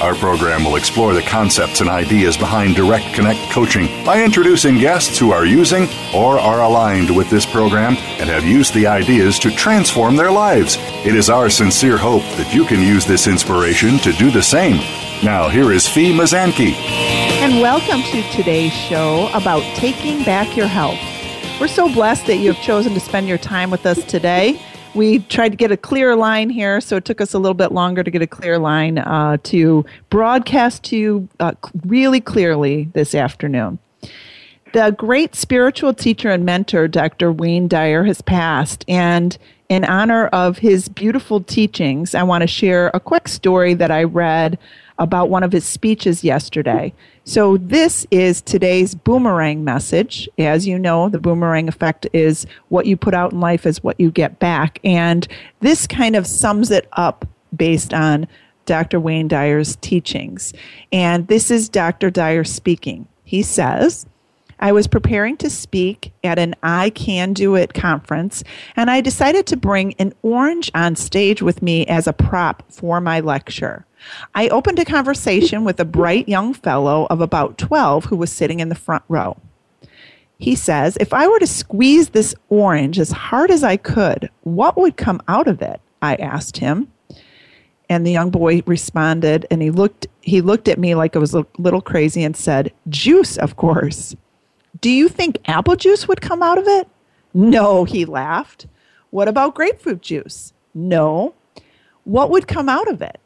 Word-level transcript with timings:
Our 0.00 0.14
program 0.14 0.64
will 0.64 0.76
explore 0.76 1.12
the 1.12 1.20
concepts 1.20 1.82
and 1.82 1.90
ideas 1.90 2.34
behind 2.34 2.74
Direct 2.74 3.12
Connect 3.12 3.38
coaching 3.52 4.02
by 4.02 4.24
introducing 4.24 4.78
guests 4.78 5.18
who 5.18 5.30
are 5.30 5.44
using 5.44 5.88
or 6.14 6.40
are 6.40 6.62
aligned 6.62 7.14
with 7.14 7.28
this 7.28 7.44
program 7.44 7.96
and 8.18 8.30
have 8.30 8.42
used 8.42 8.72
the 8.72 8.86
ideas 8.86 9.38
to 9.40 9.50
transform 9.50 10.16
their 10.16 10.30
lives. 10.30 10.78
It 11.04 11.14
is 11.14 11.28
our 11.28 11.50
sincere 11.50 11.98
hope 11.98 12.22
that 12.38 12.54
you 12.54 12.64
can 12.64 12.80
use 12.80 13.04
this 13.04 13.26
inspiration 13.26 13.98
to 13.98 14.12
do 14.12 14.30
the 14.30 14.42
same. 14.42 14.76
Now, 15.22 15.50
here 15.50 15.70
is 15.70 15.86
Fee 15.86 16.16
Mazanke. 16.16 16.72
And 17.42 17.60
welcome 17.60 18.00
to 18.00 18.22
today's 18.30 18.72
show 18.72 19.28
about 19.34 19.62
taking 19.76 20.24
back 20.24 20.56
your 20.56 20.66
health. 20.66 20.98
We're 21.60 21.68
so 21.68 21.92
blessed 21.92 22.26
that 22.28 22.38
you 22.38 22.54
have 22.54 22.62
chosen 22.62 22.94
to 22.94 23.00
spend 23.00 23.28
your 23.28 23.36
time 23.36 23.70
with 23.70 23.84
us 23.84 24.02
today 24.04 24.62
we 24.94 25.20
tried 25.20 25.50
to 25.50 25.56
get 25.56 25.70
a 25.70 25.76
clear 25.76 26.16
line 26.16 26.50
here, 26.50 26.80
so 26.80 26.96
it 26.96 27.04
took 27.04 27.20
us 27.20 27.34
a 27.34 27.38
little 27.38 27.54
bit 27.54 27.72
longer 27.72 28.02
to 28.02 28.10
get 28.10 28.22
a 28.22 28.26
clear 28.26 28.58
line 28.58 28.98
uh, 28.98 29.36
to 29.44 29.84
broadcast 30.08 30.82
to 30.84 30.96
you 30.96 31.28
uh, 31.38 31.52
really 31.86 32.20
clearly 32.20 32.84
this 32.92 33.14
afternoon. 33.14 33.78
The 34.72 34.94
great 34.96 35.34
spiritual 35.34 35.94
teacher 35.94 36.30
and 36.30 36.44
mentor, 36.44 36.86
Dr. 36.88 37.32
Wayne 37.32 37.68
Dyer, 37.68 38.04
has 38.04 38.20
passed, 38.20 38.84
and 38.88 39.36
in 39.68 39.84
honor 39.84 40.26
of 40.28 40.58
his 40.58 40.88
beautiful 40.88 41.40
teachings, 41.40 42.14
I 42.14 42.22
want 42.22 42.42
to 42.42 42.48
share 42.48 42.90
a 42.92 43.00
quick 43.00 43.28
story 43.28 43.74
that 43.74 43.90
I 43.90 44.04
read 44.04 44.58
about 44.98 45.30
one 45.30 45.42
of 45.42 45.52
his 45.52 45.64
speeches 45.64 46.22
yesterday. 46.22 46.92
So, 47.30 47.58
this 47.58 48.08
is 48.10 48.42
today's 48.42 48.96
boomerang 48.96 49.62
message. 49.62 50.28
As 50.36 50.66
you 50.66 50.76
know, 50.80 51.08
the 51.08 51.20
boomerang 51.20 51.68
effect 51.68 52.08
is 52.12 52.44
what 52.70 52.86
you 52.86 52.96
put 52.96 53.14
out 53.14 53.30
in 53.30 53.38
life 53.38 53.66
is 53.66 53.84
what 53.84 54.00
you 54.00 54.10
get 54.10 54.40
back. 54.40 54.80
And 54.82 55.28
this 55.60 55.86
kind 55.86 56.16
of 56.16 56.26
sums 56.26 56.72
it 56.72 56.88
up 56.94 57.24
based 57.54 57.94
on 57.94 58.26
Dr. 58.66 58.98
Wayne 58.98 59.28
Dyer's 59.28 59.76
teachings. 59.76 60.52
And 60.90 61.28
this 61.28 61.52
is 61.52 61.68
Dr. 61.68 62.10
Dyer 62.10 62.42
speaking. 62.42 63.06
He 63.22 63.44
says, 63.44 64.06
I 64.60 64.72
was 64.72 64.86
preparing 64.86 65.38
to 65.38 65.48
speak 65.48 66.12
at 66.22 66.38
an 66.38 66.54
I 66.62 66.90
Can 66.90 67.32
Do 67.32 67.54
It 67.54 67.72
conference, 67.72 68.44
and 68.76 68.90
I 68.90 69.00
decided 69.00 69.46
to 69.46 69.56
bring 69.56 69.94
an 69.94 70.12
orange 70.22 70.70
on 70.74 70.96
stage 70.96 71.40
with 71.40 71.62
me 71.62 71.86
as 71.86 72.06
a 72.06 72.12
prop 72.12 72.62
for 72.70 73.00
my 73.00 73.20
lecture. 73.20 73.86
I 74.34 74.48
opened 74.48 74.78
a 74.78 74.84
conversation 74.84 75.64
with 75.64 75.80
a 75.80 75.84
bright 75.86 76.28
young 76.28 76.52
fellow 76.52 77.06
of 77.08 77.22
about 77.22 77.56
12 77.56 78.06
who 78.06 78.16
was 78.16 78.30
sitting 78.30 78.60
in 78.60 78.68
the 78.68 78.74
front 78.74 79.02
row. 79.08 79.38
He 80.38 80.54
says, 80.54 80.96
If 81.00 81.12
I 81.14 81.26
were 81.26 81.38
to 81.38 81.46
squeeze 81.46 82.10
this 82.10 82.34
orange 82.50 82.98
as 82.98 83.12
hard 83.12 83.50
as 83.50 83.64
I 83.64 83.78
could, 83.78 84.30
what 84.42 84.76
would 84.76 84.96
come 84.96 85.22
out 85.26 85.48
of 85.48 85.62
it? 85.62 85.80
I 86.02 86.16
asked 86.16 86.58
him. 86.58 86.92
And 87.88 88.06
the 88.06 88.12
young 88.12 88.30
boy 88.30 88.62
responded, 88.66 89.46
and 89.50 89.60
he 89.62 89.70
looked, 89.70 90.06
he 90.20 90.40
looked 90.40 90.68
at 90.68 90.78
me 90.78 90.94
like 90.94 91.16
I 91.16 91.18
was 91.18 91.34
a 91.34 91.46
little 91.58 91.80
crazy 91.80 92.22
and 92.22 92.36
said, 92.36 92.72
Juice, 92.88 93.36
of 93.36 93.56
course. 93.56 94.14
Do 94.78 94.90
you 94.90 95.08
think 95.08 95.38
apple 95.46 95.76
juice 95.76 96.06
would 96.06 96.20
come 96.20 96.42
out 96.42 96.58
of 96.58 96.66
it? 96.66 96.88
No, 97.34 97.84
he 97.84 98.04
laughed. 98.04 98.66
What 99.10 99.28
about 99.28 99.54
grapefruit 99.54 100.02
juice? 100.02 100.52
No. 100.74 101.34
What 102.04 102.30
would 102.30 102.46
come 102.46 102.68
out 102.68 102.88
of 102.88 103.02
it? 103.02 103.18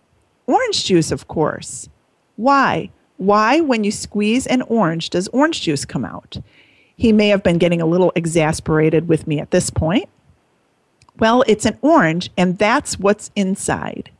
Orange 0.47 0.85
juice, 0.85 1.11
of 1.11 1.29
course. 1.29 1.89
Why? 2.37 2.91
Why, 3.17 3.61
when 3.61 3.85
you 3.85 3.93
squeeze 3.93 4.47
an 4.47 4.63
orange, 4.63 5.11
does 5.11 5.29
orange 5.29 5.63
juice 5.63 5.85
come 5.85 6.05
out? 6.05 6.39
He 6.97 7.13
may 7.13 7.29
have 7.29 7.43
been 7.43 7.59
getting 7.59 7.81
a 7.81 7.87
little 7.87 8.13
exasperated 8.15 9.09
with 9.09 9.27
me 9.27 9.41
at 9.41 9.51
this 9.51 9.71
point. 9.71 10.09
Well, 11.19 11.45
it's 11.47 11.65
an 11.65 11.79
orange, 11.81 12.31
and 12.37 12.59
that's 12.59 12.99
what's 12.99 13.31
inside. 13.37 14.11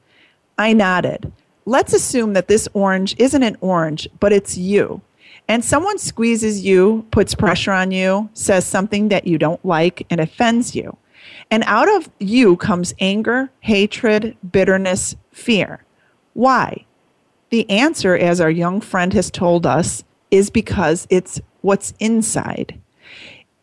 I 0.59 0.73
nodded. 0.73 1.33
Let's 1.67 1.93
assume 1.93 2.35
that 2.35 2.49
this 2.49 2.69
orange 2.73 3.17
isn't 3.19 3.43
an 3.43 3.57
orange, 3.61 4.09
but 4.21 4.33
it's 4.33 4.57
you. 4.57 5.01
And 5.49 5.65
someone 5.65 5.99
squeezes 5.99 6.65
you, 6.65 7.07
puts 7.11 7.35
pressure 7.35 7.73
on 7.73 7.91
you, 7.91 8.31
says 8.33 8.65
something 8.65 9.09
that 9.09 9.27
you 9.27 9.37
don't 9.39 9.65
like, 9.65 10.07
and 10.09 10.21
offends 10.21 10.75
you. 10.75 10.97
And 11.51 11.63
out 11.67 11.89
of 11.97 12.09
you 12.19 12.57
comes 12.57 12.95
anger, 12.99 13.51
hatred, 13.61 14.37
bitterness, 14.51 15.17
fear. 15.33 15.85
Why? 16.33 16.87
The 17.51 17.69
answer, 17.69 18.17
as 18.17 18.41
our 18.41 18.51
young 18.51 18.81
friend 18.81 19.13
has 19.13 19.31
told 19.31 19.67
us, 19.67 20.03
is 20.31 20.51
because 20.51 21.07
it's 21.11 21.41
what's 21.61 21.93
inside. 21.99 22.81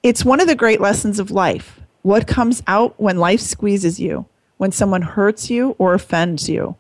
It's 0.04 0.24
one 0.24 0.40
of 0.40 0.48
the 0.48 0.56
great 0.56 0.82
lessons 0.82 1.20
of 1.20 1.32
life. 1.32 1.82
What 2.04 2.28
comes 2.28 2.64
out 2.68 3.00
when 3.00 3.18
life 3.18 3.42
squeezes 3.42 4.00
you, 4.00 4.26
when 4.58 4.72
someone 4.72 5.02
hurts 5.02 5.50
you 5.50 5.76
or 5.78 5.94
offends 5.94 6.48
you. 6.48 6.76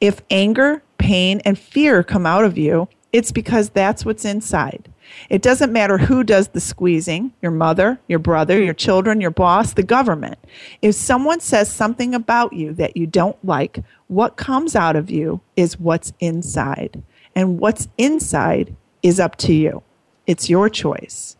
If 0.00 0.22
anger, 0.30 0.82
pain, 0.98 1.40
and 1.44 1.58
fear 1.58 2.02
come 2.02 2.26
out 2.26 2.44
of 2.44 2.56
you, 2.56 2.88
it's 3.14 3.30
because 3.30 3.70
that's 3.70 4.04
what's 4.04 4.24
inside. 4.24 4.90
It 5.30 5.40
doesn't 5.40 5.72
matter 5.72 5.98
who 5.98 6.24
does 6.24 6.48
the 6.48 6.58
squeezing 6.58 7.32
your 7.40 7.52
mother, 7.52 8.00
your 8.08 8.18
brother, 8.18 8.60
your 8.60 8.74
children, 8.74 9.20
your 9.20 9.30
boss, 9.30 9.74
the 9.74 9.84
government. 9.84 10.36
If 10.82 10.96
someone 10.96 11.38
says 11.38 11.72
something 11.72 12.12
about 12.12 12.54
you 12.54 12.72
that 12.72 12.96
you 12.96 13.06
don't 13.06 13.36
like, 13.44 13.84
what 14.08 14.36
comes 14.36 14.74
out 14.74 14.96
of 14.96 15.12
you 15.12 15.40
is 15.54 15.78
what's 15.78 16.12
inside. 16.18 17.04
And 17.36 17.60
what's 17.60 17.86
inside 17.98 18.74
is 19.04 19.20
up 19.20 19.36
to 19.36 19.54
you. 19.54 19.84
It's 20.26 20.50
your 20.50 20.68
choice. 20.68 21.36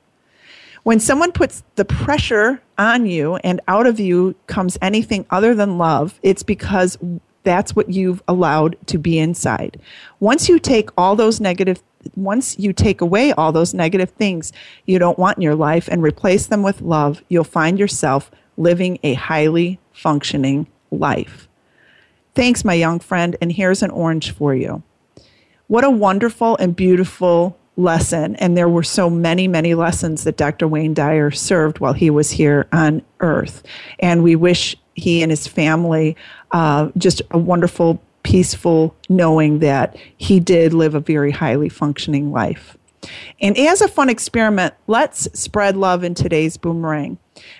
When 0.85 1.01
someone 1.01 1.33
puts 1.33 1.65
the 1.75 1.85
pressure 1.85 2.63
on 2.79 3.07
you 3.07 3.35
and 3.37 3.61
out 3.67 3.89
of 3.89 3.99
you 3.99 4.37
comes 4.47 4.79
anything 4.81 5.27
other 5.29 5.57
than 5.57 5.77
love, 5.77 6.21
it's 6.23 6.45
because 6.45 6.97
that's 7.45 7.77
what 7.77 7.91
you've 7.91 8.23
allowed 8.27 8.77
to 8.87 8.99
be 8.99 9.19
inside. 9.19 9.81
Once 10.19 10.49
you 10.49 10.59
take 10.59 10.91
all 10.97 11.15
those 11.15 11.41
negative 11.41 11.83
once 12.17 12.59
you 12.59 12.75
take 12.75 13.01
away 13.01 13.33
all 13.33 13.51
those 13.51 13.73
negative 13.73 14.11
things 14.11 14.53
you 14.85 14.99
don't 14.99 15.19
want 15.19 15.39
in 15.39 15.43
your 15.43 15.55
life 15.55 15.89
and 15.89 16.03
replace 16.03 16.47
them 16.47 16.63
with 16.63 16.83
love, 16.83 17.23
you'll 17.29 17.45
find 17.45 17.79
yourself 17.79 18.31
living 18.59 18.99
a 19.03 19.15
highly 19.15 19.79
functioning 19.91 20.67
life. 20.91 21.49
Thanks, 22.35 22.63
my 22.63 22.75
young 22.75 22.99
friend, 22.99 23.37
and 23.41 23.53
here's 23.53 23.83
an 23.83 23.91
orange 23.91 24.33
for 24.33 24.55
you. 24.55 24.83
What 25.67 25.85
a 25.85 25.91
wonderful 25.91 26.57
and 26.59 26.77
beautiful 26.77 27.59
lesson. 27.77 28.37
And 28.37 28.57
there 28.57 28.69
were 28.69 28.83
so 28.83 29.09
many, 29.09 29.49
many 29.49 29.75
lessons 29.75 30.25
that 30.25 30.37
Dr. 30.37 30.69
Wayne 30.69 30.95
Dyer 30.95 31.31
served 31.31 31.81
while 31.81 31.93
he 31.93 32.11
was 32.11 32.31
here 32.31 32.69
on 32.73 33.03
earth. 33.21 33.63
And 33.99 34.23
we 34.23 34.37
wish 34.37 34.77
he 34.95 35.23
and 35.23 35.31
his 35.33 35.47
family 35.47 36.17
uh, 36.55 36.89
just 36.97 37.21
a 37.33 37.39
wonderful 37.39 38.01
peaceful 38.23 38.95
knowing 39.11 39.59
that 39.59 39.97
he 40.17 40.41
did 40.41 40.73
live 40.73 40.95
a 40.95 41.01
very 41.01 41.31
highly 41.31 41.69
functioning 41.69 42.33
life. 42.33 42.79
And 43.41 43.59
as 43.59 43.83
a 43.83 43.89
fun 43.89 44.09
experiment, 44.09 44.73
let's 44.87 45.29
spread 45.39 45.77
love 45.77 46.05
in 46.05 46.15
today's 46.15 46.57
boomerang. 46.57 47.19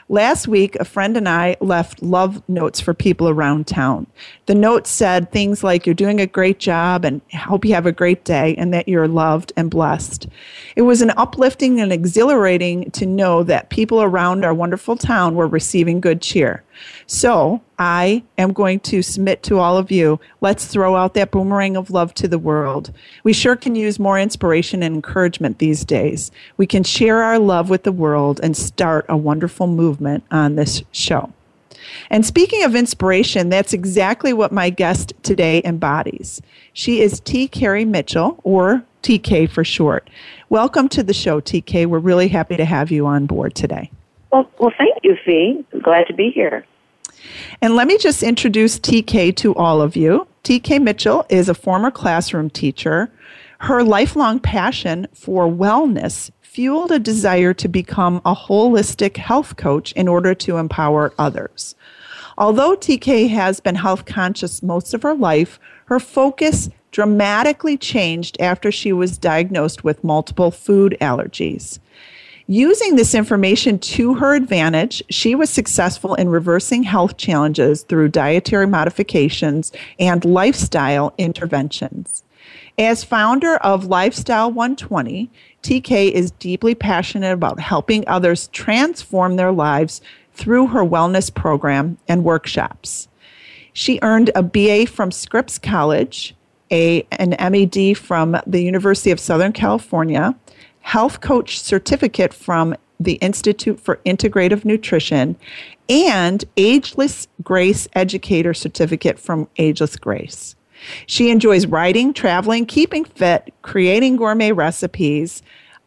Last 0.09 0.49
week, 0.49 0.77
a 0.77 0.85
friend 0.85 1.17
and 1.17 1.29
I 1.29 1.57
left 1.61 2.03
love 2.03 2.43
notes 2.49 2.81
for 2.81 2.95
people 2.95 3.29
around 3.29 3.67
town. 3.67 4.07
The 4.47 4.55
notes 4.55 4.89
said 4.91 5.31
things 5.31 5.65
like, 5.65 5.85
You're 5.85 5.95
doing 5.95 6.21
a 6.21 6.27
great 6.27 6.59
job 6.61 7.05
and 7.05 7.21
hope 7.35 7.65
you 7.65 7.75
have 7.75 7.85
a 7.85 7.93
great 7.93 8.25
day 8.25 8.55
and 8.57 8.73
that 8.73 8.89
you're 8.89 9.09
loved 9.09 9.53
and 9.57 9.71
blessed. 9.71 10.29
It 10.77 10.83
was 10.83 11.03
an 11.03 11.11
uplifting 11.17 11.81
and 11.81 11.93
exhilarating 11.93 12.91
to 12.93 13.05
know 13.05 13.43
that 13.43 13.69
people 13.69 14.01
around 14.01 14.45
our 14.45 14.55
wonderful 14.55 14.97
town 14.97 15.35
were 15.35 15.49
receiving 15.49 16.01
good 16.01 16.23
cheer. 16.23 16.63
So 17.07 17.61
I 17.79 18.23
am 18.39 18.53
going 18.53 18.81
to 18.81 19.03
submit 19.03 19.43
to 19.45 19.59
all 19.59 19.77
of 19.77 19.91
you. 19.91 20.21
Let's 20.41 20.67
throw 20.67 20.97
out 20.97 21.15
that 21.15 21.31
boomerang 21.31 21.77
of 21.77 21.91
love 21.91 22.15
to 22.15 22.29
the 22.29 22.39
world. 22.39 22.93
We 23.23 23.33
sure 23.33 23.57
can 23.57 23.75
use 23.75 23.99
more 23.99 24.19
inspiration 24.19 24.83
and 24.83 24.95
encouragement 24.95 25.59
these 25.59 25.85
days. 25.85 26.31
We 26.57 26.67
can 26.67 26.85
share 26.85 27.23
our 27.23 27.39
love 27.39 27.71
with 27.71 27.83
the 27.83 27.93
world 27.93 28.41
and 28.43 28.57
start 28.57 29.07
a 29.09 29.17
wonderful 29.17 29.67
movement 29.67 30.25
on 30.31 30.57
this 30.57 30.83
show. 30.93 31.33
And 32.11 32.25
speaking 32.25 32.65
of 32.65 32.75
inspiration, 32.75 33.49
that's 33.49 33.73
exactly 33.73 34.33
what 34.33 34.53
my 34.53 34.71
guest 34.71 35.13
today 35.23 35.61
embodies. 35.65 36.41
She 36.73 37.01
is 37.01 37.21
T. 37.21 37.47
Kari 37.49 37.85
Mitchell, 37.85 38.41
or 38.43 38.85
TK 39.03 39.51
for 39.51 39.65
short. 39.65 40.09
Welcome 40.49 40.89
to 40.91 41.03
the 41.03 41.13
show, 41.13 41.41
TK. 41.41 41.87
We're 41.87 41.99
really 41.99 42.29
happy 42.29 42.57
to 42.57 42.65
have 42.65 42.91
you 42.91 43.07
on 43.07 43.27
board 43.27 43.55
today. 43.55 43.91
Well, 44.35 44.51
well, 44.59 44.73
thank 44.77 44.99
you, 45.05 45.17
Fee. 45.25 45.65
glad 45.85 46.09
to 46.09 46.13
be 46.13 46.29
here. 46.29 46.67
And 47.63 47.77
let 47.77 47.87
me 47.87 47.97
just 47.99 48.25
introduce 48.25 48.81
TK 48.81 49.37
to 49.37 49.55
all 49.55 49.81
of 49.81 49.95
you. 49.95 50.27
TK 50.43 50.83
Mitchell 50.83 51.25
is 51.29 51.49
a 51.49 51.55
former 51.55 51.93
classroom 51.93 52.51
teacher. 52.51 53.13
Her 53.61 53.85
lifelong 53.85 54.41
passion 54.41 55.07
for 55.15 55.47
wellness 55.47 56.33
fueled 56.43 56.91
a 56.91 56.99
desire 56.99 57.55
to 57.55 57.69
become 57.69 58.21
a 58.25 58.35
holistic 58.35 59.19
health 59.19 59.55
coach 59.55 59.93
in 59.93 60.09
order 60.09 60.35
to 60.35 60.57
empower 60.57 61.15
others. 61.17 61.77
Although 62.37 62.75
TK 62.75 63.29
has 63.29 63.61
been 63.61 63.77
health 63.77 64.05
conscious 64.05 64.65
most 64.65 64.95
of 64.95 65.03
her 65.05 65.15
life, 65.15 65.61
her 65.85 66.01
focus 66.01 66.71
dramatically 66.91 67.77
changed 67.77 68.37
after 68.41 68.73
she 68.73 68.93
was 68.93 69.17
diagnosed 69.17 69.85
with 69.85 70.03
multiple 70.03 70.51
food 70.51 70.97
allergies. 71.01 71.79
Using 72.47 72.97
this 72.97 73.15
information 73.15 73.79
to 73.79 74.15
her 74.15 74.35
advantage, 74.35 75.03
she 75.09 75.35
was 75.35 75.49
successful 75.49 76.15
in 76.15 76.29
reversing 76.29 76.83
health 76.83 77.17
challenges 77.17 77.85
through 77.85 78.09
dietary 78.09 78.67
modifications 78.67 79.73
and 79.99 80.23
lifestyle 80.27 81.15
interventions. 81.17 82.23
As 82.77 83.03
founder 83.03 83.57
of 83.57 83.87
Lifestyle 83.87 84.51
120, 84.51 85.31
TK 85.63 86.11
is 86.11 86.33
deeply 86.33 86.75
passionate 86.75 87.33
about 87.33 87.61
helping 87.61 88.07
others 88.07 88.49
transform 88.49 89.37
their 89.37 89.53
lives 89.53 90.03
through 90.35 90.67
her 90.67 90.85
wellness 90.85 91.33
program 91.33 91.97
and 92.09 92.25
workshops. 92.25 93.09
She 93.73 93.99
earned 94.03 94.31
a 94.35 94.43
BA 94.43 94.87
from 94.87 95.13
Scripps 95.13 95.59
College, 95.59 96.35
a, 96.71 97.07
an 97.13 97.31
MED 97.31 97.97
from 97.97 98.37
the 98.47 98.63
University 98.63 99.11
of 99.11 99.21
Southern 99.21 99.53
California, 99.53 100.35
health 100.85 101.23
coach 101.23 101.59
certificate 101.59 102.35
from 102.35 102.77
the 103.01 103.15
Institute 103.15 103.81
for 103.81 103.97
Integrative 104.05 104.67
Nutrition, 104.67 105.35
and 105.89 106.45
Ageless 106.59 107.27
Grace 107.43 107.89
Educator 107.95 108.53
certificate 108.53 109.19
from 109.19 109.49
Ageless 109.57 109.97
Grace. 109.97 110.55
She 111.07 111.31
enjoys 111.31 111.67
writing, 111.67 112.13
traveling, 112.13 112.67
keeping 112.67 113.05
fit, 113.07 113.53
creating 113.63 114.17
gourmet 114.17 114.53
recipes. 114.53 115.43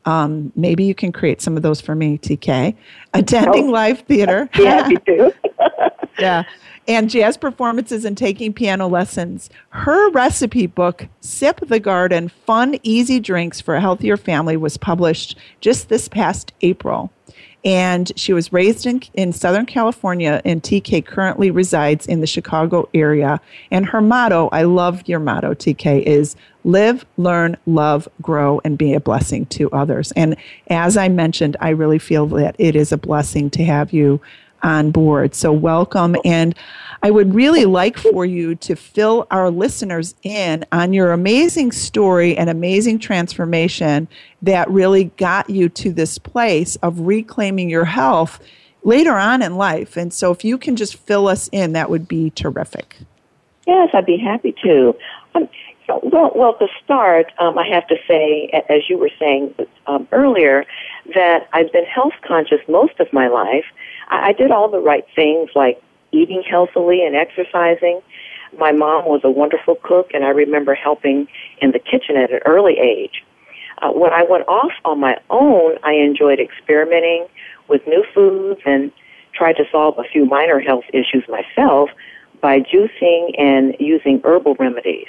Um, 0.06 0.52
maybe 0.56 0.84
you 0.84 0.96
can 0.96 1.12
create 1.12 1.42
some 1.42 1.56
of 1.56 1.62
those 1.62 1.80
for 1.80 1.94
me, 1.94 2.18
TK. 2.18 2.76
Attending 3.14 3.68
oh. 3.68 3.72
live 3.72 4.00
theater. 4.02 4.50
yeah, 4.58 4.90
yeah. 6.20 6.44
And 6.88 7.10
jazz 7.10 7.36
performances 7.36 8.06
and 8.06 8.18
taking 8.18 8.54
piano 8.54 8.88
lessons. 8.88 9.50
Her 9.70 10.10
recipe 10.12 10.68
book, 10.68 11.08
Sip 11.20 11.60
the 11.68 11.80
Garden 11.80 12.30
Fun, 12.30 12.80
Easy 12.84 13.20
Drinks 13.20 13.60
for 13.60 13.76
a 13.76 13.82
Healthier 13.82 14.16
Family, 14.16 14.56
was 14.56 14.78
published 14.78 15.38
just 15.60 15.90
this 15.90 16.08
past 16.08 16.54
April 16.62 17.12
and 17.68 18.12
she 18.16 18.32
was 18.32 18.54
raised 18.54 18.86
in, 18.86 19.02
in 19.14 19.34
Southern 19.34 19.66
California, 19.66 20.42
and 20.46 20.64
TK 20.64 21.06
currently 21.06 21.52
resides 21.52 22.06
in 22.06 22.22
the 22.22 22.28
Chicago 22.28 22.88
area. 22.94 23.42
And 23.72 23.86
her 23.88 24.00
motto, 24.00 24.48
I 24.54 24.64
love 24.64 25.04
your 25.06 25.20
motto, 25.20 25.54
TK, 25.54 26.04
is 26.04 26.38
live, 26.64 27.06
learn, 27.18 27.58
love, 27.66 28.08
grow, 28.22 28.62
and 28.64 28.78
be 28.78 28.94
a 28.94 29.02
blessing 29.02 29.48
to 29.48 29.70
others. 29.72 30.14
And 30.14 30.38
as 30.68 30.96
I 30.96 31.10
mentioned, 31.10 31.58
I 31.60 31.70
really 31.70 32.00
feel 32.00 32.28
that 32.28 32.56
it 32.58 32.76
is 32.76 32.94
a 32.94 32.98
blessing 32.98 33.50
to 33.52 33.66
have 33.66 33.92
you 33.92 34.22
on 34.64 34.92
board. 34.92 35.36
So, 35.36 35.52
welcome. 35.52 36.16
And 36.26 36.56
I 37.04 37.12
would 37.12 37.34
really 37.34 37.66
like 37.66 37.98
for 37.98 38.26
you 38.26 38.56
to 38.56 38.76
fill 38.76 39.28
our 39.30 39.50
listeners 39.52 40.16
in 40.24 40.66
on 40.72 40.94
your 40.94 41.12
amazing 41.12 41.72
story 41.72 42.38
and 42.38 42.50
amazing 42.50 43.00
transformation 43.00 44.08
that 44.42 44.70
really 44.70 45.06
got 45.18 45.50
you 45.50 45.70
to 45.70 45.92
this 45.92 46.18
place 46.18 46.76
of 46.78 47.02
reclaiming 47.02 47.70
your 47.70 47.86
health 47.86 48.40
later 48.84 49.16
on 49.16 49.42
in 49.42 49.58
life. 49.58 49.98
And 49.98 50.14
so, 50.14 50.32
if 50.32 50.44
you 50.44 50.58
can 50.58 50.76
just 50.76 50.96
fill 50.96 51.28
us 51.28 51.50
in, 51.52 51.74
that 51.74 51.90
would 51.90 52.08
be 52.08 52.32
terrific. 52.32 52.98
Yes, 53.68 53.90
I'd 53.94 54.06
be 54.06 54.18
happy 54.18 54.56
to. 54.64 54.96
Um, 55.36 55.50
well, 55.88 56.32
well, 56.36 56.54
to 56.56 56.68
start, 56.84 57.32
um, 57.40 57.58
I 57.58 57.68
have 57.68 57.88
to 57.88 57.96
say, 58.08 58.50
as 58.70 58.90
you 58.90 58.98
were 58.98 59.12
saying 59.20 59.54
um, 59.88 60.08
earlier, 60.12 60.66
that 61.14 61.48
I've 61.54 61.72
been 61.72 61.86
health 61.86 62.14
conscious 62.26 62.60
most 62.68 63.00
of 63.00 63.12
my 63.14 63.28
life. 63.28 63.66
I, 64.08 64.30
I 64.30 64.34
did 64.34 64.52
all 64.52 64.70
the 64.70 64.80
right 64.80 65.06
things 65.16 65.50
like 65.56 65.82
eating 66.12 66.44
healthily 66.50 67.06
and 67.06 67.16
exercising. 67.16 68.02
My 68.58 68.72
mom 68.72 69.06
was 69.06 69.22
a 69.24 69.30
wonderful 69.30 69.76
cook, 69.84 70.12
and 70.14 70.24
I 70.24 70.30
remember 70.30 70.74
helping 70.74 71.28
in 71.62 71.72
the 71.72 71.80
kitchen 71.80 72.16
at 72.16 72.32
an 72.32 72.40
early 72.46 72.78
age. 72.80 73.24
Uh, 73.82 73.92
when 73.92 74.12
I 74.12 74.24
went 74.24 74.48
off 74.48 74.72
on 74.86 75.00
my 75.00 75.18
own, 75.30 75.78
I 75.84 75.94
enjoyed 75.94 76.40
experimenting 76.40 77.28
with 77.68 77.86
new 77.86 78.04
foods 78.14 78.62
and 78.66 78.92
tried 79.34 79.54
to 79.58 79.66
solve 79.72 80.00
a 80.00 80.04
few 80.04 80.26
minor 80.26 80.60
health 80.60 80.86
issues 80.94 81.24
myself 81.28 81.90
by 82.42 82.60
juicing 82.60 83.38
and 83.38 83.76
using 83.80 84.22
herbal 84.24 84.56
remedies. 84.56 85.08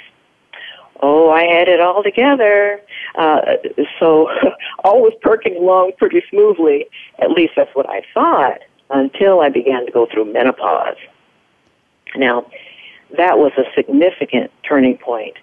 Oh, 1.01 1.29
I 1.31 1.45
had 1.45 1.69
it 1.69 1.79
all 1.79 2.03
together. 2.03 2.81
Uh, 3.15 3.55
so 3.99 4.29
all 4.83 5.01
was 5.01 5.13
perking 5.21 5.55
along 5.55 5.93
pretty 5.97 6.21
smoothly. 6.29 6.87
At 7.19 7.31
least 7.31 7.53
that's 7.55 7.73
what 7.73 7.89
I 7.89 8.01
thought 8.13 8.59
until 8.89 9.41
I 9.41 9.49
began 9.49 9.85
to 9.85 9.91
go 9.91 10.07
through 10.11 10.31
menopause. 10.33 10.97
Now, 12.15 12.45
that 13.17 13.37
was 13.37 13.51
a 13.57 13.63
significant 13.75 14.51
turning 14.63 14.97
point. 14.97 15.35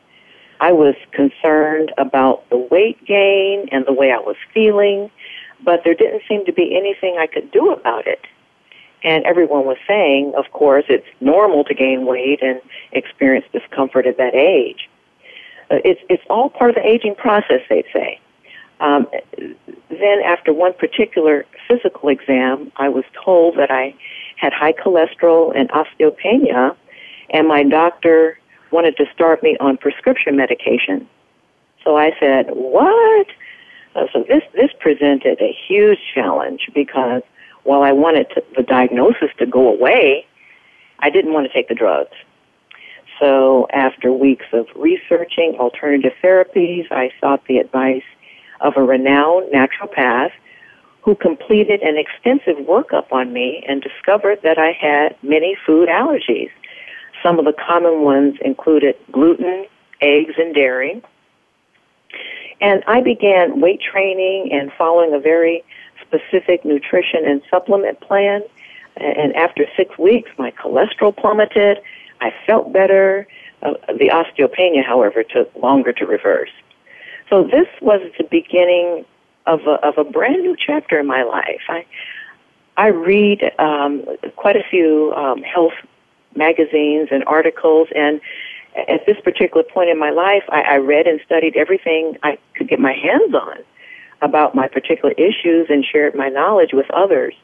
I 0.60 0.72
was 0.72 0.94
concerned 1.12 1.92
about 1.98 2.48
the 2.50 2.56
weight 2.56 3.04
gain 3.04 3.68
and 3.70 3.84
the 3.86 3.92
way 3.92 4.10
I 4.10 4.18
was 4.18 4.36
feeling, 4.54 5.10
but 5.62 5.82
there 5.84 5.94
didn't 5.94 6.22
seem 6.28 6.44
to 6.46 6.52
be 6.52 6.76
anything 6.76 7.16
I 7.18 7.26
could 7.26 7.50
do 7.50 7.72
about 7.72 8.06
it. 8.06 8.20
And 9.02 9.24
everyone 9.24 9.66
was 9.66 9.76
saying, 9.86 10.32
of 10.36 10.50
course, 10.52 10.84
it's 10.88 11.06
normal 11.20 11.64
to 11.64 11.74
gain 11.74 12.06
weight 12.06 12.42
and 12.42 12.60
experience 12.92 13.46
discomfort 13.52 14.06
at 14.06 14.16
that 14.16 14.34
age. 14.34 14.88
Uh, 15.70 15.78
it's, 15.84 16.00
it's 16.08 16.22
all 16.30 16.48
part 16.48 16.70
of 16.70 16.76
the 16.76 16.86
aging 16.86 17.14
process, 17.14 17.60
they'd 17.68 17.84
say. 17.92 18.18
Um, 18.80 19.06
then, 19.88 20.20
after 20.24 20.52
one 20.52 20.74
particular 20.74 21.46
physical 21.66 22.10
exam, 22.10 22.70
I 22.76 22.88
was 22.88 23.04
told 23.24 23.56
that 23.56 23.70
I 23.70 23.94
had 24.36 24.52
high 24.52 24.74
cholesterol 24.74 25.56
and 25.56 25.70
osteopenia, 25.70 26.76
and 27.30 27.48
my 27.48 27.62
doctor 27.62 28.38
wanted 28.70 28.96
to 28.98 29.06
start 29.14 29.42
me 29.42 29.56
on 29.60 29.78
prescription 29.78 30.36
medication. 30.36 31.08
So 31.84 31.96
I 31.96 32.12
said, 32.20 32.50
"What?" 32.50 33.28
Uh, 33.94 34.06
so 34.12 34.24
this 34.28 34.42
this 34.52 34.70
presented 34.78 35.40
a 35.40 35.56
huge 35.66 35.98
challenge 36.14 36.68
because 36.74 37.22
while 37.62 37.82
I 37.82 37.92
wanted 37.92 38.28
to, 38.30 38.44
the 38.56 38.62
diagnosis 38.62 39.30
to 39.38 39.46
go 39.46 39.68
away, 39.68 40.26
I 40.98 41.10
didn't 41.10 41.32
want 41.32 41.46
to 41.46 41.52
take 41.52 41.68
the 41.68 41.74
drugs. 41.74 42.16
So 43.18 43.66
after 43.72 44.12
weeks 44.12 44.44
of 44.52 44.66
researching 44.76 45.56
alternative 45.58 46.12
therapies, 46.22 46.90
I 46.90 47.10
sought 47.20 47.44
the 47.46 47.58
advice 47.58 48.02
of 48.60 48.76
a 48.76 48.82
renowned 48.82 49.52
naturopath 49.52 50.32
who 51.02 51.14
completed 51.14 51.82
an 51.82 51.96
extensive 51.96 52.56
workup 52.66 53.12
on 53.12 53.32
me 53.32 53.64
and 53.68 53.80
discovered 53.80 54.40
that 54.42 54.58
I 54.58 54.72
had 54.72 55.16
many 55.22 55.56
food 55.64 55.88
allergies. 55.88 56.50
Some 57.22 57.38
of 57.38 57.44
the 57.44 57.52
common 57.52 58.02
ones 58.02 58.36
included 58.40 58.96
gluten, 59.12 59.66
eggs, 60.00 60.34
and 60.36 60.54
dairy. 60.54 61.00
And 62.60 62.82
I 62.86 63.02
began 63.02 63.60
weight 63.60 63.80
training 63.80 64.50
and 64.52 64.72
following 64.72 65.14
a 65.14 65.20
very 65.20 65.62
specific 66.00 66.64
nutrition 66.64 67.24
and 67.24 67.42
supplement 67.50 68.00
plan. 68.00 68.42
And 68.96 69.34
after 69.36 69.66
six 69.76 69.96
weeks, 69.98 70.30
my 70.38 70.50
cholesterol 70.52 71.16
plummeted. 71.16 71.78
I 72.20 72.32
felt 72.46 72.72
better. 72.72 73.28
Uh, 73.62 73.74
the 73.88 74.08
osteopenia, 74.08 74.84
however, 74.84 75.22
took 75.22 75.54
longer 75.54 75.92
to 75.92 76.06
reverse. 76.06 76.50
So 77.28 77.42
this 77.42 77.66
was 77.80 78.00
the 78.18 78.24
beginning 78.24 79.04
of 79.46 79.60
a, 79.66 79.86
of 79.86 79.98
a 79.98 80.04
brand 80.04 80.42
new 80.42 80.56
chapter 80.56 80.98
in 80.98 81.06
my 81.06 81.22
life. 81.22 81.62
I 81.68 81.84
I 82.78 82.88
read 82.88 83.52
um, 83.58 84.04
quite 84.36 84.56
a 84.56 84.62
few 84.70 85.12
um, 85.16 85.42
health 85.42 85.72
magazines 86.34 87.08
and 87.10 87.24
articles, 87.24 87.88
and 87.94 88.20
at 88.88 89.06
this 89.06 89.16
particular 89.24 89.62
point 89.62 89.88
in 89.88 89.98
my 89.98 90.10
life, 90.10 90.42
I, 90.50 90.60
I 90.60 90.76
read 90.76 91.06
and 91.06 91.18
studied 91.24 91.56
everything 91.56 92.18
I 92.22 92.38
could 92.54 92.68
get 92.68 92.78
my 92.78 92.92
hands 92.92 93.34
on 93.34 93.56
about 94.20 94.54
my 94.54 94.68
particular 94.68 95.12
issues 95.12 95.68
and 95.70 95.84
shared 95.84 96.14
my 96.14 96.28
knowledge 96.28 96.70
with 96.74 96.90
others. 96.90 97.34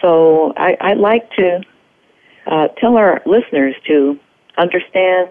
So 0.00 0.54
I, 0.56 0.76
I'd 0.80 0.98
like 0.98 1.30
to 1.32 1.60
uh, 2.46 2.68
tell 2.78 2.96
our 2.96 3.20
listeners 3.26 3.74
to 3.86 4.18
understand 4.56 5.28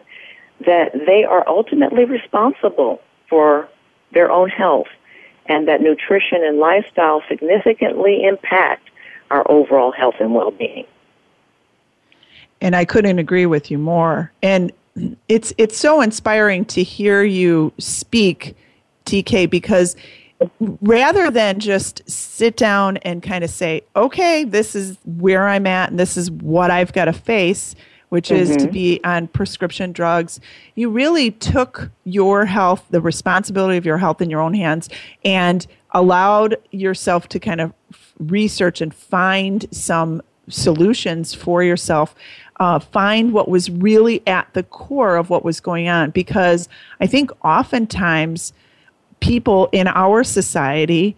that 0.66 0.92
they 1.08 1.24
are 1.24 1.48
ultimately 1.48 2.06
responsible 2.06 3.02
for 3.30 3.68
their 4.12 4.32
own 4.32 4.50
health 4.50 4.88
and 5.46 5.68
that 5.68 5.82
nutrition 5.82 6.44
and 6.44 6.58
lifestyle 6.58 7.24
significantly 7.28 8.24
impact 8.24 8.90
our 9.32 9.50
overall 9.52 9.92
health 9.92 10.16
and 10.20 10.34
well-being. 10.34 10.86
And 12.62 12.76
I 12.76 12.86
couldn't 12.86 13.20
agree 13.20 13.46
with 13.46 13.72
you 13.72 13.78
more. 13.78 14.32
And 14.42 14.72
it's 15.28 15.54
it's 15.58 15.78
so 15.78 16.02
inspiring 16.02 16.66
to 16.66 16.84
hear 16.84 17.24
you 17.24 17.72
speak, 17.78 18.56
TK, 19.06 19.50
because 19.50 19.96
rather 20.82 21.30
than 21.32 21.60
just 21.60 22.10
sit 22.10 22.58
down 22.58 22.98
and 22.98 23.22
kind 23.24 23.44
of 23.44 23.50
say, 23.50 23.82
okay, 23.96 24.44
this 24.44 24.76
is 24.76 24.98
where 25.06 25.48
I'm 25.48 25.68
at 25.68 25.90
and 25.90 26.00
this 26.00 26.18
is 26.18 26.32
what 26.32 26.72
I've 26.72 26.94
got 26.94 27.06
to 27.06 27.14
face, 27.14 27.76
which 28.10 28.30
mm-hmm. 28.30 28.42
is 28.42 28.50
to 28.50 28.64
mm-hmm. 28.64 28.72
be 28.72 29.00
on 29.04 29.28
prescription 29.28 29.92
drugs, 29.92 30.40
you 30.76 30.90
really 30.90 31.32
took 31.32 31.92
your 32.04 32.46
health, 32.46 32.86
the 32.90 33.02
responsibility 33.02 33.78
of 33.78 33.86
your 33.86 33.98
health 33.98 34.22
in 34.22 34.30
your 34.30 34.42
own 34.42 34.54
hands, 34.54 34.90
and 35.24 35.66
allowed 35.92 36.58
yourself 36.72 37.28
to 37.30 37.40
kind 37.40 37.62
of 37.62 37.74
research 38.20 38.82
and 38.82 38.94
find 38.94 39.66
some 39.72 40.22
solutions 40.50 41.34
for 41.34 41.64
yourself. 41.64 42.16
Uh, 42.60 42.78
find 42.78 43.32
what 43.32 43.48
was 43.48 43.70
really 43.70 44.22
at 44.28 44.54
the 44.54 44.64
core 44.64 45.16
of 45.16 45.30
what 45.30 45.46
was 45.46 45.62
going 45.62 45.88
on. 45.88 46.10
Because 46.10 46.68
I 47.00 47.08
think 47.08 47.32
oftentimes 47.46 48.52
people 49.22 49.70
in 49.72 49.88
our 49.88 50.24
society 50.24 51.16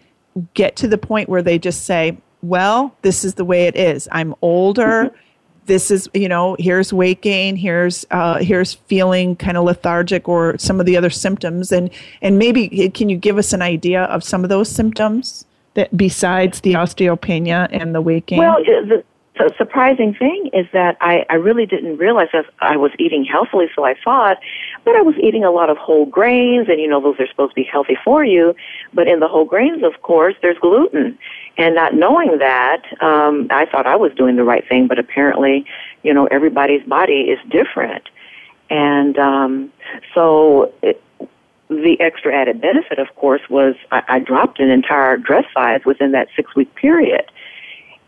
get 0.54 0.76
to 0.78 0.88
the 0.88 0.98
point 0.98 1.30
where 1.30 1.42
they 1.42 1.58
just 1.58 1.84
say, 1.86 2.18
well, 2.42 2.96
this 3.02 3.24
is 3.24 3.36
the 3.36 3.46
way 3.46 3.66
it 3.66 3.76
is. 3.76 4.08
I'm 4.12 4.36
older. 4.42 5.14
This 5.66 5.92
is, 5.92 6.10
you 6.14 6.28
know, 6.28 6.56
here's 6.60 6.92
weight 6.92 7.22
gain, 7.22 7.56
here's 7.56 8.06
uh, 8.12 8.40
here's 8.40 8.74
feeling 8.74 9.36
kind 9.36 9.58
of 9.58 9.64
lethargic 9.64 10.28
or 10.28 10.58
some 10.58 10.80
of 10.80 10.86
the 10.86 10.98
other 10.98 11.10
symptoms. 11.10 11.72
And 11.72 11.90
and 12.22 12.38
maybe 12.38 12.90
can 12.90 13.10
you 13.10 13.18
give 13.18 13.38
us 13.38 13.54
an 13.54 13.62
idea 13.62 14.04
of 14.06 14.24
some 14.24 14.44
of 14.44 14.50
those 14.50 14.70
symptoms 14.70 15.46
that 15.76 15.96
besides 15.96 16.62
the 16.62 16.74
osteopenia 16.74 17.68
and 17.72 17.96
the 17.96 18.02
weight 18.02 18.26
gain? 18.26 18.40
Well, 18.40 18.58
the, 18.64 19.04
the 19.38 19.54
surprising 19.58 20.14
thing 20.14 20.50
is 20.54 20.68
that 20.74 20.98
I, 21.00 21.26
I 21.30 21.36
really 21.36 21.66
didn't 21.66 21.98
realize 21.98 22.28
that 22.34 22.46
I 22.60 22.76
was 22.76 22.92
eating 23.00 23.24
healthily, 23.24 23.68
so 23.74 23.86
I 23.86 23.96
thought, 24.04 24.40
but 24.84 24.96
I 24.96 25.02
was 25.02 25.16
eating 25.24 25.46
a 25.46 25.52
lot 25.52 25.70
of 25.70 25.78
whole 25.78 26.06
grains, 26.06 26.68
and 26.68 26.82
you 26.82 26.88
know, 26.88 27.00
those 27.00 27.20
are 27.20 27.28
supposed 27.28 27.52
to 27.52 27.56
be 27.56 27.64
healthy 27.64 27.98
for 28.04 28.26
you. 28.26 28.54
But 28.94 29.08
in 29.08 29.22
the 29.22 29.30
whole 29.30 29.46
grains, 29.46 29.84
of 29.84 30.02
course, 30.02 30.36
there's 30.42 30.58
gluten. 30.58 31.18
And 31.58 31.76
not 31.76 31.94
knowing 31.94 32.40
that, 32.40 32.84
um, 33.02 33.48
I 33.52 33.66
thought 33.66 33.88
I 33.88 33.96
was 33.96 34.12
doing 34.14 34.36
the 34.36 34.44
right 34.44 34.68
thing, 34.68 34.88
but 34.88 35.00
apparently, 35.00 35.66
you 36.04 36.14
know, 36.14 36.26
everybody's 36.28 36.84
body 36.84 37.22
is 37.22 37.40
different. 37.50 38.04
And 38.70 39.18
um, 39.18 39.74
so 40.14 40.74
it, 40.82 41.02
the 41.70 41.98
extra 42.02 42.36
added 42.36 42.60
benefit, 42.60 43.00
of 43.00 43.16
course, 43.16 43.42
was 43.50 43.76
I, 43.92 44.04
I 44.08 44.20
dropped 44.20 44.60
an 44.60 44.70
entire 44.70 45.16
dress 45.16 45.46
size 45.54 45.82
within 45.86 46.12
that 46.12 46.28
six 46.36 46.54
week 46.54 46.74
period. 46.76 47.26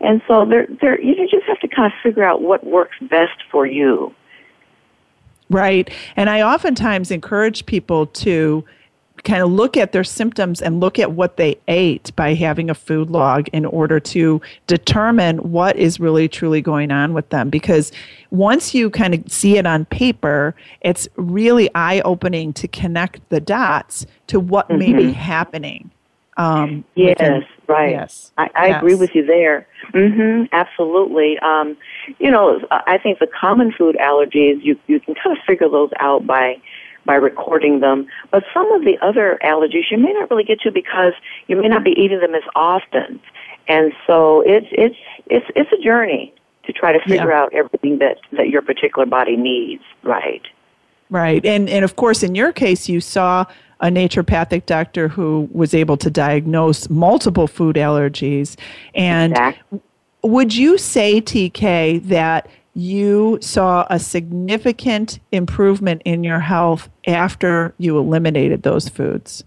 And 0.04 0.22
so 0.28 0.44
there, 0.44 0.66
there, 0.80 1.00
you 1.00 1.14
just 1.28 1.46
have 1.46 1.58
to 1.60 1.68
kind 1.68 1.92
of 1.92 1.98
figure 2.02 2.22
out 2.22 2.42
what 2.42 2.64
works 2.64 2.96
best 3.00 3.42
for 3.50 3.66
you. 3.66 4.14
Right. 5.50 5.90
And 6.16 6.30
I 6.30 6.42
oftentimes 6.42 7.10
encourage 7.10 7.66
people 7.66 8.06
to 8.06 8.64
kind 9.22 9.42
of 9.42 9.50
look 9.50 9.76
at 9.76 9.92
their 9.92 10.04
symptoms 10.04 10.60
and 10.60 10.80
look 10.80 10.98
at 10.98 11.12
what 11.12 11.36
they 11.36 11.56
ate 11.68 12.14
by 12.16 12.34
having 12.34 12.68
a 12.68 12.74
food 12.74 13.10
log 13.10 13.48
in 13.52 13.64
order 13.64 13.98
to 13.98 14.40
determine 14.66 15.38
what 15.38 15.76
is 15.76 15.98
really 15.98 16.28
truly 16.28 16.60
going 16.60 16.90
on 16.90 17.14
with 17.14 17.28
them. 17.30 17.48
Because 17.48 17.90
once 18.30 18.74
you 18.74 18.90
kind 18.90 19.14
of 19.14 19.30
see 19.30 19.56
it 19.56 19.66
on 19.66 19.86
paper, 19.86 20.54
it's 20.82 21.08
really 21.16 21.70
eye 21.74 22.00
opening 22.04 22.52
to 22.54 22.68
connect 22.68 23.26
the 23.30 23.40
dots 23.40 24.04
to 24.26 24.38
what 24.38 24.68
mm-hmm. 24.68 24.78
may 24.78 24.92
be 24.92 25.02
mm-hmm. 25.04 25.12
happening. 25.12 25.90
Um, 26.36 26.84
yes, 26.94 27.16
within, 27.18 27.44
right. 27.68 27.90
Yes, 27.90 28.32
I, 28.36 28.50
I 28.56 28.66
yes. 28.68 28.78
agree 28.78 28.94
with 28.96 29.14
you 29.14 29.24
there. 29.24 29.66
Mm-hmm, 29.92 30.46
absolutely. 30.52 31.38
Um, 31.38 31.76
you 32.18 32.30
know, 32.30 32.60
I 32.70 32.98
think 32.98 33.20
the 33.20 33.28
common 33.28 33.72
food 33.72 33.96
allergies 34.00 34.62
you 34.64 34.78
you 34.86 34.98
can 35.00 35.14
kind 35.14 35.36
of 35.36 35.44
figure 35.44 35.68
those 35.68 35.90
out 36.00 36.26
by 36.26 36.60
by 37.06 37.14
recording 37.14 37.80
them. 37.80 38.08
But 38.30 38.44
some 38.52 38.70
of 38.72 38.84
the 38.84 38.98
other 39.00 39.38
allergies 39.44 39.90
you 39.90 39.98
may 39.98 40.12
not 40.12 40.30
really 40.30 40.44
get 40.44 40.60
to 40.62 40.72
because 40.72 41.12
you 41.46 41.56
may 41.56 41.68
not 41.68 41.84
be 41.84 41.92
eating 41.92 42.20
them 42.20 42.34
as 42.34 42.42
often, 42.56 43.20
and 43.68 43.92
so 44.06 44.42
it's 44.44 44.66
it's 44.72 44.96
it's 45.26 45.46
it's 45.54 45.70
a 45.72 45.82
journey 45.82 46.34
to 46.64 46.72
try 46.72 46.92
to 46.92 46.98
figure 47.00 47.30
yeah. 47.30 47.42
out 47.42 47.54
everything 47.54 47.98
that 47.98 48.18
that 48.32 48.48
your 48.48 48.62
particular 48.62 49.06
body 49.06 49.36
needs. 49.36 49.82
Right. 50.02 50.42
Right, 51.10 51.44
and 51.44 51.68
and 51.68 51.84
of 51.84 51.96
course, 51.96 52.22
in 52.22 52.34
your 52.34 52.52
case, 52.52 52.88
you 52.88 53.00
saw 53.00 53.44
a 53.84 53.88
naturopathic 53.88 54.64
doctor 54.64 55.08
who 55.08 55.46
was 55.52 55.74
able 55.74 55.98
to 55.98 56.10
diagnose 56.10 56.88
multiple 56.88 57.46
food 57.46 57.76
allergies. 57.76 58.56
And 58.94 59.32
exactly. 59.32 59.80
would 60.22 60.56
you 60.56 60.78
say, 60.78 61.20
TK, 61.20 62.02
that 62.08 62.48
you 62.72 63.38
saw 63.42 63.86
a 63.90 63.98
significant 63.98 65.20
improvement 65.32 66.00
in 66.06 66.24
your 66.24 66.40
health 66.40 66.88
after 67.06 67.74
you 67.76 67.98
eliminated 67.98 68.62
those 68.62 68.88
foods? 68.88 69.44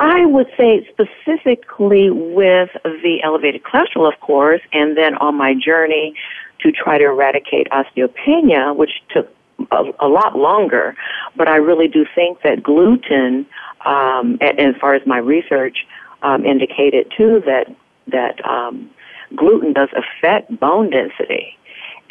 I 0.00 0.26
would 0.26 0.48
say 0.56 0.88
specifically 0.90 2.10
with 2.10 2.70
the 2.82 3.20
elevated 3.22 3.62
cholesterol, 3.62 4.12
of 4.12 4.18
course, 4.18 4.62
and 4.72 4.96
then 4.96 5.14
on 5.18 5.36
my 5.36 5.54
journey 5.54 6.14
to 6.60 6.72
try 6.72 6.98
to 6.98 7.04
eradicate 7.04 7.68
osteopenia, 7.70 8.74
which 8.74 8.90
took 9.10 9.32
a, 9.70 9.84
a 10.00 10.08
lot 10.08 10.36
longer. 10.36 10.94
But 11.36 11.48
I 11.48 11.56
really 11.56 11.88
do 11.88 12.04
think 12.14 12.42
that 12.42 12.62
gluten, 12.62 13.46
um, 13.84 14.38
as 14.40 14.74
far 14.80 14.94
as 14.94 15.06
my 15.06 15.18
research 15.18 15.86
um, 16.22 16.44
indicated 16.44 17.12
too, 17.16 17.42
that 17.46 17.74
that 18.08 18.44
um, 18.44 18.90
gluten 19.36 19.72
does 19.72 19.88
affect 19.94 20.58
bone 20.58 20.90
density. 20.90 21.56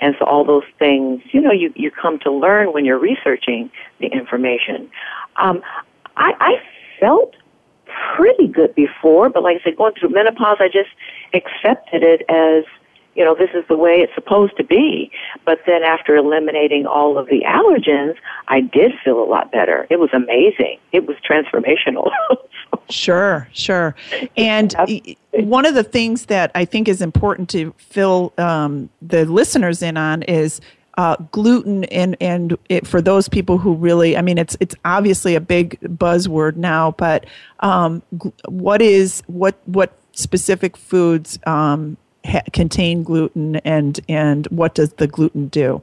And 0.02 0.16
so 0.18 0.26
all 0.26 0.46
those 0.46 0.64
things, 0.78 1.22
you 1.32 1.42
know, 1.42 1.52
you, 1.52 1.74
you 1.76 1.92
come 1.92 2.20
to 2.20 2.32
learn 2.32 2.72
when 2.72 2.86
you're 2.86 3.00
researching 3.00 3.70
the 4.00 4.08
information. 4.08 4.90
Um, 5.36 5.62
I, 6.16 6.34
I 6.40 6.56
felt 7.00 7.36
pretty 8.16 8.48
good 8.48 8.74
before, 8.76 9.30
but 9.30 9.44
like 9.44 9.58
I 9.60 9.64
said, 9.64 9.76
going 9.78 9.94
through 10.00 10.10
menopause, 10.10 10.58
I 10.60 10.68
just 10.68 10.90
accepted 11.34 12.04
it 12.04 12.22
as 12.30 12.64
you 13.20 13.26
know, 13.26 13.36
this 13.36 13.50
is 13.54 13.66
the 13.68 13.76
way 13.76 14.00
it's 14.00 14.16
supposed 14.16 14.56
to 14.56 14.64
be. 14.64 15.12
But 15.46 15.60
then 15.68 15.84
after 15.84 16.16
eliminating 16.16 16.86
all 16.86 17.18
of 17.18 17.28
the 17.28 17.42
allergens, 17.42 18.16
I 18.48 18.62
did 18.62 18.94
feel 19.04 19.22
a 19.22 19.28
lot 19.28 19.52
better. 19.52 19.86
It 19.90 20.00
was 20.00 20.10
amazing. 20.14 20.80
It 20.94 21.06
was 21.06 21.18
transformational. 21.30 22.10
sure, 22.90 23.50
sure. 23.52 23.94
And 24.38 24.74
one 25.34 25.66
of 25.66 25.76
the 25.76 25.84
things 25.84 26.28
that 26.28 26.50
I 26.56 26.64
think 26.64 26.88
is 26.88 27.02
important 27.02 27.50
to 27.50 27.74
fill 27.78 28.32
um, 28.38 28.90
the 29.02 29.26
listeners 29.26 29.82
in 29.82 29.98
on 29.98 30.24
is 30.24 30.62
uh, 30.98 31.18
gluten 31.34 31.84
and 31.86 32.16
and 32.22 32.58
it, 32.70 32.88
for 32.88 33.02
those 33.02 33.28
people 33.28 33.58
who 33.58 33.74
really 33.74 34.18
I 34.18 34.22
mean 34.22 34.38
it's 34.38 34.58
it's 34.60 34.76
obviously 34.84 35.36
a 35.36 35.40
big 35.40 35.80
buzzword 35.80 36.58
now 36.58 36.92
but 36.92 37.26
um, 37.62 38.04
gl- 38.16 38.34
what 38.50 38.82
is 38.82 39.24
what 39.28 39.58
what 39.66 39.94
specific 40.12 40.76
foods 40.76 41.40
um, 41.46 41.96
ha- 42.26 42.42
contain 42.54 43.04
gluten 43.04 43.58
and 43.58 44.00
and 44.10 44.46
what 44.48 44.76
does 44.76 44.94
the 44.94 45.08
gluten 45.08 45.48
do? 45.48 45.82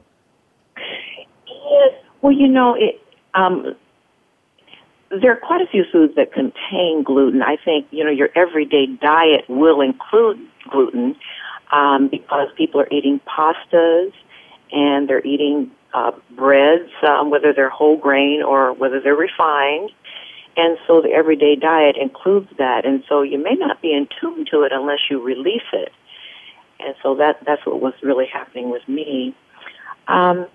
Yes, 1.47 1.93
well, 2.21 2.33
you 2.33 2.47
know, 2.47 2.75
it, 2.75 3.01
um, 3.33 3.75
there 5.09 5.31
are 5.31 5.39
quite 5.39 5.61
a 5.61 5.67
few 5.67 5.85
foods 5.91 6.15
that 6.15 6.33
contain 6.33 7.03
gluten. 7.03 7.41
I 7.41 7.57
think 7.63 7.87
you 7.91 8.03
know 8.03 8.11
your 8.11 8.29
everyday 8.35 8.87
diet 8.87 9.45
will 9.47 9.81
include 9.81 10.39
gluten 10.69 11.15
um, 11.71 12.07
because 12.09 12.49
people 12.57 12.81
are 12.81 12.89
eating 12.91 13.19
pastas 13.27 14.11
and 14.71 15.07
they're 15.07 15.25
eating 15.25 15.71
uh, 15.93 16.11
breads, 16.35 16.91
um, 17.07 17.29
whether 17.29 17.53
they're 17.53 17.69
whole 17.69 17.97
grain 17.97 18.41
or 18.43 18.73
whether 18.73 18.99
they're 18.99 19.15
refined. 19.15 19.91
And 20.57 20.77
so 20.87 21.01
the 21.01 21.09
everyday 21.09 21.55
diet 21.55 21.97
includes 22.01 22.49
that. 22.57 22.83
And 22.85 23.03
so 23.07 23.21
you 23.21 23.37
may 23.37 23.53
not 23.53 23.81
be 23.81 23.93
in 23.93 24.07
tune 24.19 24.45
to 24.51 24.63
it 24.63 24.71
unless 24.73 24.99
you 25.09 25.21
release 25.21 25.61
it 25.71 25.91
and 26.79 26.95
so 27.01 27.15
that 27.15 27.43
that's 27.45 27.65
what 27.65 27.81
was 27.81 27.93
really 28.01 28.27
happening 28.27 28.69
with 28.69 28.87
me. 28.87 29.35
Um, 30.07 30.47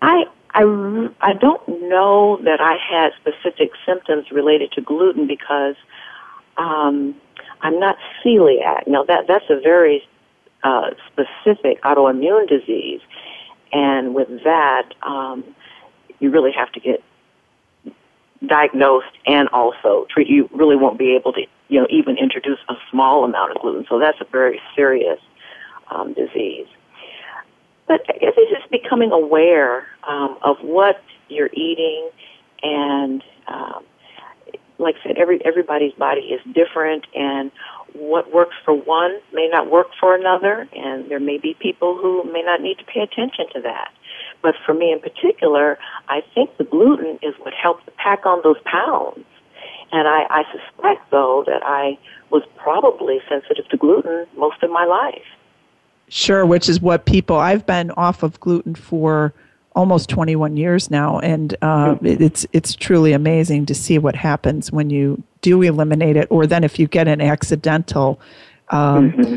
I 0.00 0.24
I 0.54 0.62
I 1.20 1.32
don't 1.34 1.66
know 1.88 2.38
that 2.44 2.60
I 2.60 2.76
had 2.90 3.12
specific 3.20 3.70
symptoms 3.86 4.30
related 4.30 4.72
to 4.72 4.80
gluten 4.80 5.26
because 5.26 5.76
um, 6.56 7.14
I'm 7.60 7.78
not 7.78 7.96
celiac. 8.24 8.86
Now 8.86 9.04
that 9.04 9.26
that's 9.26 9.48
a 9.48 9.60
very 9.60 10.02
uh, 10.62 10.90
specific 11.10 11.82
autoimmune 11.82 12.48
disease, 12.48 13.00
and 13.72 14.14
with 14.14 14.28
that, 14.44 14.94
um, 15.02 15.44
you 16.18 16.30
really 16.30 16.52
have 16.52 16.70
to 16.72 16.80
get 16.80 17.02
diagnosed 18.46 19.16
and 19.26 19.48
also 19.48 20.06
treat. 20.10 20.28
You 20.28 20.48
really 20.52 20.76
won't 20.76 20.98
be 20.98 21.14
able 21.14 21.32
to, 21.34 21.42
you 21.68 21.80
know, 21.80 21.86
even 21.90 22.18
introduce 22.18 22.58
a 22.68 22.74
small 22.90 23.24
amount 23.24 23.52
of 23.52 23.62
gluten. 23.62 23.86
So 23.88 23.98
that's 23.98 24.20
a 24.20 24.24
very 24.24 24.60
serious 24.74 25.20
um, 25.92 26.14
disease. 26.14 26.66
But 27.86 28.00
I 28.08 28.18
guess 28.18 28.34
it's 28.36 28.58
just 28.58 28.70
becoming 28.70 29.12
aware 29.12 29.86
um, 30.08 30.38
of 30.42 30.56
what 30.62 31.02
you're 31.28 31.50
eating, 31.52 32.10
and 32.62 33.22
um, 33.48 33.84
like 34.78 34.96
I 35.00 35.08
said, 35.08 35.18
every 35.18 35.44
everybody's 35.44 35.92
body 35.94 36.20
is 36.20 36.40
different, 36.54 37.06
and 37.14 37.50
what 37.94 38.32
works 38.32 38.56
for 38.64 38.74
one 38.74 39.18
may 39.32 39.48
not 39.48 39.70
work 39.70 39.88
for 40.00 40.14
another, 40.14 40.68
and 40.74 41.10
there 41.10 41.20
may 41.20 41.38
be 41.38 41.54
people 41.54 41.96
who 41.96 42.24
may 42.32 42.42
not 42.42 42.60
need 42.60 42.78
to 42.78 42.84
pay 42.84 43.00
attention 43.00 43.46
to 43.54 43.60
that. 43.62 43.92
But 44.42 44.54
for 44.64 44.74
me 44.74 44.92
in 44.92 45.00
particular, 45.00 45.78
I 46.08 46.22
think 46.34 46.56
the 46.56 46.64
gluten 46.64 47.18
is 47.22 47.34
what 47.40 47.52
helped 47.54 47.84
to 47.86 47.92
pack 47.92 48.26
on 48.26 48.40
those 48.42 48.60
pounds. 48.64 49.24
And 49.92 50.08
I, 50.08 50.24
I 50.30 50.42
suspect, 50.50 51.10
though, 51.10 51.44
that 51.46 51.62
I 51.64 51.98
was 52.30 52.42
probably 52.56 53.20
sensitive 53.28 53.68
to 53.68 53.76
gluten 53.76 54.26
most 54.36 54.62
of 54.62 54.70
my 54.70 54.84
life. 54.84 55.22
Sure, 56.14 56.44
which 56.44 56.68
is 56.68 56.78
what 56.82 57.06
people, 57.06 57.36
I've 57.36 57.64
been 57.64 57.90
off 57.92 58.22
of 58.22 58.38
gluten 58.38 58.74
for 58.74 59.32
almost 59.74 60.10
21 60.10 60.58
years 60.58 60.90
now, 60.90 61.18
and 61.20 61.54
uh, 61.62 61.94
mm-hmm. 61.94 62.22
it's 62.22 62.44
it's 62.52 62.74
truly 62.74 63.14
amazing 63.14 63.64
to 63.64 63.74
see 63.74 63.96
what 63.96 64.14
happens 64.14 64.70
when 64.70 64.90
you 64.90 65.22
do 65.40 65.62
eliminate 65.62 66.18
it, 66.18 66.28
or 66.30 66.46
then 66.46 66.64
if 66.64 66.78
you 66.78 66.86
get 66.86 67.08
an 67.08 67.22
accidental 67.22 68.20
um, 68.68 69.12
mm-hmm. 69.12 69.36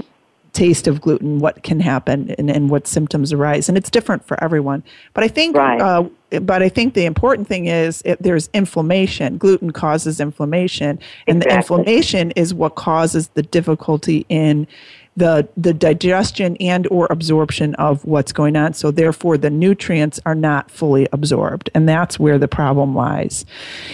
taste 0.51 0.85
of 0.85 0.99
gluten, 0.99 1.39
what 1.39 1.63
can 1.63 1.79
happen 1.79 2.35
and, 2.37 2.51
and 2.51 2.69
what 2.69 2.87
symptoms 2.87 3.31
arise, 3.31 3.69
and 3.69 3.77
it's 3.77 3.89
different 3.89 4.27
for 4.27 4.43
everyone. 4.43 4.83
But 5.13 5.23
I 5.23 5.29
think, 5.29 5.55
right. 5.55 5.79
uh, 5.79 6.09
but 6.41 6.61
I 6.61 6.67
think 6.67 6.93
the 6.93 7.05
important 7.05 7.47
thing 7.47 7.67
is 7.67 8.01
it, 8.03 8.21
there's 8.21 8.49
inflammation. 8.53 9.37
Gluten 9.37 9.71
causes 9.71 10.19
inflammation, 10.19 10.99
and 11.25 11.37
exactly. 11.37 11.49
the 11.49 11.55
inflammation 11.55 12.31
is 12.31 12.53
what 12.53 12.75
causes 12.75 13.29
the 13.29 13.43
difficulty 13.43 14.25
in 14.27 14.67
the 15.15 15.47
the 15.55 15.73
digestion 15.73 16.57
and 16.57 16.87
or 16.91 17.07
absorption 17.09 17.73
of 17.75 18.03
what's 18.05 18.31
going 18.31 18.55
on 18.55 18.73
so 18.73 18.91
therefore 18.91 19.37
the 19.37 19.49
nutrients 19.49 20.19
are 20.25 20.35
not 20.35 20.69
fully 20.69 21.07
absorbed 21.11 21.69
and 21.73 21.87
that's 21.87 22.19
where 22.19 22.37
the 22.37 22.47
problem 22.47 22.93
lies 22.93 23.45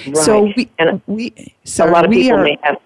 right. 0.07 0.17
so 0.17 0.51
we, 0.55 0.69
and 0.79 1.01
we 1.07 1.53
so 1.63 1.85
a 1.85 1.91
lot 1.91 2.05
of 2.05 2.11
people 2.11 2.39
are, 2.39 2.43
may 2.43 2.57
have 2.63 2.77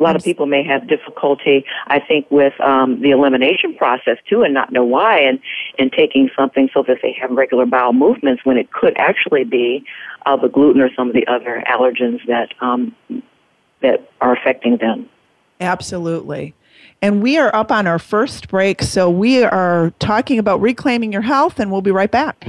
a 0.00 0.02
lot 0.02 0.16
of 0.16 0.24
people 0.24 0.46
may 0.46 0.64
have 0.64 0.88
difficulty, 0.88 1.64
I 1.86 2.00
think, 2.00 2.30
with 2.30 2.58
um, 2.60 3.02
the 3.02 3.10
elimination 3.10 3.76
process 3.76 4.16
too, 4.26 4.42
and 4.42 4.54
not 4.54 4.72
know 4.72 4.82
why, 4.82 5.20
and 5.20 5.38
and 5.78 5.92
taking 5.92 6.30
something 6.34 6.70
so 6.72 6.82
that 6.88 6.98
they 7.02 7.14
have 7.20 7.30
regular 7.30 7.66
bowel 7.66 7.92
movements 7.92 8.42
when 8.44 8.56
it 8.56 8.72
could 8.72 8.96
actually 8.96 9.44
be 9.44 9.84
uh, 10.24 10.36
the 10.36 10.48
gluten 10.48 10.80
or 10.80 10.88
some 10.94 11.08
of 11.08 11.14
the 11.14 11.26
other 11.26 11.62
allergens 11.68 12.26
that 12.26 12.54
um, 12.62 12.96
that 13.82 14.10
are 14.22 14.34
affecting 14.34 14.78
them. 14.78 15.08
Absolutely. 15.60 16.54
And 17.02 17.22
we 17.22 17.38
are 17.38 17.54
up 17.54 17.72
on 17.72 17.86
our 17.86 17.98
first 17.98 18.48
break, 18.48 18.82
so 18.82 19.08
we 19.08 19.42
are 19.42 19.90
talking 19.98 20.38
about 20.38 20.60
reclaiming 20.60 21.12
your 21.12 21.22
health, 21.22 21.58
and 21.58 21.72
we'll 21.72 21.80
be 21.80 21.90
right 21.90 22.10
back. 22.10 22.44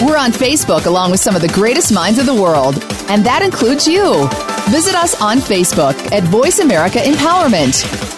We're 0.00 0.16
on 0.16 0.32
Facebook 0.32 0.86
along 0.86 1.10
with 1.10 1.20
some 1.20 1.36
of 1.36 1.42
the 1.42 1.48
greatest 1.48 1.92
minds 1.92 2.18
of 2.18 2.24
the 2.24 2.34
world, 2.34 2.76
and 3.10 3.22
that 3.26 3.42
includes 3.42 3.86
you. 3.86 4.26
Visit 4.70 4.94
us 4.94 5.20
on 5.20 5.38
Facebook 5.38 5.94
at 6.10 6.22
Voice 6.24 6.60
America 6.60 7.00
Empowerment. 7.00 8.17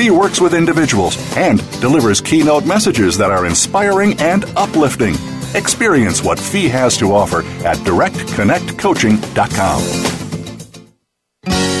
Fee 0.00 0.10
works 0.10 0.40
with 0.40 0.54
individuals 0.54 1.18
and 1.36 1.60
delivers 1.78 2.22
keynote 2.22 2.64
messages 2.64 3.18
that 3.18 3.30
are 3.30 3.44
inspiring 3.44 4.18
and 4.18 4.46
uplifting. 4.56 5.14
Experience 5.54 6.24
what 6.24 6.38
Fee 6.38 6.68
has 6.68 6.96
to 6.96 7.12
offer 7.12 7.40
at 7.66 7.76
directconnectcoaching.com. 7.84 9.82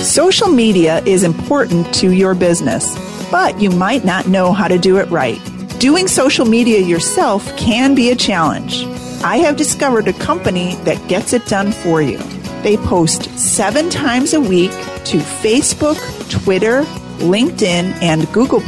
Social 0.04 0.48
media 0.48 1.02
is 1.06 1.22
important 1.22 1.94
to 1.94 2.12
your 2.12 2.34
business, 2.34 2.94
but 3.30 3.58
you 3.58 3.70
might 3.70 4.04
not 4.04 4.28
know 4.28 4.52
how 4.52 4.68
to 4.68 4.76
do 4.76 4.98
it 4.98 5.08
right. 5.08 5.40
Doing 5.78 6.06
social 6.06 6.44
media 6.44 6.78
yourself 6.78 7.56
can 7.56 7.94
be 7.94 8.10
a 8.10 8.16
challenge. 8.16 8.84
I 9.24 9.38
have 9.38 9.56
discovered 9.56 10.08
a 10.08 10.12
company 10.12 10.74
that 10.84 11.08
gets 11.08 11.32
it 11.32 11.46
done 11.46 11.72
for 11.72 12.02
you. 12.02 12.18
They 12.62 12.76
post 12.76 13.30
seven 13.38 13.88
times 13.88 14.34
a 14.34 14.40
week 14.42 14.72
to 14.72 15.20
Facebook, 15.40 15.96
Twitter, 16.28 16.84
LinkedIn, 17.20 18.02
and 18.02 18.30
Google 18.32 18.60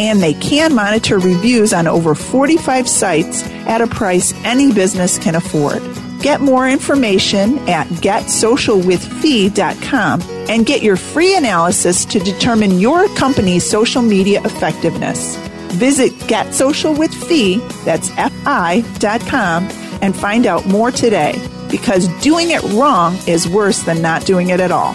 and 0.00 0.20
they 0.22 0.34
can 0.34 0.74
monitor 0.74 1.18
reviews 1.18 1.72
on 1.74 1.86
over 1.86 2.14
45 2.14 2.88
sites 2.88 3.46
at 3.66 3.82
a 3.82 3.86
price 3.86 4.32
any 4.44 4.72
business 4.72 5.18
can 5.18 5.34
afford. 5.34 5.82
Get 6.22 6.40
more 6.40 6.66
information 6.68 7.58
at 7.68 7.86
getsocialwithfee.com 7.88 10.22
and 10.48 10.64
get 10.66 10.82
your 10.82 10.96
free 10.96 11.36
analysis 11.36 12.06
to 12.06 12.18
determine 12.18 12.78
your 12.78 13.06
company's 13.14 13.68
social 13.68 14.00
media 14.02 14.40
effectiveness. 14.44 15.36
Visit 15.76 16.12
getsocialwithfee, 16.12 17.84
that's 17.84 18.10
F-I.com, 18.16 19.68
and 20.02 20.16
find 20.16 20.46
out 20.46 20.66
more 20.66 20.90
today 20.90 21.34
because 21.70 22.08
doing 22.22 22.50
it 22.50 22.62
wrong 22.74 23.16
is 23.26 23.48
worse 23.48 23.82
than 23.82 24.02
not 24.02 24.26
doing 24.26 24.50
it 24.50 24.60
at 24.60 24.72
all. 24.72 24.94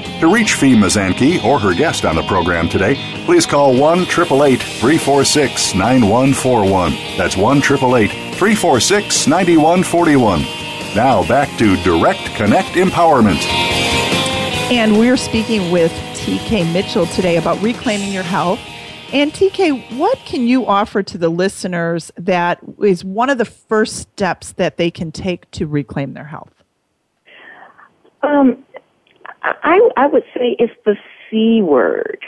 To 0.21 0.31
reach 0.31 0.53
Fee 0.53 0.75
Mazanke 0.75 1.43
or 1.43 1.57
her 1.57 1.73
guest 1.73 2.05
on 2.05 2.15
the 2.15 2.21
program 2.21 2.69
today, 2.69 2.93
please 3.25 3.47
call 3.47 3.75
1 3.75 4.05
346 4.05 5.73
9141. 5.73 6.91
That's 7.17 7.35
1 7.35 7.59
346 7.59 9.27
9141. 9.27 10.41
Now 10.95 11.27
back 11.27 11.49
to 11.57 11.75
Direct 11.77 12.23
Connect 12.35 12.69
Empowerment. 12.75 13.41
And 14.69 14.99
we're 14.99 15.17
speaking 15.17 15.71
with 15.71 15.91
TK 16.13 16.71
Mitchell 16.71 17.07
today 17.07 17.37
about 17.37 17.59
reclaiming 17.59 18.13
your 18.13 18.21
health. 18.21 18.59
And 19.11 19.33
TK, 19.33 19.97
what 19.97 20.19
can 20.19 20.45
you 20.45 20.67
offer 20.67 21.01
to 21.01 21.17
the 21.17 21.29
listeners 21.29 22.11
that 22.15 22.59
is 22.79 23.03
one 23.03 23.31
of 23.31 23.39
the 23.39 23.45
first 23.45 23.95
steps 23.95 24.51
that 24.51 24.77
they 24.77 24.91
can 24.91 25.11
take 25.11 25.49
to 25.49 25.65
reclaim 25.65 26.13
their 26.13 26.25
health? 26.25 26.53
Um, 28.21 28.63
I, 29.43 29.89
I 29.97 30.07
would 30.07 30.23
say 30.35 30.55
it's 30.59 30.73
the 30.85 30.95
C 31.29 31.61
word, 31.61 32.19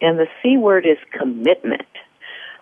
and 0.00 0.18
the 0.18 0.26
C 0.42 0.56
word 0.56 0.86
is 0.86 0.98
commitment. 1.12 1.86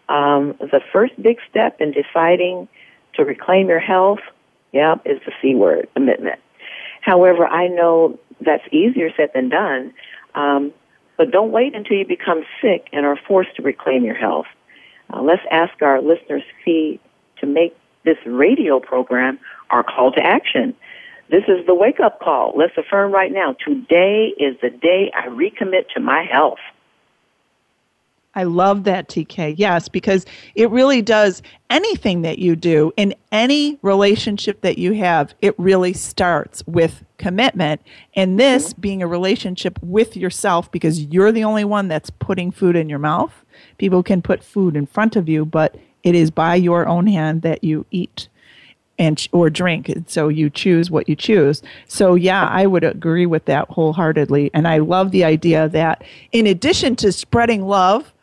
Um, 0.08 0.54
the 0.60 0.80
first 0.92 1.20
big 1.20 1.38
step 1.48 1.80
in 1.80 1.92
deciding 1.92 2.68
to 3.14 3.24
reclaim 3.24 3.68
your 3.68 3.80
health, 3.80 4.20
yeah, 4.72 4.96
is 5.04 5.20
the 5.24 5.32
C 5.40 5.54
word, 5.54 5.88
commitment. 5.94 6.40
However, 7.00 7.46
I 7.46 7.68
know 7.68 8.18
that's 8.40 8.64
easier 8.72 9.10
said 9.16 9.30
than 9.34 9.48
done, 9.48 9.94
um, 10.34 10.72
but 11.16 11.30
don't 11.30 11.52
wait 11.52 11.74
until 11.74 11.96
you 11.96 12.06
become 12.06 12.44
sick 12.60 12.88
and 12.92 13.06
are 13.06 13.18
forced 13.28 13.56
to 13.56 13.62
reclaim 13.62 14.04
your 14.04 14.16
health. 14.16 14.46
Uh, 15.12 15.22
let's 15.22 15.42
ask 15.50 15.80
our 15.80 16.02
listeners' 16.02 16.42
Fee 16.64 17.00
to 17.40 17.46
make 17.46 17.76
this 18.04 18.18
radio 18.26 18.80
program 18.80 19.38
our 19.70 19.82
call 19.82 20.12
to 20.12 20.20
action. 20.20 20.74
This 21.30 21.44
is 21.48 21.66
the 21.66 21.74
wake 21.74 22.00
up 22.00 22.20
call. 22.20 22.52
Let's 22.56 22.76
affirm 22.76 23.12
right 23.12 23.32
now. 23.32 23.56
Today 23.64 24.32
is 24.38 24.56
the 24.60 24.70
day 24.70 25.10
I 25.14 25.28
recommit 25.28 25.88
to 25.94 26.00
my 26.00 26.24
health. 26.30 26.58
I 28.36 28.42
love 28.42 28.84
that, 28.84 29.08
TK. 29.08 29.54
Yes, 29.56 29.88
because 29.88 30.26
it 30.54 30.68
really 30.70 31.02
does 31.02 31.40
anything 31.70 32.22
that 32.22 32.38
you 32.38 32.56
do 32.56 32.92
in 32.96 33.14
any 33.30 33.78
relationship 33.82 34.60
that 34.62 34.76
you 34.76 34.92
have, 34.94 35.34
it 35.40 35.54
really 35.58 35.92
starts 35.92 36.62
with 36.66 37.04
commitment. 37.18 37.80
And 38.14 38.38
this 38.38 38.72
mm-hmm. 38.72 38.80
being 38.80 39.02
a 39.02 39.06
relationship 39.06 39.78
with 39.82 40.16
yourself 40.16 40.70
because 40.72 41.00
you're 41.04 41.32
the 41.32 41.44
only 41.44 41.64
one 41.64 41.88
that's 41.88 42.10
putting 42.10 42.50
food 42.50 42.74
in 42.76 42.88
your 42.88 42.98
mouth. 42.98 43.44
People 43.78 44.02
can 44.02 44.20
put 44.20 44.42
food 44.42 44.76
in 44.76 44.86
front 44.86 45.14
of 45.14 45.28
you, 45.28 45.44
but 45.44 45.76
it 46.02 46.14
is 46.14 46.30
by 46.30 46.56
your 46.56 46.88
own 46.88 47.06
hand 47.06 47.42
that 47.42 47.62
you 47.62 47.86
eat 47.92 48.28
and 48.98 49.26
or 49.32 49.50
drink 49.50 49.92
so 50.06 50.28
you 50.28 50.48
choose 50.48 50.90
what 50.90 51.08
you 51.08 51.16
choose 51.16 51.62
so 51.88 52.14
yeah 52.14 52.46
i 52.46 52.66
would 52.66 52.84
agree 52.84 53.26
with 53.26 53.44
that 53.46 53.68
wholeheartedly 53.68 54.50
and 54.54 54.68
i 54.68 54.78
love 54.78 55.10
the 55.10 55.24
idea 55.24 55.68
that 55.68 56.02
in 56.32 56.46
addition 56.46 56.94
to 56.94 57.10
spreading 57.10 57.66
love 57.66 58.14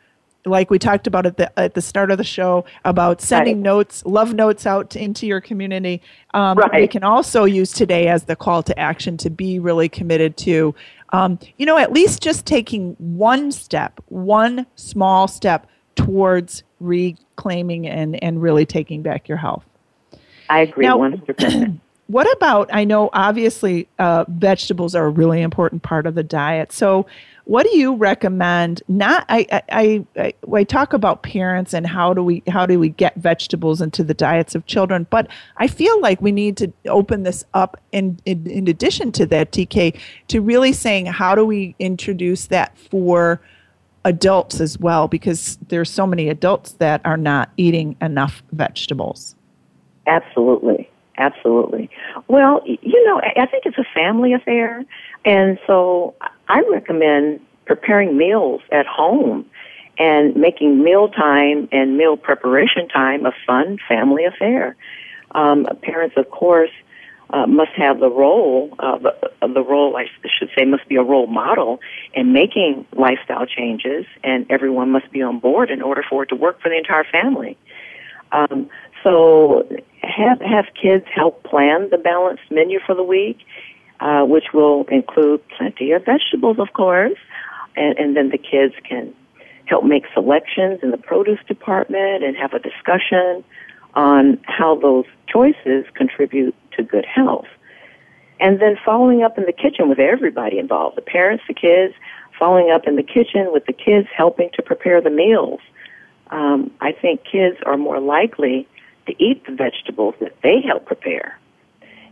like 0.44 0.70
we 0.70 0.78
talked 0.78 1.06
about 1.06 1.26
at 1.26 1.36
the 1.36 1.58
at 1.58 1.74
the 1.74 1.82
start 1.82 2.10
of 2.10 2.18
the 2.18 2.24
show 2.24 2.64
about 2.84 3.20
sending 3.20 3.56
right. 3.56 3.62
notes, 3.62 4.04
love 4.04 4.34
notes 4.34 4.66
out 4.66 4.90
to, 4.90 5.02
into 5.02 5.26
your 5.26 5.40
community. 5.40 6.02
Um, 6.34 6.58
right. 6.58 6.82
We 6.82 6.88
can 6.88 7.04
also 7.04 7.44
use 7.44 7.72
today 7.72 8.08
as 8.08 8.24
the 8.24 8.36
call 8.36 8.62
to 8.64 8.78
action 8.78 9.16
to 9.18 9.30
be 9.30 9.58
really 9.58 9.88
committed 9.88 10.36
to, 10.38 10.74
um, 11.12 11.38
you 11.58 11.66
know, 11.66 11.76
at 11.78 11.92
least 11.92 12.22
just 12.22 12.46
taking 12.46 12.94
one 12.98 13.52
step, 13.52 14.00
one 14.08 14.66
small 14.76 15.28
step 15.28 15.66
towards 15.94 16.62
reclaiming 16.80 17.86
and 17.86 18.22
and 18.22 18.42
really 18.42 18.66
taking 18.66 19.02
back 19.02 19.28
your 19.28 19.38
health. 19.38 19.64
I 20.52 20.60
agree 20.60 20.86
hundred 20.86 21.26
percent. 21.26 21.80
What 22.08 22.30
about? 22.36 22.68
I 22.74 22.84
know 22.84 23.08
obviously 23.14 23.88
uh, 23.98 24.26
vegetables 24.28 24.94
are 24.94 25.06
a 25.06 25.08
really 25.08 25.40
important 25.40 25.82
part 25.82 26.06
of 26.06 26.14
the 26.14 26.22
diet. 26.22 26.70
So, 26.70 27.06
what 27.44 27.62
do 27.62 27.74
you 27.78 27.94
recommend? 27.94 28.82
Not 28.86 29.24
I, 29.30 29.62
I 29.70 30.04
I 30.14 30.34
I 30.52 30.64
talk 30.64 30.92
about 30.92 31.22
parents 31.22 31.72
and 31.72 31.86
how 31.86 32.12
do 32.12 32.22
we 32.22 32.42
how 32.48 32.66
do 32.66 32.78
we 32.78 32.90
get 32.90 33.14
vegetables 33.16 33.80
into 33.80 34.04
the 34.04 34.12
diets 34.12 34.54
of 34.54 34.66
children, 34.66 35.06
but 35.08 35.26
I 35.56 35.68
feel 35.68 35.98
like 36.02 36.20
we 36.20 36.32
need 36.32 36.58
to 36.58 36.70
open 36.86 37.22
this 37.22 37.44
up 37.54 37.80
in 37.92 38.18
in, 38.26 38.46
in 38.46 38.68
addition 38.68 39.10
to 39.12 39.26
that, 39.26 39.52
TK, 39.52 39.98
to 40.28 40.42
really 40.42 40.74
saying 40.74 41.06
how 41.06 41.34
do 41.34 41.46
we 41.46 41.74
introduce 41.78 42.48
that 42.48 42.76
for 42.76 43.40
adults 44.04 44.60
as 44.60 44.78
well 44.78 45.08
because 45.08 45.56
there's 45.68 45.88
so 45.88 46.06
many 46.06 46.28
adults 46.28 46.72
that 46.72 47.00
are 47.06 47.16
not 47.16 47.50
eating 47.56 47.96
enough 48.02 48.42
vegetables. 48.52 49.34
Absolutely. 50.06 50.88
Absolutely. 51.18 51.90
Well, 52.28 52.62
you 52.64 53.04
know, 53.06 53.20
I 53.20 53.46
think 53.46 53.66
it's 53.66 53.76
a 53.78 53.84
family 53.94 54.32
affair. 54.32 54.82
And 55.24 55.58
so 55.66 56.14
I 56.48 56.62
recommend 56.70 57.40
preparing 57.66 58.16
meals 58.16 58.62
at 58.72 58.86
home 58.86 59.44
and 59.98 60.34
making 60.36 60.82
meal 60.82 61.08
time 61.08 61.68
and 61.70 61.98
meal 61.98 62.16
preparation 62.16 62.88
time 62.88 63.26
a 63.26 63.32
fun 63.46 63.78
family 63.86 64.24
affair. 64.24 64.74
Um, 65.32 65.66
parents, 65.82 66.16
of 66.16 66.30
course, 66.30 66.70
uh, 67.30 67.46
must 67.46 67.72
have 67.72 68.00
the 68.00 68.10
role, 68.10 68.74
uh, 68.78 68.98
the, 68.98 69.14
the 69.46 69.62
role, 69.62 69.96
I 69.96 70.06
should 70.38 70.50
say, 70.56 70.64
must 70.64 70.86
be 70.88 70.96
a 70.96 71.02
role 71.02 71.26
model 71.26 71.80
in 72.14 72.32
making 72.32 72.86
lifestyle 72.92 73.46
changes, 73.46 74.04
and 74.22 74.46
everyone 74.50 74.90
must 74.90 75.10
be 75.10 75.22
on 75.22 75.38
board 75.38 75.70
in 75.70 75.82
order 75.82 76.02
for 76.08 76.24
it 76.24 76.26
to 76.30 76.36
work 76.36 76.60
for 76.60 76.68
the 76.68 76.76
entire 76.76 77.04
family. 77.04 77.56
Um, 78.32 78.68
so 79.02 79.66
have 80.02 80.40
have 80.40 80.66
kids 80.80 81.04
help 81.14 81.42
plan 81.44 81.88
the 81.90 81.98
balanced 81.98 82.50
menu 82.50 82.80
for 82.84 82.94
the 82.94 83.02
week, 83.02 83.38
uh, 84.00 84.24
which 84.24 84.52
will 84.52 84.84
include 84.90 85.40
plenty 85.56 85.92
of 85.92 86.04
vegetables, 86.04 86.58
of 86.58 86.72
course, 86.72 87.18
and, 87.76 87.98
and 87.98 88.16
then 88.16 88.30
the 88.30 88.38
kids 88.38 88.74
can 88.88 89.14
help 89.66 89.84
make 89.84 90.04
selections 90.12 90.80
in 90.82 90.90
the 90.90 90.96
produce 90.96 91.38
department 91.46 92.24
and 92.24 92.36
have 92.36 92.52
a 92.52 92.58
discussion 92.58 93.44
on 93.94 94.38
how 94.44 94.74
those 94.76 95.04
choices 95.28 95.84
contribute 95.94 96.54
to 96.76 96.82
good 96.82 97.04
health. 97.04 97.46
And 98.40 98.60
then 98.60 98.76
following 98.84 99.22
up 99.22 99.38
in 99.38 99.44
the 99.44 99.52
kitchen 99.52 99.88
with 99.88 99.98
everybody 99.98 100.58
involved, 100.58 100.96
the 100.96 101.02
parents, 101.02 101.44
the 101.46 101.54
kids, 101.54 101.94
following 102.38 102.70
up 102.70 102.86
in 102.86 102.96
the 102.96 103.02
kitchen 103.02 103.52
with 103.52 103.66
the 103.66 103.72
kids 103.72 104.08
helping 104.16 104.50
to 104.54 104.62
prepare 104.62 105.00
the 105.00 105.10
meals. 105.10 105.60
Um, 106.30 106.72
I 106.80 106.92
think 106.92 107.20
kids 107.30 107.58
are 107.66 107.76
more 107.76 108.00
likely 108.00 108.66
to 109.06 109.22
eat 109.22 109.44
the 109.46 109.52
vegetables 109.52 110.14
that 110.20 110.34
they 110.42 110.60
help 110.60 110.86
prepare. 110.86 111.38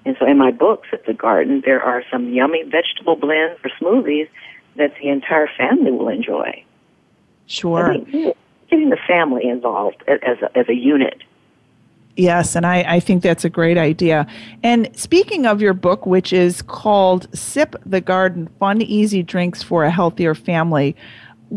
And 0.05 0.17
so 0.19 0.27
in 0.27 0.39
my 0.39 0.51
book 0.51 0.85
Sip 0.91 1.07
the 1.07 1.15
Garden, 1.15 1.63
there 1.65 1.83
are 1.83 2.03
some 2.11 2.33
yummy 2.33 2.63
vegetable 2.63 3.17
blends 3.17 3.61
for 3.61 3.71
smoothies 3.81 4.29
that 4.77 4.95
the 5.01 5.09
entire 5.09 5.49
family 5.59 5.91
will 5.91 6.09
enjoy. 6.09 6.65
Sure. 7.47 7.95
getting 8.71 8.91
the 8.91 8.99
family 9.09 9.47
involved 9.49 10.03
as 10.07 10.39
a, 10.41 10.57
as 10.57 10.69
a 10.69 10.75
unit. 10.75 11.23
Yes, 12.17 12.55
and 12.55 12.67
I, 12.67 12.85
I 12.87 13.01
think 13.01 13.23
that's 13.23 13.45
a 13.45 13.51
great 13.51 13.79
idea. 13.79 14.27
And 14.63 14.91
speaking 14.97 15.47
of 15.47 15.63
your 15.63 15.75
book, 15.75 16.07
which 16.07 16.33
is 16.33 16.61
called 16.63 17.27
Sip 17.37 17.75
the 17.87 18.01
Garden 18.01 18.49
Fun, 18.59 18.83
Easy 18.83 19.23
Drinks 19.23 19.63
for 19.63 19.85
a 19.85 19.91
Healthier 19.91 20.35
Family, 20.35 20.97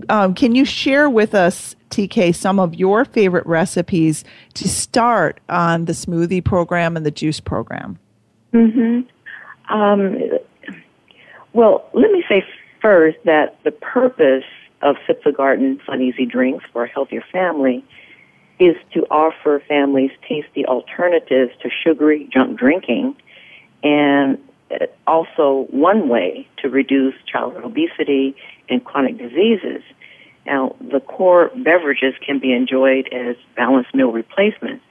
um, 0.10 0.34
can 0.34 0.56
you 0.56 0.66
share 0.66 1.10
with 1.10 1.36
us 1.36 1.76
TK, 1.90 2.36
some 2.36 2.60
of 2.60 2.76
your 2.76 3.06
favorite 3.06 3.46
recipes 3.46 4.24
to 4.56 4.68
start 4.68 5.40
on 5.50 5.86
the 5.86 5.94
smoothie 5.94 6.44
program 6.44 6.98
and 6.98 7.06
the 7.06 7.12
juice 7.12 7.40
program? 7.40 8.00
hmm 8.52 9.02
um, 9.70 10.20
well, 11.54 11.90
let 11.94 12.12
me 12.12 12.24
say 12.28 12.44
first 12.82 13.18
that 13.26 13.58
the 13.64 13.72
purpose 13.72 14.44
of 14.82 14.98
Sip 15.08 15.24
the 15.24 15.32
Garden 15.32 15.80
Fun 15.86 16.02
Easy 16.02 16.26
Drinks 16.26 16.66
for 16.74 16.84
a 16.84 16.88
Healthier 16.90 17.24
Family 17.32 17.84
is 18.60 18.76
to 18.94 19.06
offer 19.10 19.64
families 19.68 20.12
tasty 20.28 20.66
alternatives 20.66 21.52
to 21.62 21.70
sugary 21.70 22.30
junk 22.32 22.60
drinking 22.60 23.16
and 23.84 24.38
also 25.08 25.68
one 25.70 26.10
way 26.10 26.48
to 26.58 26.70
reduce 26.70 27.16
childhood 27.26 27.64
obesity 27.64 28.36
and 28.74 28.84
chronic 28.84 29.18
diseases. 29.18 29.84
Now, 30.46 30.76
the 30.82 31.00
core 31.00 31.52
beverages 31.56 32.16
can 32.26 32.40
be 32.40 32.52
enjoyed 32.54 33.08
as 33.14 33.36
balanced 33.56 33.94
meal 33.96 34.12
replacements. 34.12 34.84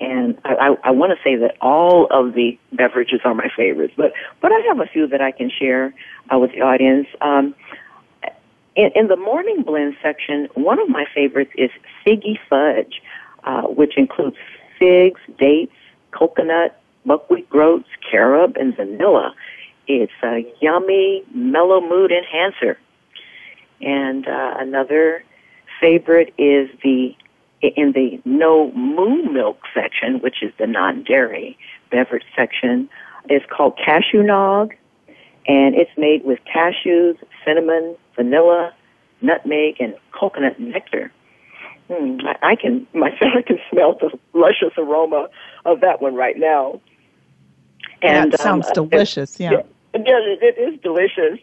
And 0.00 0.38
I, 0.44 0.54
I, 0.54 0.76
I 0.84 0.90
want 0.90 1.12
to 1.16 1.22
say 1.24 1.36
that 1.36 1.56
all 1.60 2.06
of 2.10 2.34
the 2.34 2.58
beverages 2.72 3.20
are 3.24 3.34
my 3.34 3.48
favorites, 3.56 3.94
but, 3.96 4.12
but 4.40 4.52
I 4.52 4.60
have 4.68 4.80
a 4.80 4.86
few 4.86 5.08
that 5.08 5.20
I 5.20 5.32
can 5.32 5.50
share 5.50 5.94
uh, 6.32 6.38
with 6.38 6.52
the 6.52 6.60
audience. 6.60 7.08
Um, 7.20 7.54
in, 8.76 8.90
in 8.94 9.08
the 9.08 9.16
morning 9.16 9.62
blend 9.62 9.96
section, 10.02 10.48
one 10.54 10.78
of 10.78 10.88
my 10.88 11.04
favorites 11.14 11.50
is 11.56 11.70
figgy 12.06 12.38
fudge, 12.48 13.02
uh, 13.44 13.62
which 13.62 13.96
includes 13.96 14.36
figs, 14.78 15.20
dates, 15.38 15.74
coconut, 16.12 16.80
buckwheat 17.04 17.48
groats, 17.50 17.88
carob, 18.08 18.56
and 18.56 18.76
vanilla. 18.76 19.34
It's 19.88 20.12
a 20.22 20.44
yummy, 20.60 21.24
mellow 21.34 21.80
mood 21.80 22.12
enhancer. 22.12 22.78
And 23.80 24.26
uh, 24.26 24.54
another 24.58 25.22
favorite 25.80 26.34
is 26.38 26.68
the 26.82 27.14
in 27.60 27.92
the 27.92 28.20
no 28.24 28.70
moo 28.72 29.30
milk 29.30 29.58
section, 29.74 30.20
which 30.20 30.42
is 30.42 30.52
the 30.58 30.66
non-dairy 30.66 31.58
beverage 31.90 32.24
section, 32.36 32.88
is 33.28 33.42
called 33.50 33.76
cashew 33.84 34.22
nog, 34.22 34.74
and 35.46 35.74
it's 35.74 35.90
made 35.96 36.24
with 36.24 36.38
cashews, 36.44 37.16
cinnamon, 37.44 37.96
vanilla, 38.14 38.72
nutmeg, 39.22 39.76
and 39.80 39.94
coconut 40.12 40.58
nectar. 40.60 41.12
Hmm, 41.90 42.18
I, 42.26 42.50
I 42.50 42.56
can 42.56 42.86
myself 42.94 43.32
I 43.36 43.42
can 43.42 43.58
smell 43.70 43.96
the 44.00 44.16
luscious 44.34 44.76
aroma 44.76 45.28
of 45.64 45.80
that 45.80 46.00
one 46.00 46.14
right 46.14 46.36
now. 46.38 46.80
And 48.00 48.32
that 48.32 48.40
sounds 48.40 48.68
um, 48.76 48.88
delicious. 48.88 49.40
yeah. 49.40 49.62
Yeah, 50.06 50.20
it 50.20 50.58
is 50.58 50.80
delicious. 50.80 51.38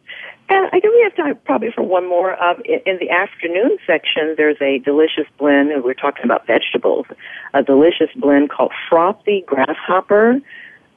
And 0.47 0.67
I 0.67 0.79
think 0.79 0.85
we 0.85 1.01
have 1.03 1.15
time 1.15 1.39
probably 1.45 1.71
for 1.71 1.81
one 1.81 2.07
more. 2.07 2.37
In, 2.65 2.79
in 2.85 2.97
the 2.99 3.09
afternoon 3.09 3.77
section, 3.85 4.35
there's 4.37 4.61
a 4.61 4.79
delicious 4.79 5.25
blend, 5.37 5.71
and 5.71 5.83
we're 5.83 5.93
talking 5.93 6.23
about 6.23 6.47
vegetables, 6.47 7.05
a 7.53 7.63
delicious 7.63 8.09
blend 8.15 8.49
called 8.49 8.71
Frothy 8.89 9.43
Grasshopper, 9.45 10.39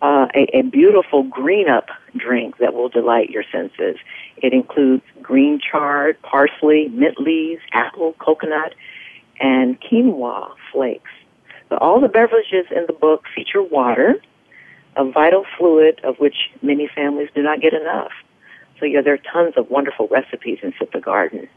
uh, 0.02 0.26
a, 0.34 0.58
a 0.58 0.62
beautiful 0.62 1.24
green 1.24 1.68
up 1.68 1.88
drink 2.16 2.58
that 2.58 2.74
will 2.74 2.88
delight 2.88 3.30
your 3.30 3.44
senses. 3.50 3.96
It 4.36 4.52
includes 4.52 5.02
green 5.20 5.58
chard, 5.58 6.20
parsley, 6.22 6.88
mint 6.88 7.18
leaves, 7.18 7.62
apple, 7.72 8.14
coconut, 8.18 8.74
and 9.40 9.80
quinoa 9.80 10.52
flakes. 10.72 11.10
So 11.68 11.76
all 11.78 12.00
the 12.00 12.08
beverages 12.08 12.66
in 12.70 12.86
the 12.86 12.92
book 12.92 13.24
feature 13.34 13.62
water, 13.62 14.16
a 14.98 15.10
vital 15.10 15.46
fluid 15.56 16.00
of 16.04 16.18
which 16.18 16.50
many 16.60 16.88
families 16.94 17.28
do 17.34 17.42
not 17.42 17.60
get 17.60 17.72
enough. 17.72 18.12
So 18.78 18.84
yeah, 18.84 19.00
there 19.00 19.14
are 19.14 19.32
tons 19.32 19.54
of 19.56 19.70
wonderful 19.70 20.08
recipes 20.08 20.58
in 20.62 20.74
Sip 20.78 20.92
the 20.92 21.00
Garden. 21.00 21.48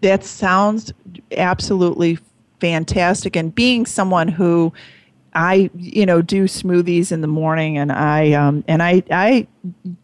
That 0.00 0.24
sounds 0.24 0.92
absolutely 1.36 2.18
fantastic. 2.60 3.36
And 3.36 3.54
being 3.54 3.84
someone 3.84 4.28
who 4.28 4.72
I, 5.34 5.70
you 5.76 6.06
know, 6.06 6.22
do 6.22 6.44
smoothies 6.44 7.12
in 7.12 7.20
the 7.20 7.28
morning, 7.28 7.76
and 7.76 7.92
I, 7.92 8.32
um, 8.32 8.64
and 8.66 8.82
I, 8.82 9.02
I, 9.10 9.46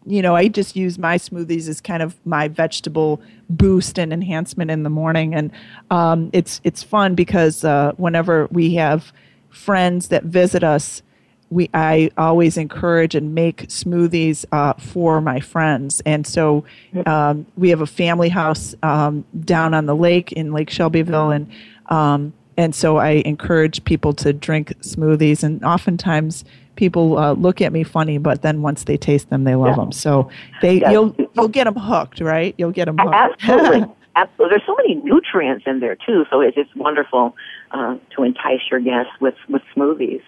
you 0.05 0.21
know, 0.21 0.35
I 0.35 0.47
just 0.47 0.75
use 0.75 0.99
my 0.99 1.17
smoothies 1.17 1.67
as 1.67 1.81
kind 1.81 2.03
of 2.03 2.15
my 2.25 2.47
vegetable 2.47 3.21
boost 3.49 3.97
and 3.97 4.13
enhancement 4.13 4.69
in 4.69 4.83
the 4.83 4.89
morning, 4.89 5.33
and 5.33 5.51
um, 5.89 6.29
it's 6.31 6.61
it's 6.63 6.83
fun 6.83 7.15
because 7.15 7.63
uh, 7.63 7.93
whenever 7.97 8.47
we 8.51 8.75
have 8.75 9.11
friends 9.49 10.09
that 10.09 10.23
visit 10.25 10.63
us, 10.63 11.01
we 11.49 11.69
I 11.73 12.09
always 12.17 12.57
encourage 12.57 13.15
and 13.15 13.35
make 13.35 13.67
smoothies 13.67 14.45
uh, 14.51 14.73
for 14.73 15.21
my 15.21 15.39
friends, 15.39 16.01
and 16.05 16.25
so 16.25 16.65
um, 17.05 17.45
we 17.57 17.69
have 17.69 17.81
a 17.81 17.87
family 17.87 18.29
house 18.29 18.75
um, 18.83 19.25
down 19.43 19.73
on 19.73 19.85
the 19.85 19.95
lake 19.95 20.31
in 20.31 20.53
Lake 20.53 20.69
Shelbyville, 20.69 21.31
and 21.31 21.51
um, 21.87 22.33
and 22.57 22.73
so 22.73 22.97
I 22.97 23.23
encourage 23.25 23.83
people 23.83 24.13
to 24.13 24.33
drink 24.33 24.73
smoothies, 24.79 25.43
and 25.43 25.63
oftentimes 25.63 26.45
people 26.75 27.17
uh, 27.17 27.33
look 27.33 27.61
at 27.61 27.71
me 27.71 27.83
funny, 27.83 28.17
but 28.17 28.41
then 28.41 28.61
once 28.61 28.83
they 28.83 28.97
taste 28.97 29.29
them, 29.29 29.43
they 29.43 29.55
love 29.55 29.77
yeah. 29.77 29.83
them. 29.83 29.91
So 29.91 30.29
they 30.61 30.81
you'll 30.91 31.15
you'll 31.33 31.47
get 31.47 31.65
them 31.65 31.75
hooked, 31.75 32.21
right? 32.21 32.55
You'll 32.57 32.71
get 32.71 32.85
them 32.85 32.97
hooked. 32.97 33.13
Absolutely. 33.13 33.95
Absolutely. 34.15 34.49
There's 34.51 34.65
so 34.65 34.75
many 34.75 34.95
nutrients 34.95 35.65
in 35.67 35.81
there 35.81 35.95
too, 35.95 36.25
so 36.29 36.39
it's 36.39 36.73
wonderful 36.75 37.35
uh, 37.71 37.97
to 38.15 38.23
entice 38.23 38.61
your 38.71 38.79
guests 38.79 39.11
with, 39.19 39.35
with 39.49 39.61
smoothies. 39.75 40.21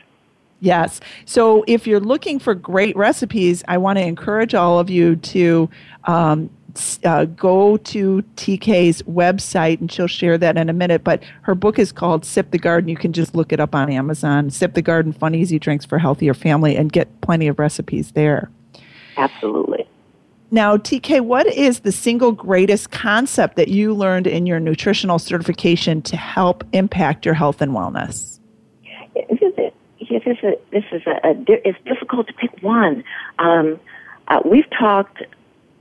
Yes. 0.60 1.00
So 1.26 1.64
if 1.68 1.86
you're 1.86 2.00
looking 2.00 2.40
for 2.40 2.56
great 2.56 2.96
recipes, 2.96 3.64
I 3.68 3.78
want 3.78 4.00
to 4.00 4.04
encourage 4.04 4.56
all 4.56 4.80
of 4.80 4.90
you 4.90 5.16
to 5.18 5.70
um, 6.06 6.50
uh, 7.04 7.26
go 7.26 7.78
to 7.78 8.24
TK's 8.36 9.02
website, 9.04 9.80
and 9.80 9.92
she'll 9.92 10.08
share 10.08 10.38
that 10.38 10.58
in 10.58 10.70
a 10.70 10.74
minute. 10.74 11.04
But 11.04 11.24
her 11.44 11.56
book 11.56 11.80
is 11.80 11.92
called 11.92 12.26
Sip 12.26 12.52
the 12.52 12.58
Garden. 12.58 12.90
You 12.90 12.98
can 12.98 13.14
just 13.14 13.36
look 13.36 13.52
it 13.52 13.60
up 13.60 13.76
on 13.76 13.90
Amazon. 13.92 14.50
Sip 14.50 14.74
the 14.74 14.82
Garden: 14.82 15.14
Fun, 15.14 15.36
Easy 15.36 15.60
Drinks 15.60 15.86
for 15.86 16.00
Healthier 16.00 16.34
Family, 16.34 16.76
and 16.76 16.92
get 16.92 17.22
plenty 17.22 17.48
of 17.48 17.60
recipes 17.60 18.12
there. 18.12 18.50
Absolutely. 19.16 19.88
Now, 20.50 20.78
TK, 20.78 21.22
what 21.22 21.46
is 21.48 21.82
the 21.82 21.92
single 21.92 22.32
greatest 22.32 22.92
concept 22.92 23.58
that 23.58 23.68
you 23.68 23.94
learned 23.94 24.28
in 24.28 24.46
your 24.46 24.62
nutritional 24.62 25.20
certification 25.20 26.02
to 26.04 26.16
help 26.16 26.64
impact 26.72 27.26
your 27.26 27.34
health 27.34 27.62
and 27.62 27.74
wellness? 27.74 28.37
A, 30.10 30.20
this 30.20 30.38
is 30.38 30.44
a, 30.44 30.58
this 30.72 30.84
is 30.92 31.02
a, 31.06 31.28
a 31.28 31.36
it's 31.48 31.80
difficult 31.86 32.28
to 32.28 32.34
pick 32.34 32.62
one. 32.62 33.04
Um, 33.40 33.80
uh, 34.28 34.42
we've 34.46 34.70
talked 34.70 35.24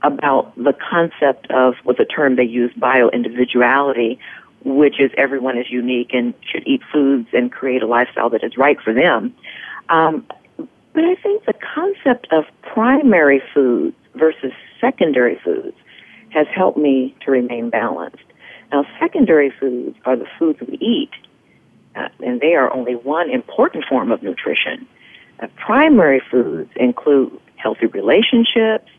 about 0.03 0.55
the 0.55 0.73
concept 0.73 1.49
of 1.51 1.75
what 1.83 1.97
the 1.97 2.05
term 2.05 2.35
they 2.35 2.43
use 2.43 2.71
bio-individuality, 2.77 4.19
which 4.63 4.99
is 4.99 5.11
everyone 5.17 5.57
is 5.57 5.69
unique 5.69 6.13
and 6.13 6.33
should 6.49 6.65
eat 6.67 6.81
foods 6.91 7.27
and 7.33 7.51
create 7.51 7.81
a 7.81 7.87
lifestyle 7.87 8.29
that 8.29 8.43
is 8.43 8.57
right 8.57 8.79
for 8.79 8.93
them. 8.93 9.33
Um, 9.89 10.25
but 10.93 11.03
I 11.03 11.15
think 11.15 11.45
the 11.45 11.53
concept 11.53 12.27
of 12.31 12.45
primary 12.61 13.41
foods 13.53 13.95
versus 14.15 14.51
secondary 14.81 15.39
foods 15.43 15.77
has 16.29 16.47
helped 16.53 16.77
me 16.77 17.15
to 17.21 17.31
remain 17.31 17.69
balanced. 17.69 18.23
Now, 18.71 18.85
secondary 18.99 19.51
foods 19.51 19.95
are 20.05 20.15
the 20.15 20.27
foods 20.37 20.59
we 20.67 20.77
eat, 20.79 21.11
uh, 21.97 22.09
and 22.19 22.39
they 22.39 22.53
are 22.53 22.73
only 22.73 22.95
one 22.95 23.29
important 23.29 23.85
form 23.89 24.11
of 24.11 24.21
nutrition. 24.21 24.87
Uh, 25.39 25.47
primary 25.55 26.21
foods 26.31 26.69
include 26.75 27.37
healthy 27.55 27.87
relationships, 27.87 28.89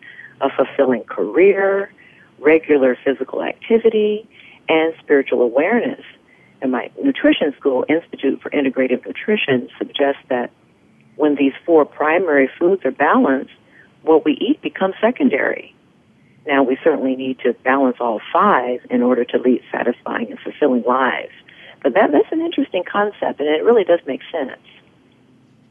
a 0.41 0.49
fulfilling 0.57 1.05
career, 1.05 1.93
regular 2.39 2.97
physical 3.05 3.43
activity, 3.43 4.29
and 4.69 4.95
spiritual 5.03 5.43
awareness. 5.43 6.05
And 6.61 6.73
my 6.73 6.91
nutrition 7.03 7.55
school, 7.59 7.85
Institute 7.89 8.41
for 8.43 8.51
Integrative 8.51 9.07
Nutrition, 9.07 9.69
suggests 9.79 10.23
that 10.29 10.51
when 11.17 11.37
these 11.37 11.53
four 11.65 11.85
primary 11.85 12.49
foods 12.59 12.85
are 12.85 12.91
balanced, 12.91 13.53
what 14.03 14.25
we 14.25 14.33
eat 14.33 14.61
becomes 14.63 14.95
secondary. 15.01 15.75
Now, 16.47 16.63
we 16.63 16.79
certainly 16.83 17.15
need 17.15 17.39
to 17.41 17.53
balance 17.65 17.97
all 18.01 18.21
five 18.33 18.81
in 18.91 19.03
order 19.03 19.25
to 19.25 19.39
lead 19.39 19.61
satisfying 19.71 20.31
and 20.31 20.39
fulfilling 20.41 20.83
lives. 20.85 21.33
But 21.83 21.95
that, 21.95 22.13
that's 22.13 22.31
an 22.33 22.41
interesting 22.41 22.85
concept, 22.85 23.41
and 23.41 23.49
it 23.49 23.65
really 23.65 23.85
does 23.85 24.01
make 24.07 24.21
sense. 24.33 24.59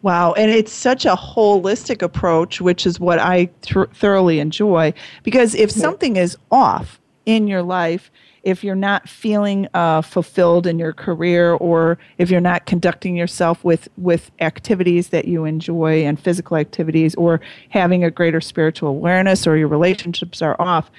Wow, 0.04 0.34
and 0.34 0.52
it's 0.52 0.72
such 0.72 1.06
a 1.06 1.16
holistic 1.16 2.02
approach, 2.02 2.62
which 2.62 2.86
is 2.86 3.00
what 3.00 3.20
I 3.20 3.46
th- 3.62 3.90
thoroughly 3.94 4.40
enjoy. 4.40 4.94
Because 5.24 5.56
if 5.56 5.72
something 5.72 6.16
is 6.16 6.38
off 6.52 7.00
in 7.26 7.48
your 7.48 7.64
life, 7.64 8.12
if 8.44 8.64
you're 8.64 8.76
not 8.76 9.10
feeling 9.10 9.68
uh, 9.74 10.02
fulfilled 10.02 10.68
in 10.68 10.80
your 10.80 10.94
career, 10.94 11.54
or 11.56 11.98
if 12.20 12.30
you're 12.30 12.40
not 12.40 12.66
conducting 12.66 13.18
yourself 13.18 13.64
with 13.66 13.90
with 13.98 14.32
activities 14.40 15.10
that 15.10 15.26
you 15.26 15.44
enjoy 15.44 16.06
and 16.06 16.20
physical 16.20 16.56
activities, 16.56 17.16
or 17.16 17.42
having 17.70 18.04
a 18.04 18.12
greater 18.12 18.40
spiritual 18.40 18.90
awareness, 18.90 19.46
or 19.46 19.58
your 19.58 19.68
relationships 19.68 20.42
are 20.42 20.56
off, 20.62 20.90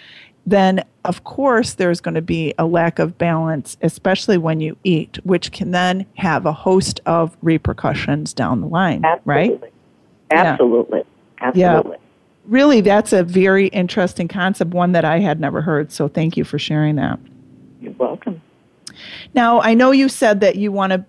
then 0.45 0.85
of 1.09 1.25
course 1.25 1.75
there's 1.75 2.01
going 2.01 2.15
to 2.15 2.23
be 2.23 2.55
a 2.59 2.67
lack 2.67 2.99
of 2.99 3.17
balance, 3.17 3.79
especially 3.81 4.37
when 4.37 4.61
you 4.61 4.77
eat, 4.85 5.19
which 5.25 5.51
can 5.51 5.71
then 5.71 6.07
have 6.19 6.45
a 6.45 6.53
host 6.53 7.01
of 7.07 7.37
repercussions 7.43 8.35
down 8.35 8.61
the 8.61 8.69
line, 8.69 9.05
Absolutely. 9.05 9.59
right? 9.59 9.73
Absolutely. 10.31 10.99
Yeah. 10.99 11.05
Absolutely. 11.49 11.93
Yeah. 11.93 11.97
Really, 12.47 12.81
that's 12.83 13.13
a 13.13 13.23
very 13.25 13.69
interesting 13.69 14.29
concept, 14.29 14.73
one 14.73 14.93
that 14.93 15.05
I 15.05 15.19
had 15.19 15.41
never 15.41 15.63
heard. 15.63 15.91
So 15.93 16.09
thank 16.09 16.37
you 16.37 16.45
for 16.45 16.59
sharing 16.59 16.97
that. 16.97 17.19
You're 17.81 17.93
welcome. 17.93 18.43
Now, 19.33 19.61
I 19.63 19.75
know 19.75 19.91
you 19.91 20.09
said 20.09 20.41
that 20.41 20.57
you 20.57 20.71
want 20.71 20.93
to 20.93 21.05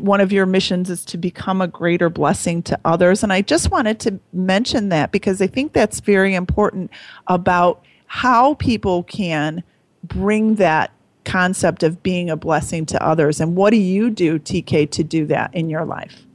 one 0.00 0.20
of 0.20 0.32
your 0.32 0.46
missions 0.46 0.90
is 0.90 1.04
to 1.04 1.16
become 1.16 1.60
a 1.60 1.68
greater 1.68 2.10
blessing 2.10 2.60
to 2.60 2.78
others. 2.84 3.22
And 3.22 3.32
I 3.32 3.40
just 3.40 3.70
wanted 3.70 4.00
to 4.00 4.18
mention 4.32 4.88
that 4.88 5.12
because 5.12 5.40
I 5.40 5.46
think 5.46 5.72
that's 5.72 6.00
very 6.00 6.34
important 6.34 6.90
about 7.28 7.84
how 8.12 8.54
people 8.54 9.04
can 9.04 9.62
bring 10.02 10.56
that 10.56 10.90
concept 11.24 11.84
of 11.84 12.02
being 12.02 12.28
a 12.28 12.36
blessing 12.36 12.84
to 12.84 13.00
others. 13.00 13.40
And 13.40 13.54
what 13.54 13.70
do 13.70 13.76
you 13.76 14.10
do, 14.10 14.36
TK, 14.40 14.90
to 14.90 15.04
do 15.04 15.26
that 15.26 15.54
in 15.54 15.70
your 15.70 15.84
life? 15.84 16.26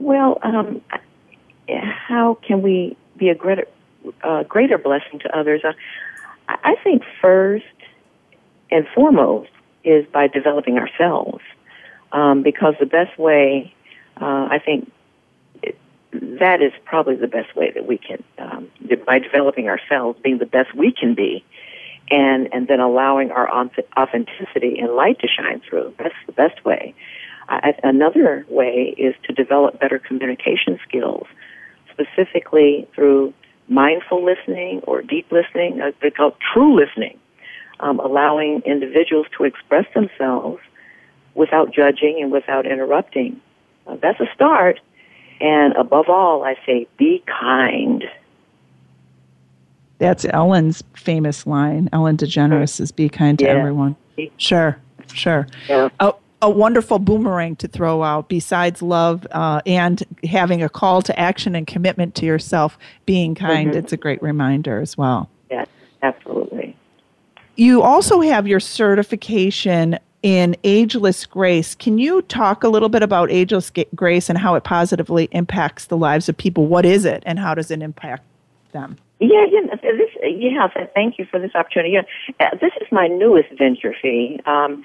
Well, 0.00 0.40
um, 0.42 0.82
how 1.68 2.36
can 2.44 2.62
we 2.62 2.96
be 3.16 3.28
a 3.28 3.36
greater, 3.36 3.68
uh, 4.24 4.42
greater 4.42 4.76
blessing 4.76 5.20
to 5.20 5.38
others? 5.38 5.60
Uh, 5.64 5.72
I 6.48 6.74
think 6.82 7.04
first 7.22 7.64
and 8.72 8.88
foremost 8.92 9.50
is 9.84 10.04
by 10.12 10.26
developing 10.26 10.78
ourselves, 10.78 11.44
um, 12.10 12.42
because 12.42 12.74
the 12.80 12.86
best 12.86 13.16
way, 13.20 13.72
uh, 14.20 14.48
I 14.50 14.60
think, 14.64 14.90
that 16.14 16.62
is 16.62 16.72
probably 16.84 17.16
the 17.16 17.26
best 17.26 17.54
way 17.56 17.70
that 17.72 17.86
we 17.86 17.98
can, 17.98 18.22
um, 18.38 18.70
by 19.06 19.18
developing 19.18 19.68
ourselves, 19.68 20.18
being 20.22 20.38
the 20.38 20.46
best 20.46 20.74
we 20.74 20.92
can 20.92 21.14
be, 21.14 21.44
and 22.10 22.48
and 22.52 22.68
then 22.68 22.80
allowing 22.80 23.30
our 23.32 23.48
authenticity 23.50 24.78
and 24.78 24.94
light 24.94 25.18
to 25.20 25.28
shine 25.28 25.60
through. 25.68 25.94
That's 25.98 26.14
the 26.26 26.32
best 26.32 26.64
way. 26.64 26.94
I, 27.48 27.74
another 27.82 28.46
way 28.48 28.94
is 28.96 29.14
to 29.24 29.32
develop 29.32 29.80
better 29.80 29.98
communication 29.98 30.78
skills, 30.86 31.26
specifically 31.92 32.88
through 32.94 33.34
mindful 33.68 34.24
listening 34.24 34.80
or 34.86 35.02
deep 35.02 35.30
listening. 35.32 35.80
Uh, 35.80 35.92
they 36.00 36.10
call 36.10 36.36
true 36.52 36.76
listening, 36.76 37.18
um, 37.80 37.98
allowing 37.98 38.62
individuals 38.64 39.26
to 39.36 39.44
express 39.44 39.86
themselves 39.94 40.60
without 41.34 41.72
judging 41.72 42.20
and 42.22 42.30
without 42.30 42.66
interrupting. 42.66 43.40
Uh, 43.86 43.96
that's 44.00 44.20
a 44.20 44.26
start 44.34 44.78
and 45.40 45.74
above 45.76 46.08
all, 46.08 46.44
I 46.44 46.56
say, 46.66 46.86
be 46.96 47.22
kind. 47.26 48.04
That's 49.98 50.24
Ellen's 50.24 50.82
famous 50.94 51.46
line. 51.46 51.88
Ellen 51.92 52.16
DeGeneres 52.16 52.70
says, 52.70 52.92
be 52.92 53.08
kind 53.08 53.38
to 53.38 53.44
yeah. 53.44 53.52
everyone. 53.52 53.96
Sure, 54.36 54.78
sure. 55.12 55.46
Yeah. 55.68 55.88
A, 56.00 56.12
a, 56.42 56.50
wonderful 56.50 56.98
boomerang 56.98 57.56
to 57.56 57.68
throw 57.68 58.02
out 58.02 58.28
besides 58.28 58.82
love 58.82 59.26
uh, 59.30 59.60
and 59.66 60.02
having 60.24 60.62
a 60.62 60.68
call 60.68 61.02
to 61.02 61.18
action 61.18 61.54
and 61.54 61.66
commitment 61.66 62.14
to 62.16 62.26
yourself, 62.26 62.78
being 63.06 63.34
kind. 63.34 63.70
Mm-hmm. 63.70 63.78
It's 63.78 63.92
a 63.92 63.96
great 63.96 64.22
reminder 64.22 64.80
as 64.80 64.96
well. 64.96 65.30
Yes, 65.50 65.66
absolutely. 66.02 66.76
You 67.56 67.82
also 67.82 68.20
have 68.20 68.46
your 68.46 68.60
certification 68.60 69.98
in 70.24 70.56
Ageless 70.64 71.26
Grace. 71.26 71.74
Can 71.74 71.98
you 71.98 72.22
talk 72.22 72.64
a 72.64 72.68
little 72.68 72.88
bit 72.88 73.02
about 73.02 73.30
Ageless 73.30 73.70
Grace 73.94 74.30
and 74.30 74.38
how 74.38 74.54
it 74.54 74.64
positively 74.64 75.28
impacts 75.32 75.84
the 75.84 75.98
lives 75.98 76.30
of 76.30 76.36
people? 76.36 76.66
What 76.66 76.86
is 76.86 77.04
it, 77.04 77.22
and 77.26 77.38
how 77.38 77.54
does 77.54 77.70
it 77.70 77.82
impact 77.82 78.24
them? 78.72 78.96
Yeah, 79.20 79.44
yeah, 79.50 79.60
this, 79.82 80.10
yeah. 80.24 80.66
Thank 80.94 81.18
you 81.18 81.26
for 81.30 81.38
this 81.38 81.54
opportunity. 81.54 81.92
Yeah, 81.92 82.02
uh, 82.40 82.56
this 82.58 82.72
is 82.80 82.88
my 82.90 83.06
newest 83.06 83.50
venture, 83.58 83.94
Fee. 84.00 84.40
Um, 84.46 84.82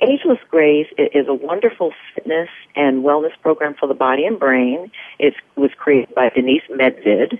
Ageless 0.00 0.40
Grace 0.50 0.88
is 0.98 1.28
a 1.28 1.34
wonderful 1.34 1.92
fitness 2.12 2.48
and 2.74 3.04
wellness 3.04 3.38
program 3.42 3.76
for 3.78 3.86
the 3.86 3.94
body 3.94 4.26
and 4.26 4.40
brain. 4.40 4.90
It 5.20 5.34
was 5.54 5.70
created 5.78 6.12
by 6.16 6.30
Denise 6.30 6.62
Medved. 6.68 7.38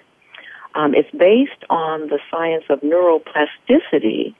Um, 0.76 0.94
it's 0.94 1.10
based 1.10 1.64
on 1.68 2.10
the 2.10 2.20
science 2.30 2.64
of 2.68 2.80
neuroplasticity, 2.82 4.36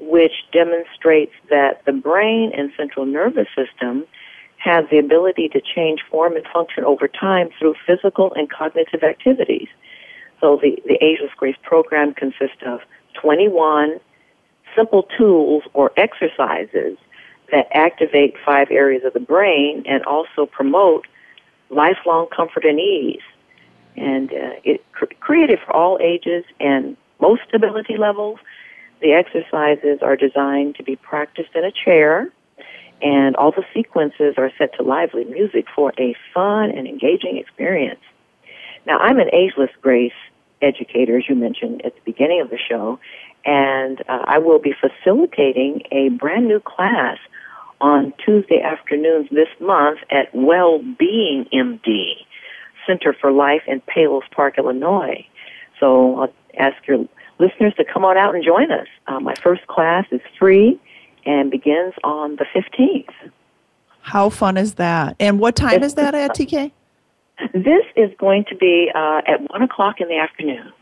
which 0.00 0.32
demonstrates 0.52 1.32
that 1.50 1.84
the 1.84 1.92
brain 1.92 2.52
and 2.56 2.70
central 2.76 3.06
nervous 3.06 3.48
system 3.56 4.06
have 4.58 4.90
the 4.90 4.98
ability 4.98 5.48
to 5.48 5.60
change 5.60 6.00
form 6.10 6.36
and 6.36 6.44
function 6.52 6.84
over 6.84 7.08
time 7.08 7.48
through 7.58 7.74
physical 7.86 8.32
and 8.34 8.50
cognitive 8.50 9.02
activities. 9.02 9.68
So 10.40 10.58
the, 10.60 10.80
the 10.86 11.02
Ageless 11.04 11.30
Grace 11.36 11.56
program 11.62 12.14
consists 12.14 12.62
of 12.66 12.80
21 13.20 14.00
simple 14.76 15.04
tools 15.16 15.64
or 15.74 15.92
exercises 15.96 16.98
that 17.50 17.66
activate 17.72 18.34
five 18.44 18.68
areas 18.70 19.04
of 19.04 19.12
the 19.14 19.20
brain 19.20 19.82
and 19.86 20.04
also 20.04 20.46
promote 20.46 21.06
lifelong 21.70 22.26
comfort 22.34 22.64
and 22.64 22.78
ease. 22.78 23.22
And 23.96 24.30
uh, 24.30 24.60
it 24.64 24.84
cr- 24.92 25.06
created 25.20 25.58
for 25.64 25.74
all 25.74 25.98
ages 26.00 26.44
and 26.60 26.96
most 27.20 27.42
ability 27.52 27.96
levels 27.96 28.38
the 29.00 29.12
exercises 29.12 30.00
are 30.02 30.16
designed 30.16 30.76
to 30.76 30.82
be 30.82 30.96
practiced 30.96 31.50
in 31.54 31.64
a 31.64 31.72
chair, 31.72 32.30
and 33.00 33.36
all 33.36 33.52
the 33.52 33.64
sequences 33.72 34.34
are 34.36 34.50
set 34.58 34.74
to 34.74 34.82
lively 34.82 35.24
music 35.24 35.66
for 35.74 35.92
a 35.98 36.16
fun 36.34 36.70
and 36.70 36.86
engaging 36.86 37.36
experience. 37.38 38.00
Now, 38.86 38.98
I'm 38.98 39.18
an 39.20 39.32
ageless 39.32 39.70
grace 39.80 40.12
educator, 40.60 41.18
as 41.18 41.28
you 41.28 41.36
mentioned 41.36 41.84
at 41.84 41.94
the 41.94 42.00
beginning 42.04 42.40
of 42.40 42.50
the 42.50 42.58
show, 42.58 42.98
And 43.44 44.00
uh, 44.08 44.24
I 44.26 44.38
will 44.38 44.58
be 44.58 44.74
facilitating 44.74 45.82
a 45.92 46.08
brand 46.10 46.48
new 46.48 46.60
class 46.60 47.18
on 47.80 48.12
Tuesday 48.24 48.60
afternoons 48.60 49.28
this 49.30 49.48
month 49.60 50.00
at 50.10 50.34
Wellbeing 50.34 51.46
MD 51.52 52.14
Center 52.86 53.14
for 53.18 53.30
Life 53.30 53.62
in 53.66 53.80
Palos 53.82 54.24
Park, 54.32 54.58
Illinois. 54.58 55.24
So 55.78 56.20
I'll 56.20 56.32
ask 56.58 56.76
your 56.86 57.06
listeners 57.38 57.74
to 57.76 57.84
come 57.84 58.04
on 58.04 58.16
out 58.16 58.34
and 58.34 58.44
join 58.44 58.70
us. 58.70 58.86
Uh, 59.06 59.20
my 59.20 59.34
first 59.42 59.66
class 59.66 60.06
is 60.10 60.20
free 60.38 60.78
and 61.24 61.50
begins 61.50 61.94
on 62.04 62.36
the 62.36 62.46
15th. 62.54 63.30
How 64.00 64.30
fun 64.30 64.56
is 64.56 64.74
that? 64.74 65.16
And 65.20 65.38
what 65.38 65.54
time 65.56 65.82
is 65.82 65.94
that 65.94 66.14
at 66.14 66.30
TK? 66.32 66.72
This 67.54 67.84
is 67.94 68.10
going 68.18 68.44
to 68.48 68.56
be 68.56 68.90
uh, 68.92 69.20
at 69.24 69.48
1 69.48 69.62
o'clock 69.62 70.00
in 70.00 70.08
the 70.08 70.16
afternoon. 70.18 70.72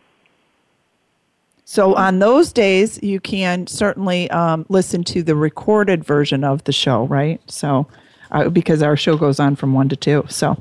So 1.66 1.94
on 1.96 2.18
those 2.18 2.50
days, 2.50 2.98
you 3.02 3.20
can 3.20 3.66
certainly 3.66 4.30
um, 4.30 4.64
listen 4.70 5.04
to 5.04 5.22
the 5.22 5.36
recorded 5.36 6.02
version 6.02 6.44
of 6.44 6.64
the 6.64 6.72
show, 6.72 7.04
right? 7.08 7.42
So 7.50 7.86
uh, 8.30 8.48
because 8.48 8.82
our 8.82 8.96
show 8.96 9.18
goes 9.18 9.38
on 9.38 9.54
from 9.54 9.74
1 9.74 9.90
to 9.90 9.96
2. 9.96 10.24
So 10.30 10.56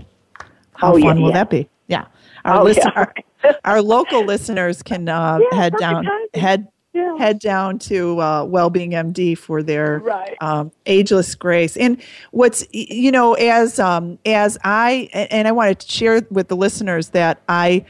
how 0.74 0.96
oh, 0.96 1.00
fun 1.00 1.02
yeah, 1.02 1.14
will 1.14 1.30
yeah. 1.30 1.34
that 1.36 1.50
be? 1.50 1.70
Yeah. 1.88 2.06
Our, 2.44 2.60
Oh, 2.60 2.64
listen- 2.64 2.84
yeah. 2.94 3.00
our, 3.00 3.14
our 3.66 3.82
local 3.82 4.24
listeners 4.24 4.82
can 4.84 5.08
uh, 5.10 5.40
Yeah, 5.52 5.58
head 5.58 5.74
down 5.78 6.08
head 6.34 6.68
Yeah. 6.94 7.18
head 7.18 7.40
down 7.40 7.78
to 7.80 8.20
uh, 8.22 8.46
Wellbeing 8.46 8.92
MD 8.92 9.38
for 9.38 9.62
their 9.62 10.00
Right. 10.00 10.38
um, 10.42 10.72
ageless 10.86 11.36
grace. 11.36 11.76
And 11.78 12.02
what's 12.32 12.66
you 12.72 13.12
know 13.12 13.34
as 13.36 13.80
um, 13.80 14.18
as 14.26 14.58
I 14.64 15.10
and 15.14 15.48
I 15.48 15.52
wanted 15.52 15.80
to 15.80 15.92
share 15.92 16.22
with 16.32 16.48
the 16.48 16.56
listeners 16.56 17.10
that 17.10 17.42
I. 17.50 17.86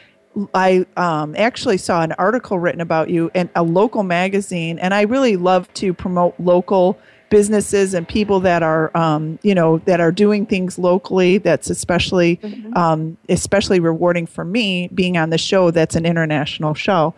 I 0.53 0.85
um, 0.97 1.33
actually 1.37 1.77
saw 1.77 2.01
an 2.01 2.11
article 2.17 2.59
written 2.59 2.81
about 2.81 3.09
you 3.09 3.31
in 3.33 3.49
a 3.55 3.63
local 3.63 4.03
magazine, 4.03 4.77
and 4.79 4.93
I 4.93 5.03
really 5.03 5.37
love 5.37 5.73
to 5.75 5.93
promote 5.93 6.35
local 6.37 6.97
businesses 7.29 7.93
and 7.93 8.07
people 8.07 8.39
that 8.41 8.63
are, 8.63 8.95
um, 8.95 9.39
you 9.43 9.55
know, 9.55 9.79
that 9.79 9.99
are 9.99 10.11
doing 10.11 10.45
things 10.45 10.77
locally. 10.77 11.37
That's 11.37 11.69
especially, 11.69 12.39
um, 12.75 13.17
especially 13.29 13.79
rewarding 13.79 14.25
for 14.25 14.45
me 14.45 14.89
being 14.93 15.17
on 15.17 15.29
the 15.29 15.37
show. 15.37 15.71
That's 15.71 15.95
an 15.95 16.05
international 16.05 16.73
show, 16.73 17.13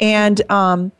and 0.00 0.48
um, 0.50 0.92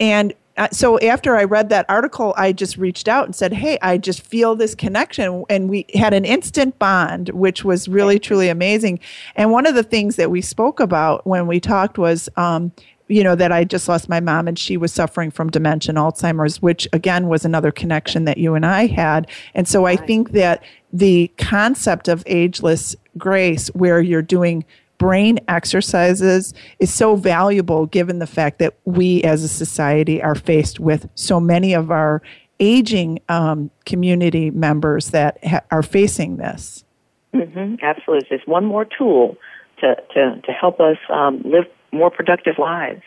and 0.00 0.34
uh, 0.58 0.68
so 0.72 0.98
after 0.98 1.36
I 1.36 1.44
read 1.44 1.68
that 1.68 1.86
article, 1.88 2.34
I 2.36 2.52
just 2.52 2.76
reached 2.76 3.06
out 3.06 3.24
and 3.24 3.34
said, 3.34 3.52
"Hey, 3.52 3.78
I 3.80 3.96
just 3.96 4.22
feel 4.22 4.56
this 4.56 4.74
connection," 4.74 5.44
and 5.48 5.70
we 5.70 5.86
had 5.94 6.12
an 6.12 6.24
instant 6.24 6.78
bond, 6.78 7.28
which 7.30 7.64
was 7.64 7.88
really 7.88 8.18
truly 8.18 8.48
amazing. 8.48 8.98
And 9.36 9.52
one 9.52 9.66
of 9.66 9.76
the 9.76 9.84
things 9.84 10.16
that 10.16 10.30
we 10.30 10.42
spoke 10.42 10.80
about 10.80 11.26
when 11.26 11.46
we 11.46 11.60
talked 11.60 11.96
was. 11.96 12.28
Um, 12.36 12.72
you 13.08 13.24
know 13.24 13.34
that 13.34 13.52
I 13.52 13.64
just 13.64 13.88
lost 13.88 14.08
my 14.08 14.20
mom 14.20 14.46
and 14.48 14.58
she 14.58 14.76
was 14.76 14.92
suffering 14.92 15.30
from 15.30 15.50
dementia 15.50 15.90
and 15.90 15.98
Alzheimer's, 15.98 16.62
which 16.62 16.86
again 16.92 17.28
was 17.28 17.44
another 17.44 17.72
connection 17.72 18.24
that 18.26 18.38
you 18.38 18.54
and 18.54 18.64
I 18.64 18.86
had. 18.86 19.28
And 19.54 19.66
so 19.66 19.86
I 19.86 19.96
think 19.96 20.32
that 20.32 20.62
the 20.92 21.30
concept 21.38 22.08
of 22.08 22.22
ageless 22.26 22.94
grace, 23.16 23.68
where 23.68 24.00
you're 24.00 24.22
doing 24.22 24.64
brain 24.98 25.38
exercises 25.48 26.52
is 26.80 26.92
so 26.92 27.16
valuable 27.16 27.86
given 27.86 28.18
the 28.18 28.26
fact 28.26 28.58
that 28.58 28.74
we 28.84 29.22
as 29.22 29.42
a 29.42 29.48
society 29.48 30.22
are 30.22 30.34
faced 30.34 30.80
with 30.80 31.08
so 31.14 31.40
many 31.40 31.72
of 31.72 31.90
our 31.90 32.20
aging 32.60 33.20
um, 33.28 33.70
community 33.86 34.50
members 34.50 35.10
that 35.10 35.42
ha- 35.44 35.62
are 35.70 35.82
facing 35.82 36.36
this. 36.36 36.84
hmm 37.32 37.76
Absolutely. 37.80 38.18
It's 38.18 38.28
just 38.28 38.48
one 38.48 38.64
more 38.64 38.84
tool 38.84 39.36
to, 39.80 39.94
to, 40.14 40.40
to 40.44 40.52
help 40.52 40.80
us 40.80 40.96
um, 41.08 41.40
live 41.44 41.66
more 41.92 42.10
productive 42.10 42.58
lives. 42.58 43.02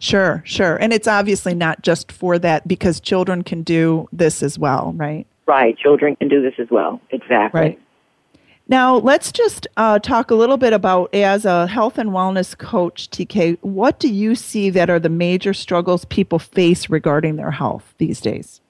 Sure, 0.00 0.42
sure. 0.44 0.76
And 0.76 0.92
it's 0.92 1.08
obviously 1.08 1.54
not 1.54 1.82
just 1.82 2.12
for 2.12 2.38
that 2.38 2.68
because 2.68 3.00
children 3.00 3.42
can 3.42 3.62
do 3.62 4.08
this 4.12 4.42
as 4.42 4.58
well, 4.58 4.92
right? 4.96 5.26
Right. 5.46 5.76
Children 5.76 6.14
can 6.16 6.28
do 6.28 6.40
this 6.40 6.54
as 6.58 6.68
well. 6.70 7.00
Exactly. 7.10 7.60
Right. 7.60 7.80
Now, 8.70 8.96
let's 8.96 9.32
just 9.32 9.66
uh, 9.78 9.98
talk 9.98 10.30
a 10.30 10.34
little 10.34 10.58
bit 10.58 10.74
about, 10.74 11.12
as 11.14 11.46
a 11.46 11.66
health 11.66 11.96
and 11.96 12.10
wellness 12.10 12.56
coach, 12.56 13.08
TK, 13.08 13.56
what 13.62 13.98
do 13.98 14.08
you 14.08 14.34
see 14.34 14.68
that 14.70 14.90
are 14.90 15.00
the 15.00 15.08
major 15.08 15.54
struggles 15.54 16.04
people 16.04 16.38
face 16.38 16.90
regarding 16.90 17.36
their 17.36 17.50
health 17.50 17.94
these 17.96 18.20
days? 18.20 18.60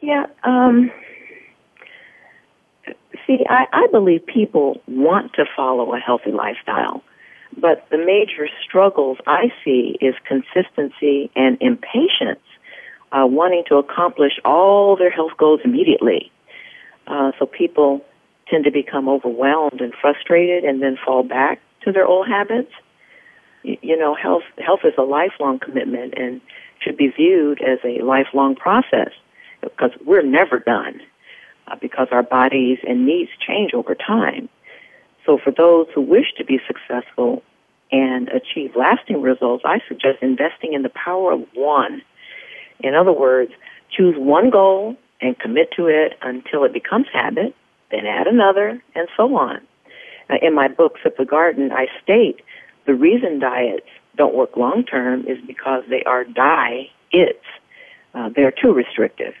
Yeah. 0.00 0.26
Um, 0.44 0.90
see, 3.26 3.38
I, 3.48 3.66
I 3.72 3.86
believe 3.90 4.26
people 4.26 4.82
want 4.86 5.32
to 5.34 5.46
follow 5.56 5.94
a 5.94 5.98
healthy 5.98 6.32
lifestyle, 6.32 7.02
but 7.56 7.86
the 7.90 7.98
major 7.98 8.48
struggles 8.64 9.18
I 9.26 9.52
see 9.64 9.96
is 10.00 10.14
consistency 10.26 11.30
and 11.34 11.58
impatience, 11.60 12.40
uh, 13.12 13.26
wanting 13.26 13.64
to 13.68 13.76
accomplish 13.76 14.32
all 14.44 14.96
their 14.96 15.10
health 15.10 15.32
goals 15.36 15.60
immediately. 15.64 16.30
Uh, 17.06 17.32
so 17.38 17.46
people 17.46 18.04
tend 18.48 18.64
to 18.64 18.70
become 18.70 19.08
overwhelmed 19.08 19.80
and 19.80 19.92
frustrated 20.00 20.64
and 20.64 20.82
then 20.82 20.96
fall 21.04 21.22
back 21.22 21.60
to 21.82 21.92
their 21.92 22.06
old 22.06 22.28
habits. 22.28 22.72
Y- 23.64 23.78
You 23.82 23.96
know, 23.96 24.14
health 24.14 24.44
health 24.58 24.80
is 24.84 24.94
a 24.98 25.02
lifelong 25.02 25.58
commitment 25.58 26.14
and 26.16 26.40
should 26.80 26.96
be 26.96 27.08
viewed 27.08 27.60
as 27.62 27.78
a 27.84 28.02
lifelong 28.02 28.54
process 28.56 29.10
because 29.60 29.90
we're 30.04 30.22
never 30.22 30.58
done 30.58 31.00
uh, 31.68 31.76
because 31.80 32.08
our 32.10 32.22
bodies 32.22 32.78
and 32.86 33.06
needs 33.06 33.30
change 33.46 33.74
over 33.74 33.94
time. 33.94 34.48
So 35.26 35.38
for 35.42 35.50
those 35.50 35.86
who 35.94 36.00
wish 36.00 36.32
to 36.38 36.44
be 36.44 36.60
successful 36.66 37.42
and 37.92 38.28
achieve 38.28 38.72
lasting 38.76 39.20
results, 39.20 39.64
I 39.66 39.80
suggest 39.88 40.22
investing 40.22 40.72
in 40.72 40.82
the 40.82 40.90
power 40.90 41.32
of 41.32 41.44
one. 41.54 42.02
In 42.80 42.94
other 42.94 43.12
words, 43.12 43.52
choose 43.90 44.14
one 44.16 44.50
goal 44.50 44.96
and 45.20 45.38
commit 45.38 45.70
to 45.76 45.86
it 45.86 46.14
until 46.22 46.64
it 46.64 46.72
becomes 46.72 47.06
habit, 47.12 47.54
then 47.90 48.06
add 48.06 48.26
another, 48.26 48.82
and 48.94 49.08
so 49.16 49.36
on. 49.36 49.60
In 50.42 50.54
my 50.54 50.68
book, 50.68 50.96
Sip 51.02 51.16
the 51.16 51.24
Garden, 51.24 51.72
I 51.72 51.86
state 52.02 52.40
the 52.86 52.94
reason 52.94 53.38
diets 53.38 53.86
don't 54.16 54.34
work 54.34 54.56
long 54.56 54.84
term 54.84 55.26
is 55.26 55.38
because 55.46 55.82
they 55.88 56.02
are 56.04 56.24
diets. 56.24 57.44
Uh, 58.14 58.30
they're 58.34 58.52
too 58.52 58.72
restrictive. 58.72 59.34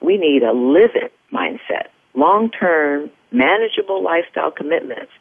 We 0.00 0.18
need 0.18 0.42
a 0.42 0.52
live 0.52 0.90
it 0.94 1.12
mindset, 1.32 1.88
long 2.14 2.50
term, 2.50 3.10
manageable 3.36 4.02
lifestyle 4.02 4.50
commitments. 4.50 5.12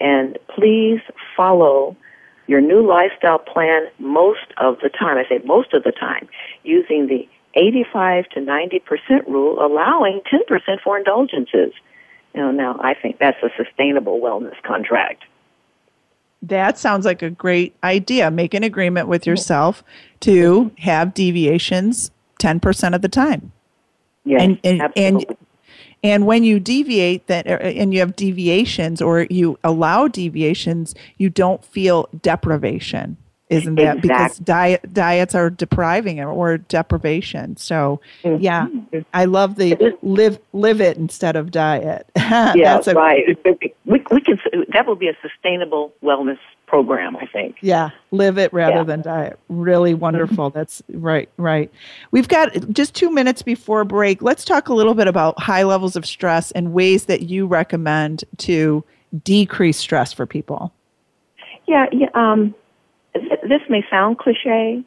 And 0.00 0.38
please 0.54 1.00
follow 1.36 1.96
your 2.46 2.60
new 2.60 2.86
lifestyle 2.86 3.38
plan 3.38 3.86
most 3.98 4.52
of 4.58 4.78
the 4.82 4.88
time. 4.88 5.16
I 5.16 5.28
say 5.28 5.40
most 5.44 5.72
of 5.74 5.84
the 5.84 5.92
time, 5.92 6.28
using 6.64 7.06
the 7.06 7.28
85 7.54 8.28
to 8.30 8.40
90% 8.40 9.26
rule, 9.26 9.64
allowing 9.64 10.20
10% 10.32 10.80
for 10.82 10.98
indulgences. 10.98 11.72
You 12.34 12.40
know, 12.40 12.50
now 12.50 12.80
I 12.82 12.94
think 12.94 13.18
that's 13.18 13.36
a 13.42 13.50
sustainable 13.62 14.20
wellness 14.20 14.60
contract. 14.62 15.24
That 16.42 16.78
sounds 16.78 17.04
like 17.04 17.22
a 17.22 17.30
great 17.30 17.76
idea. 17.84 18.30
Make 18.30 18.54
an 18.54 18.64
agreement 18.64 19.06
with 19.06 19.26
yourself 19.26 19.84
to 20.20 20.64
mm-hmm. 20.64 20.82
have 20.82 21.14
deviations 21.14 22.10
10% 22.40 22.94
of 22.94 23.02
the 23.02 23.08
time. 23.08 23.52
Yes, 24.24 24.42
and, 24.42 24.60
and, 24.64 24.82
absolutely. 24.82 25.26
and 25.28 25.36
and 26.02 26.26
when 26.26 26.44
you 26.44 26.58
deviate 26.58 27.26
that 27.28 27.46
uh, 27.46 27.54
and 27.62 27.92
you 27.94 28.00
have 28.00 28.16
deviations 28.16 29.00
or 29.00 29.26
you 29.30 29.58
allow 29.62 30.08
deviations, 30.08 30.94
you 31.18 31.30
don't 31.30 31.64
feel 31.64 32.08
deprivation. 32.20 33.16
Isn't 33.48 33.74
that 33.74 34.00
because 34.00 34.38
diet 34.38 34.94
diets 34.94 35.34
are 35.34 35.50
depriving 35.50 36.20
or 36.20 36.58
deprivation? 36.58 37.56
So 37.56 38.00
Mm-hmm. 38.24 38.42
yeah, 38.42 38.68
I 39.12 39.26
love 39.26 39.56
the 39.56 39.96
live 40.02 40.38
live 40.52 40.80
it 40.80 40.96
instead 40.96 41.36
of 41.36 41.50
diet. 41.50 42.06
yeah, 42.16 42.54
That's 42.54 42.86
a, 42.86 42.94
right. 42.94 43.24
We, 43.84 44.02
we 44.10 44.20
can 44.20 44.38
that 44.72 44.86
would 44.86 44.98
be 44.98 45.08
a 45.08 45.16
sustainable 45.20 45.92
wellness 46.02 46.38
program. 46.76 47.14
I 47.16 47.26
think. 47.26 47.56
Yeah, 47.60 47.90
live 48.12 48.38
it 48.38 48.50
rather 48.50 48.76
Yeah. 48.76 48.84
than 48.84 49.02
diet. 49.02 49.38
Really 49.50 49.92
wonderful. 49.92 50.48
That's 50.48 50.82
right, 50.90 51.28
right. 51.36 51.70
We've 52.12 52.28
got 52.28 52.48
just 52.70 52.94
two 52.94 53.10
minutes 53.10 53.42
before 53.42 53.84
break. 53.84 54.22
Let's 54.22 54.42
talk 54.42 54.70
a 54.70 54.74
little 54.74 54.94
bit 54.94 55.06
about 55.06 55.38
high 55.38 55.64
levels 55.64 55.96
of 55.96 56.06
stress 56.06 56.50
and 56.52 56.72
ways 56.72 57.04
that 57.06 57.22
you 57.28 57.46
recommend 57.46 58.24
to 58.38 58.82
decrease 59.22 59.76
stress 59.76 60.14
for 60.14 60.24
people. 60.24 60.72
Yeah, 61.66 61.86
yeah. 61.92 62.08
Um, 62.14 62.54
th- 63.14 63.40
this 63.46 63.60
may 63.68 63.84
sound 63.90 64.16
cliche, 64.16 64.82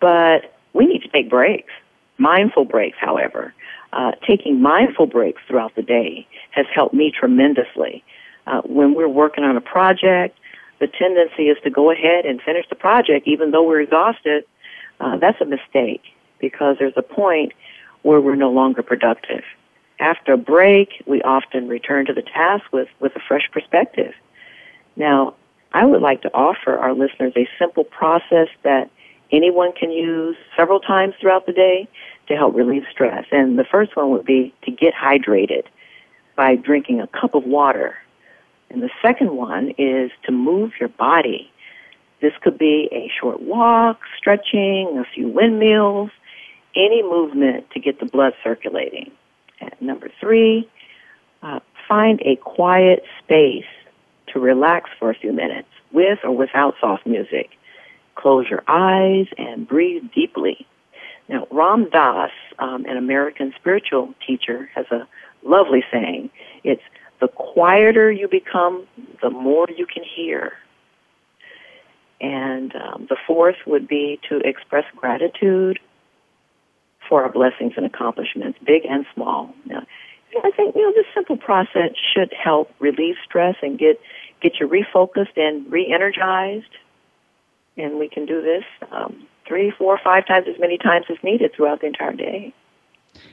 but 0.00 0.54
we 0.72 0.86
need 0.86 1.02
to 1.02 1.08
take 1.08 1.28
breaks. 1.28 1.72
Mindful 2.16 2.64
breaks, 2.64 2.96
however. 2.98 3.52
Uh, 3.92 4.12
taking 4.26 4.62
mindful 4.62 5.06
breaks 5.06 5.42
throughout 5.46 5.74
the 5.74 5.82
day 5.82 6.26
has 6.52 6.64
helped 6.74 6.94
me 6.94 7.10
tremendously. 7.12 8.02
Uh, 8.46 8.62
when 8.62 8.94
we're 8.94 9.06
working 9.08 9.44
on 9.44 9.54
a 9.56 9.60
project, 9.60 10.38
the 10.78 10.86
tendency 10.86 11.44
is 11.44 11.56
to 11.64 11.70
go 11.70 11.90
ahead 11.90 12.26
and 12.26 12.40
finish 12.42 12.66
the 12.68 12.74
project 12.74 13.26
even 13.26 13.50
though 13.50 13.62
we're 13.62 13.80
exhausted. 13.80 14.44
Uh, 15.00 15.16
that's 15.16 15.40
a 15.40 15.44
mistake 15.44 16.02
because 16.38 16.76
there's 16.78 16.96
a 16.96 17.02
point 17.02 17.52
where 18.02 18.20
we're 18.20 18.36
no 18.36 18.50
longer 18.50 18.82
productive. 18.82 19.42
After 19.98 20.34
a 20.34 20.38
break, 20.38 21.02
we 21.06 21.22
often 21.22 21.68
return 21.68 22.06
to 22.06 22.12
the 22.12 22.22
task 22.22 22.64
with, 22.72 22.88
with 23.00 23.16
a 23.16 23.20
fresh 23.26 23.48
perspective. 23.50 24.12
Now, 24.94 25.34
I 25.72 25.84
would 25.84 26.02
like 26.02 26.22
to 26.22 26.32
offer 26.34 26.76
our 26.76 26.92
listeners 26.92 27.32
a 27.36 27.48
simple 27.58 27.84
process 27.84 28.48
that 28.62 28.90
anyone 29.32 29.72
can 29.72 29.90
use 29.90 30.36
several 30.56 30.80
times 30.80 31.14
throughout 31.20 31.46
the 31.46 31.52
day 31.52 31.88
to 32.28 32.36
help 32.36 32.54
relieve 32.54 32.84
stress. 32.90 33.24
And 33.32 33.58
the 33.58 33.64
first 33.64 33.96
one 33.96 34.10
would 34.10 34.24
be 34.24 34.54
to 34.62 34.70
get 34.70 34.94
hydrated 34.94 35.64
by 36.36 36.56
drinking 36.56 37.00
a 37.00 37.06
cup 37.06 37.34
of 37.34 37.44
water. 37.44 37.96
And 38.76 38.82
the 38.82 38.90
second 39.00 39.34
one 39.34 39.72
is 39.78 40.10
to 40.26 40.32
move 40.32 40.72
your 40.78 40.90
body. 40.90 41.50
This 42.20 42.34
could 42.42 42.58
be 42.58 42.90
a 42.92 43.10
short 43.18 43.40
walk, 43.40 44.00
stretching, 44.18 44.98
a 45.02 45.04
few 45.14 45.28
windmills, 45.28 46.10
any 46.74 47.02
movement 47.02 47.70
to 47.70 47.80
get 47.80 48.00
the 48.00 48.04
blood 48.04 48.34
circulating. 48.44 49.12
And 49.62 49.72
number 49.80 50.10
three, 50.20 50.68
uh, 51.42 51.60
find 51.88 52.20
a 52.20 52.36
quiet 52.36 53.02
space 53.24 53.64
to 54.34 54.40
relax 54.40 54.90
for 54.98 55.08
a 55.08 55.14
few 55.14 55.32
minutes 55.32 55.68
with 55.90 56.18
or 56.22 56.36
without 56.36 56.74
soft 56.78 57.06
music. 57.06 57.52
Close 58.14 58.44
your 58.50 58.62
eyes 58.68 59.26
and 59.38 59.66
breathe 59.66 60.02
deeply. 60.14 60.66
Now, 61.30 61.46
Ram 61.50 61.88
Dass, 61.88 62.30
um, 62.58 62.84
an 62.84 62.98
American 62.98 63.54
spiritual 63.58 64.12
teacher, 64.26 64.68
has 64.74 64.84
a 64.90 65.08
lovely 65.42 65.82
saying. 65.90 66.28
It's 66.62 66.82
the 67.20 67.28
quieter 67.28 68.10
you 68.10 68.28
become, 68.28 68.86
the 69.22 69.30
more 69.30 69.66
you 69.74 69.86
can 69.86 70.04
hear. 70.04 70.52
And 72.20 72.74
um, 72.74 73.06
the 73.08 73.16
fourth 73.26 73.56
would 73.66 73.86
be 73.88 74.18
to 74.28 74.38
express 74.38 74.84
gratitude 74.96 75.78
for 77.08 77.22
our 77.22 77.30
blessings 77.30 77.74
and 77.76 77.86
accomplishments, 77.86 78.58
big 78.64 78.84
and 78.84 79.06
small. 79.14 79.54
Now, 79.66 79.86
I 80.42 80.50
think 80.50 80.74
you 80.74 80.82
know 80.82 80.92
this 80.92 81.06
simple 81.14 81.36
process 81.36 81.90
should 82.14 82.32
help 82.32 82.70
relieve 82.78 83.16
stress 83.24 83.56
and 83.62 83.78
get 83.78 84.00
get 84.40 84.54
you 84.60 84.68
refocused 84.68 85.36
and 85.36 85.70
re-energized. 85.70 86.72
And 87.76 87.98
we 87.98 88.08
can 88.08 88.26
do 88.26 88.42
this 88.42 88.64
um, 88.90 89.26
three, 89.46 89.70
four, 89.70 89.98
five 90.02 90.26
times 90.26 90.46
as 90.48 90.58
many 90.58 90.78
times 90.78 91.06
as 91.10 91.16
needed 91.22 91.52
throughout 91.54 91.80
the 91.80 91.86
entire 91.86 92.12
day. 92.12 92.54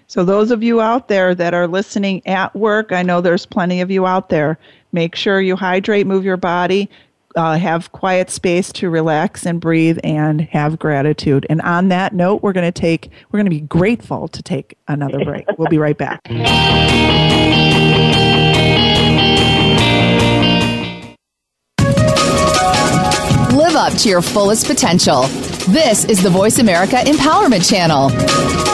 So, 0.07 0.23
those 0.23 0.51
of 0.51 0.63
you 0.63 0.81
out 0.81 1.07
there 1.07 1.34
that 1.36 1.53
are 1.53 1.67
listening 1.67 2.25
at 2.27 2.55
work, 2.55 2.91
I 2.91 3.01
know 3.01 3.21
there's 3.21 3.45
plenty 3.45 3.81
of 3.81 3.89
you 3.89 4.05
out 4.05 4.29
there. 4.29 4.59
Make 4.91 5.15
sure 5.15 5.41
you 5.41 5.55
hydrate, 5.55 6.05
move 6.05 6.23
your 6.23 6.38
body, 6.38 6.89
uh, 7.36 7.57
have 7.57 7.91
quiet 7.91 8.29
space 8.29 8.71
to 8.73 8.89
relax 8.89 9.45
and 9.45 9.59
breathe, 9.59 9.97
and 10.03 10.41
have 10.41 10.77
gratitude. 10.77 11.45
And 11.49 11.61
on 11.61 11.89
that 11.89 12.13
note, 12.13 12.43
we're 12.43 12.53
going 12.53 12.71
to 12.71 12.81
take, 12.81 13.09
we're 13.31 13.39
going 13.39 13.45
to 13.45 13.49
be 13.49 13.61
grateful 13.61 14.27
to 14.27 14.43
take 14.43 14.77
another 14.88 15.17
break. 15.25 15.45
we'll 15.57 15.67
be 15.67 15.79
right 15.79 15.97
back. 15.97 16.21
Live 23.53 23.75
up 23.75 23.93
to 23.99 24.09
your 24.09 24.21
fullest 24.21 24.67
potential. 24.67 25.23
This 25.69 26.05
is 26.05 26.21
the 26.21 26.29
Voice 26.29 26.59
America 26.59 26.97
Empowerment 26.97 27.67
Channel. 27.67 28.72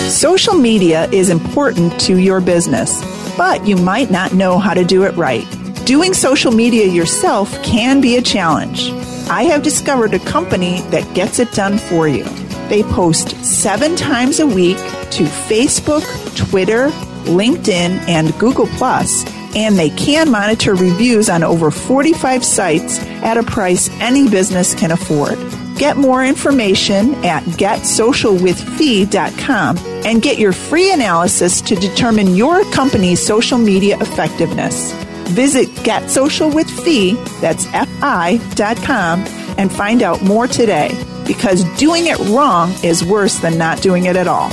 Social 0.09 0.55
media 0.55 1.07
is 1.11 1.29
important 1.29 2.01
to 2.01 2.17
your 2.17 2.41
business, 2.41 3.03
but 3.37 3.67
you 3.67 3.75
might 3.75 4.09
not 4.09 4.33
know 4.33 4.57
how 4.57 4.73
to 4.73 4.83
do 4.83 5.03
it 5.03 5.15
right. 5.15 5.45
Doing 5.89 6.13
social 6.13 6.51
media 6.51 6.85
yourself 6.85 7.51
can 7.63 7.99
be 7.99 8.17
a 8.17 8.21
challenge. 8.21 8.91
I 9.27 9.45
have 9.45 9.63
discovered 9.63 10.13
a 10.13 10.19
company 10.19 10.81
that 10.91 11.15
gets 11.15 11.39
it 11.39 11.51
done 11.53 11.79
for 11.79 12.07
you. 12.07 12.25
They 12.69 12.83
post 12.83 13.31
seven 13.43 13.95
times 13.95 14.39
a 14.39 14.45
week 14.45 14.77
to 14.77 15.23
Facebook, 15.23 16.03
Twitter, 16.37 16.89
LinkedIn, 17.25 18.07
and 18.07 18.37
Google 18.37 18.67
Plus, 18.77 19.25
and 19.55 19.79
they 19.79 19.89
can 19.89 20.29
monitor 20.29 20.75
reviews 20.75 21.27
on 21.27 21.41
over 21.41 21.71
45 21.71 22.45
sites 22.45 22.99
at 23.23 23.37
a 23.37 23.43
price 23.43 23.89
any 23.99 24.29
business 24.29 24.75
can 24.75 24.91
afford. 24.91 25.39
Get 25.75 25.97
more 25.97 26.23
information 26.23 27.15
at 27.25 27.41
getsocialwithfee.com 27.45 29.77
and 30.05 30.21
get 30.21 30.37
your 30.37 30.53
free 30.53 30.93
analysis 30.93 31.61
to 31.61 31.75
determine 31.75 32.35
your 32.35 32.63
company's 32.65 33.25
social 33.25 33.57
media 33.57 33.97
effectiveness. 33.99 34.93
Visit 35.29 35.67
getsocialwithfee, 35.85 37.41
that's 37.41 37.65
F-I.com, 37.67 39.25
and 39.57 39.71
find 39.71 40.01
out 40.01 40.21
more 40.23 40.47
today 40.47 40.89
because 41.27 41.63
doing 41.77 42.07
it 42.07 42.17
wrong 42.29 42.73
is 42.83 43.05
worse 43.05 43.37
than 43.37 43.57
not 43.57 43.81
doing 43.81 44.05
it 44.05 44.15
at 44.15 44.27
all. 44.27 44.49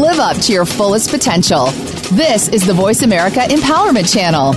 Live 0.00 0.18
up 0.18 0.36
to 0.38 0.52
your 0.52 0.64
fullest 0.64 1.10
potential. 1.10 1.66
This 2.12 2.48
is 2.48 2.66
the 2.66 2.74
Voice 2.74 3.02
America 3.02 3.40
Empowerment 3.40 4.12
Channel. 4.12 4.54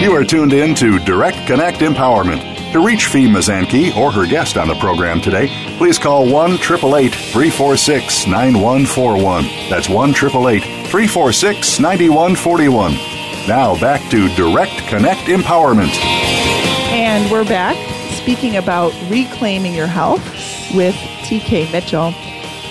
You 0.00 0.14
are 0.14 0.24
tuned 0.24 0.52
in 0.52 0.74
to 0.76 0.98
Direct 1.00 1.36
Connect 1.48 1.78
Empowerment. 1.78 2.51
To 2.72 2.80
reach 2.82 3.04
Fee 3.08 3.26
Mazanke 3.26 3.94
or 3.94 4.10
her 4.10 4.26
guest 4.26 4.56
on 4.56 4.66
the 4.66 4.74
program 4.76 5.20
today, 5.20 5.48
please 5.76 5.98
call 5.98 6.26
1 6.26 6.56
346 6.56 8.26
9141. 8.26 9.44
That's 9.68 9.90
1 9.90 10.14
346 10.14 11.80
9141. 11.80 12.92
Now 13.46 13.78
back 13.78 14.00
to 14.10 14.34
Direct 14.36 14.72
Connect 14.88 15.20
Empowerment. 15.28 15.94
And 16.90 17.30
we're 17.30 17.44
back 17.44 17.76
speaking 18.12 18.56
about 18.56 18.94
reclaiming 19.10 19.74
your 19.74 19.86
health 19.86 20.24
with 20.74 20.94
TK 21.24 21.70
Mitchell. 21.72 22.14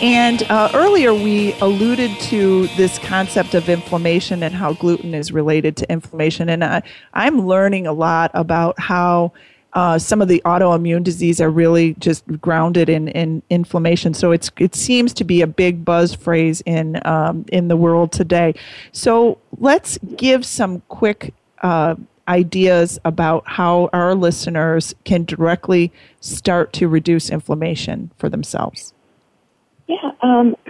And 0.02 0.42
uh, 0.50 0.72
earlier 0.74 1.14
we 1.14 1.54
alluded 1.60 2.10
to 2.22 2.66
this 2.70 2.98
concept 2.98 3.54
of 3.54 3.70
inflammation 3.70 4.42
and 4.42 4.56
how 4.56 4.74
gluten 4.74 5.14
is 5.14 5.32
related 5.32 5.78
to 5.78 5.92
inflammation. 5.92 6.50
And 6.50 6.64
I, 6.64 6.82
I'm 7.14 7.46
learning 7.46 7.86
a 7.86 7.94
lot 7.94 8.32
about 8.34 8.80
how 8.80 9.34
uh, 9.74 9.98
some 9.98 10.22
of 10.22 10.28
the 10.28 10.42
autoimmune 10.46 11.04
disease 11.04 11.40
are 11.40 11.50
really 11.50 11.94
just 11.96 12.26
grounded 12.42 12.90
in, 12.90 13.08
in 13.10 13.42
inflammation. 13.50 14.14
So 14.14 14.32
it's 14.32 14.52
it 14.60 14.76
seems 14.76 15.14
to 15.16 15.24
be 15.24 15.42
a 15.42 15.48
big 15.48 15.86
buzz 15.86 16.14
phrase 16.14 16.62
in 16.66 17.00
um, 17.06 17.46
in 17.52 17.68
the 17.68 17.78
world 17.78 18.12
today. 18.12 18.54
So 18.92 19.38
let's 19.60 19.98
give 20.16 20.46
some 20.46 20.82
quick 20.90 21.34
uh, 21.62 21.96
ideas 22.28 23.00
about 23.06 23.44
how 23.46 23.90
our 23.94 24.14
listeners 24.16 24.94
can 25.06 25.24
directly 25.24 25.92
start 26.20 26.74
to 26.74 26.88
reduce 26.88 27.30
inflammation 27.30 28.12
for 28.18 28.30
themselves. 28.30 28.94
Yeah, 29.88 30.12
um, 30.22 30.56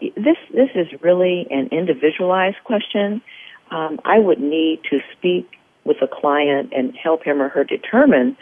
this 0.00 0.36
this 0.52 0.70
is 0.74 0.88
really 1.02 1.46
an 1.50 1.68
individualized 1.70 2.62
question. 2.64 3.22
Um, 3.70 4.00
I 4.04 4.18
would 4.18 4.40
need 4.40 4.80
to 4.90 5.00
speak 5.12 5.48
with 5.84 5.98
a 6.02 6.08
client 6.08 6.72
and 6.74 6.94
help 6.96 7.24
him 7.24 7.40
or 7.40 7.48
her 7.48 7.64
determine 7.64 8.36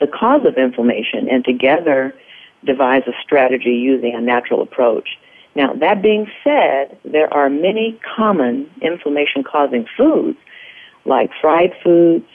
the 0.00 0.06
cause 0.06 0.44
of 0.44 0.56
inflammation 0.56 1.28
and 1.28 1.44
together 1.44 2.14
devise 2.64 3.02
a 3.06 3.12
strategy 3.22 3.70
using 3.70 4.14
a 4.14 4.20
natural 4.20 4.62
approach. 4.62 5.18
Now, 5.54 5.72
that 5.74 6.02
being 6.02 6.30
said, 6.44 6.98
there 7.04 7.32
are 7.32 7.48
many 7.48 7.98
common 8.16 8.70
inflammation 8.80 9.42
causing 9.44 9.86
foods 9.96 10.38
like 11.04 11.30
fried 11.40 11.72
foods, 11.82 12.26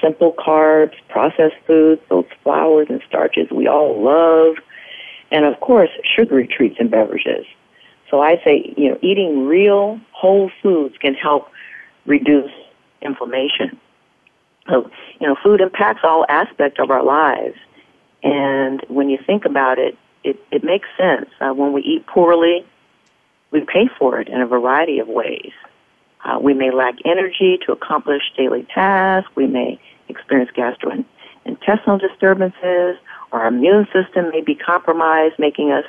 simple 0.00 0.32
carbs, 0.32 0.94
processed 1.08 1.56
foods, 1.66 2.02
those 2.08 2.26
flours 2.42 2.88
and 2.90 3.00
starches 3.08 3.50
we 3.50 3.66
all 3.66 4.02
love, 4.02 4.56
and 5.30 5.44
of 5.44 5.58
course, 5.60 5.90
sugary 6.16 6.46
treats 6.46 6.76
and 6.78 6.90
beverages. 6.90 7.46
So 8.10 8.20
I 8.20 8.36
say, 8.44 8.74
you 8.76 8.90
know, 8.90 8.98
eating 9.00 9.46
real 9.46 9.98
whole 10.12 10.50
foods 10.62 10.96
can 10.98 11.14
help 11.14 11.48
reduce 12.04 12.50
inflammation. 13.00 13.80
So, 14.68 14.90
you 15.20 15.26
know, 15.26 15.36
food 15.42 15.60
impacts 15.60 16.00
all 16.04 16.24
aspects 16.28 16.78
of 16.80 16.90
our 16.90 17.04
lives. 17.04 17.56
And 18.22 18.80
when 18.88 19.08
you 19.08 19.18
think 19.26 19.44
about 19.44 19.78
it, 19.78 19.96
it, 20.22 20.38
it 20.50 20.62
makes 20.62 20.88
sense. 20.96 21.28
Uh, 21.40 21.52
when 21.52 21.72
we 21.72 21.82
eat 21.82 22.06
poorly, 22.06 22.64
we 23.50 23.60
pay 23.60 23.88
for 23.98 24.20
it 24.20 24.28
in 24.28 24.40
a 24.40 24.46
variety 24.46 25.00
of 25.00 25.08
ways. 25.08 25.52
Uh, 26.24 26.38
we 26.40 26.54
may 26.54 26.70
lack 26.70 26.94
energy 27.04 27.58
to 27.66 27.72
accomplish 27.72 28.22
daily 28.36 28.66
tasks. 28.72 29.30
We 29.34 29.48
may 29.48 29.80
experience 30.08 30.50
gastrointestinal 30.56 32.00
disturbances, 32.00 32.96
our 33.32 33.46
immune 33.46 33.86
system 33.92 34.30
may 34.30 34.42
be 34.42 34.54
compromised, 34.54 35.38
making 35.38 35.72
us 35.72 35.84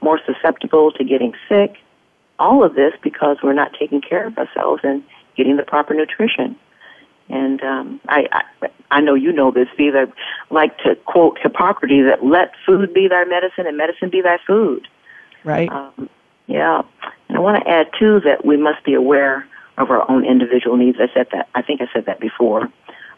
more 0.00 0.18
susceptible 0.24 0.92
to 0.92 1.04
getting 1.04 1.34
sick. 1.48 1.76
All 2.38 2.64
of 2.64 2.74
this 2.74 2.92
because 3.02 3.36
we're 3.42 3.52
not 3.52 3.72
taking 3.78 4.00
care 4.00 4.26
of 4.26 4.36
ourselves 4.36 4.80
and 4.82 5.02
getting 5.36 5.56
the 5.56 5.62
proper 5.62 5.94
nutrition. 5.94 6.56
And 7.28 7.60
um, 7.62 8.00
I, 8.08 8.26
I, 8.32 8.68
I 8.90 9.00
know 9.00 9.14
you 9.14 9.32
know 9.32 9.50
this, 9.50 9.68
Steve. 9.74 9.94
I 9.94 10.06
like 10.50 10.78
to 10.78 10.94
quote 11.06 11.38
Hippocrates 11.42 12.06
that 12.08 12.24
let 12.24 12.52
food 12.64 12.94
be 12.94 13.08
thy 13.08 13.24
medicine 13.24 13.66
and 13.66 13.76
medicine 13.76 14.10
be 14.10 14.20
thy 14.22 14.38
food. 14.46 14.86
Right. 15.44 15.70
Um, 15.70 16.08
yeah. 16.46 16.82
And 17.28 17.36
I 17.36 17.40
want 17.40 17.62
to 17.62 17.68
add 17.68 17.88
too 17.98 18.20
that 18.20 18.44
we 18.44 18.56
must 18.56 18.84
be 18.84 18.94
aware 18.94 19.46
of 19.78 19.90
our 19.90 20.08
own 20.10 20.24
individual 20.24 20.76
needs. 20.76 20.98
I 21.00 21.12
said 21.12 21.26
that. 21.32 21.48
I 21.54 21.62
think 21.62 21.80
I 21.80 21.86
said 21.92 22.06
that 22.06 22.20
before. 22.20 22.68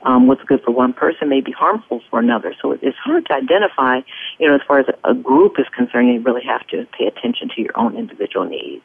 Um, 0.02 0.28
what's 0.28 0.42
good 0.44 0.62
for 0.62 0.70
one 0.70 0.92
person 0.92 1.28
may 1.28 1.40
be 1.40 1.52
harmful 1.52 2.00
for 2.08 2.20
another. 2.20 2.54
So 2.62 2.72
it's 2.72 2.96
hard 2.98 3.26
to 3.26 3.34
identify. 3.34 4.00
You 4.38 4.48
know, 4.48 4.54
as 4.54 4.60
far 4.66 4.78
as 4.78 4.86
a 5.04 5.12
group 5.12 5.58
is 5.58 5.66
concerned, 5.76 6.08
you 6.08 6.20
really 6.20 6.44
have 6.44 6.66
to 6.68 6.86
pay 6.96 7.06
attention 7.06 7.48
to 7.56 7.60
your 7.60 7.76
own 7.76 7.96
individual 7.96 8.46
needs. 8.46 8.84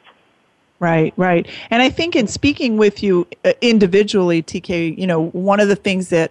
Right, 0.84 1.14
right. 1.16 1.48
And 1.70 1.80
I 1.80 1.88
think 1.88 2.14
in 2.14 2.26
speaking 2.26 2.76
with 2.76 3.02
you 3.02 3.26
uh, 3.42 3.54
individually, 3.62 4.42
TK, 4.42 4.98
you 4.98 5.06
know, 5.06 5.28
one 5.30 5.58
of 5.58 5.68
the 5.68 5.76
things 5.76 6.10
that 6.10 6.30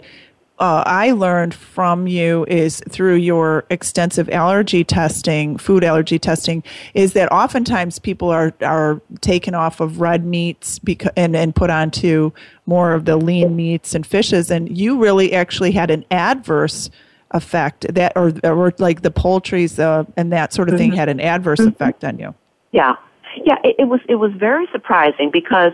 uh, 0.60 0.84
I 0.86 1.10
learned 1.10 1.56
from 1.56 2.06
you 2.06 2.46
is 2.48 2.80
through 2.88 3.16
your 3.16 3.66
extensive 3.72 4.30
allergy 4.30 4.84
testing, 4.84 5.58
food 5.58 5.84
allergy 5.84 6.20
testing, 6.20 6.64
is 6.94 7.14
that 7.14 7.32
oftentimes 7.32 7.98
people 7.98 8.30
are, 8.30 8.54
are 8.62 9.02
taken 9.22 9.56
off 9.56 9.80
of 9.80 10.00
red 10.00 10.24
meats 10.24 10.78
because, 10.78 11.12
and, 11.18 11.36
and 11.36 11.56
put 11.56 11.72
onto 11.72 12.32
more 12.68 12.94
of 12.94 13.06
the 13.06 13.18
lean 13.18 13.56
meats 13.56 13.96
and 13.96 14.06
fishes. 14.06 14.52
And 14.52 14.78
you 14.78 15.00
really 15.00 15.34
actually 15.34 15.72
had 15.72 15.90
an 15.90 16.06
adverse 16.12 16.92
effect 17.32 17.92
that, 17.92 18.14
or, 18.16 18.32
or 18.44 18.72
like 18.78 19.02
the 19.02 19.10
poultries 19.10 19.80
uh, 19.80 20.04
and 20.16 20.32
that 20.32 20.54
sort 20.54 20.70
of 20.70 20.78
thing 20.78 20.92
mm-hmm. 20.92 21.00
had 21.00 21.10
an 21.10 21.20
adverse 21.20 21.60
mm-hmm. 21.60 21.70
effect 21.70 22.04
on 22.04 22.20
you. 22.20 22.36
Yeah. 22.72 22.98
Yeah, 23.38 23.58
it, 23.64 23.76
it 23.80 23.86
was 23.86 24.02
it 24.08 24.16
was 24.16 24.32
very 24.34 24.68
surprising 24.72 25.30
because 25.32 25.74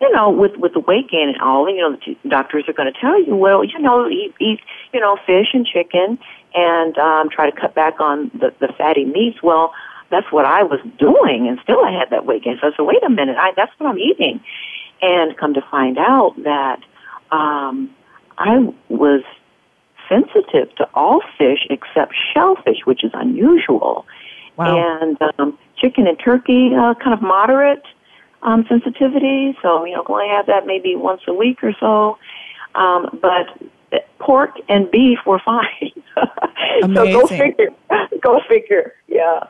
you 0.00 0.12
know, 0.12 0.30
with 0.30 0.56
with 0.56 0.74
the 0.74 0.80
weight 0.80 1.08
gain 1.08 1.28
and 1.28 1.40
all, 1.40 1.68
you 1.68 1.80
know, 1.80 1.96
the 2.22 2.28
doctors 2.28 2.64
are 2.68 2.74
going 2.74 2.92
to 2.92 3.00
tell 3.00 3.20
you, 3.22 3.34
well, 3.34 3.64
you 3.64 3.78
know, 3.78 4.08
eat, 4.08 4.34
eat 4.40 4.60
you 4.92 5.00
know, 5.00 5.16
fish 5.26 5.48
and 5.54 5.66
chicken, 5.66 6.18
and 6.54 6.98
um, 6.98 7.30
try 7.30 7.50
to 7.50 7.58
cut 7.58 7.74
back 7.74 8.00
on 8.00 8.30
the 8.34 8.54
the 8.60 8.72
fatty 8.76 9.04
meats. 9.04 9.42
Well, 9.42 9.72
that's 10.10 10.30
what 10.30 10.44
I 10.44 10.62
was 10.62 10.80
doing, 10.98 11.48
and 11.48 11.58
still 11.62 11.82
I 11.82 11.92
had 11.92 12.10
that 12.10 12.26
weight 12.26 12.44
gain. 12.44 12.58
So 12.60 12.68
I 12.68 12.70
said, 12.76 12.82
wait 12.82 13.02
a 13.04 13.10
minute, 13.10 13.36
I 13.38 13.52
that's 13.56 13.72
what 13.78 13.88
I'm 13.88 13.98
eating, 13.98 14.40
and 15.00 15.36
come 15.36 15.54
to 15.54 15.62
find 15.70 15.96
out 15.98 16.34
that 16.44 16.80
um, 17.30 17.90
I 18.36 18.68
was 18.90 19.22
sensitive 20.08 20.74
to 20.76 20.88
all 20.94 21.22
fish 21.38 21.66
except 21.70 22.14
shellfish, 22.34 22.84
which 22.84 23.02
is 23.02 23.10
unusual. 23.14 24.06
Wow. 24.56 25.02
And 25.02 25.18
um, 25.38 25.58
chicken 25.86 26.06
and 26.06 26.18
turkey, 26.18 26.70
uh, 26.74 26.94
kind 26.94 27.14
of 27.14 27.22
moderate 27.22 27.82
um, 28.42 28.64
sensitivity. 28.68 29.56
So, 29.62 29.84
you 29.84 29.94
know, 29.94 30.02
can 30.02 30.14
only 30.14 30.28
have 30.28 30.46
that 30.46 30.66
maybe 30.66 30.96
once 30.96 31.22
a 31.26 31.34
week 31.34 31.62
or 31.62 31.72
so. 31.78 32.18
Um, 32.74 33.18
but 33.22 34.02
pork 34.18 34.50
and 34.68 34.90
beef 34.90 35.18
were 35.26 35.40
fine. 35.44 35.92
so 36.82 36.88
go 36.92 37.26
figure. 37.26 37.70
Go 38.22 38.40
figure. 38.48 38.94
Yeah. 39.06 39.44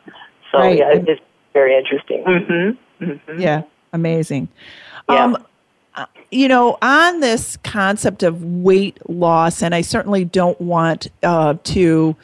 So 0.53 0.59
right. 0.59 0.78
yeah, 0.78 0.93
it's 0.93 1.20
very 1.53 1.76
interesting. 1.76 2.24
Mm-hmm. 2.24 3.05
Mm-hmm. 3.05 3.41
Yeah, 3.41 3.62
amazing. 3.93 4.49
Yeah. 5.09 5.24
Um, 5.24 5.47
uh, 5.95 6.07
you 6.30 6.47
know, 6.47 6.76
on 6.82 7.20
this 7.20 7.57
concept 7.59 8.22
of 8.22 8.43
weight 8.45 8.99
loss, 9.09 9.62
and 9.62 9.74
I 9.74 9.80
certainly 9.80 10.24
don't 10.24 10.61
want 10.61 11.09
uh, 11.22 11.55
to 11.64 11.80
you 11.80 12.16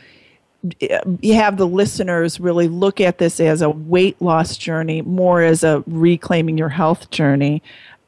have 1.24 1.56
the 1.56 1.66
listeners 1.66 2.38
really 2.38 2.68
look 2.68 3.00
at 3.00 3.18
this 3.18 3.40
as 3.40 3.62
a 3.62 3.70
weight 3.70 4.20
loss 4.22 4.56
journey 4.56 5.02
more 5.02 5.42
as 5.42 5.64
a 5.64 5.82
reclaiming 5.86 6.56
your 6.56 6.68
health 6.68 7.10
journey 7.10 7.62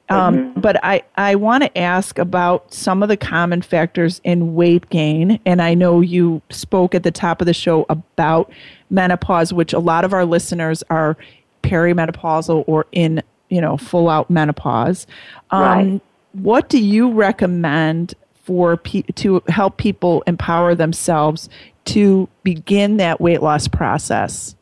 um, 0.08 0.36
mm-hmm. 0.36 0.60
but 0.60 0.82
i, 0.84 1.02
I 1.16 1.34
want 1.34 1.64
to 1.64 1.78
ask 1.78 2.18
about 2.18 2.72
some 2.72 3.02
of 3.02 3.08
the 3.08 3.16
common 3.16 3.60
factors 3.60 4.20
in 4.22 4.54
weight 4.54 4.88
gain 4.90 5.40
and 5.44 5.60
i 5.60 5.74
know 5.74 6.00
you 6.00 6.40
spoke 6.50 6.94
at 6.94 7.02
the 7.02 7.10
top 7.10 7.40
of 7.40 7.46
the 7.46 7.54
show 7.54 7.86
about 7.88 8.52
menopause 8.88 9.52
which 9.52 9.72
a 9.72 9.80
lot 9.80 10.04
of 10.04 10.12
our 10.12 10.24
listeners 10.24 10.84
are 10.90 11.16
perimenopausal 11.64 12.62
or 12.68 12.86
in 12.92 13.20
you 13.48 13.60
know 13.60 13.76
full 13.76 14.08
out 14.08 14.30
menopause 14.30 15.08
um, 15.50 15.62
right. 15.62 16.00
what 16.32 16.68
do 16.68 16.78
you 16.78 17.10
recommend 17.10 18.14
for 18.44 18.76
pe- 18.76 19.02
to 19.02 19.42
help 19.48 19.76
people 19.78 20.22
empower 20.26 20.74
themselves 20.74 21.48
to 21.86 22.28
begin 22.42 22.98
that 22.98 23.20
weight 23.20 23.42
loss 23.42 23.68
process? 23.68 24.54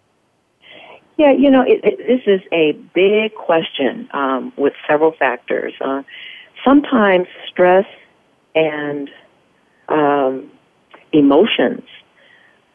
Yeah, 1.19 1.33
you 1.33 1.51
know, 1.51 1.63
it, 1.63 1.81
it, 1.85 1.99
this 1.99 2.23
is 2.27 2.41
a 2.53 2.73
big 2.95 3.35
question 3.35 4.09
um, 4.13 4.53
with 4.57 4.73
several 4.89 5.13
factors. 5.13 5.75
Uh, 5.81 6.03
sometimes 6.65 7.27
stress 7.49 7.87
and 8.55 9.11
um, 9.89 10.51
emotions 11.13 11.83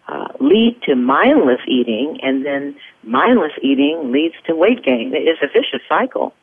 uh, 0.08 0.28
lead 0.40 0.82
to 0.84 0.96
mindless 0.96 1.60
eating, 1.68 2.20
and 2.22 2.46
then 2.46 2.76
mindless 3.04 3.52
eating 3.62 4.12
leads 4.12 4.36
to 4.46 4.56
weight 4.56 4.84
gain. 4.84 5.12
It's 5.14 5.42
a 5.42 5.48
vicious 5.48 5.82
cycle. 5.90 6.34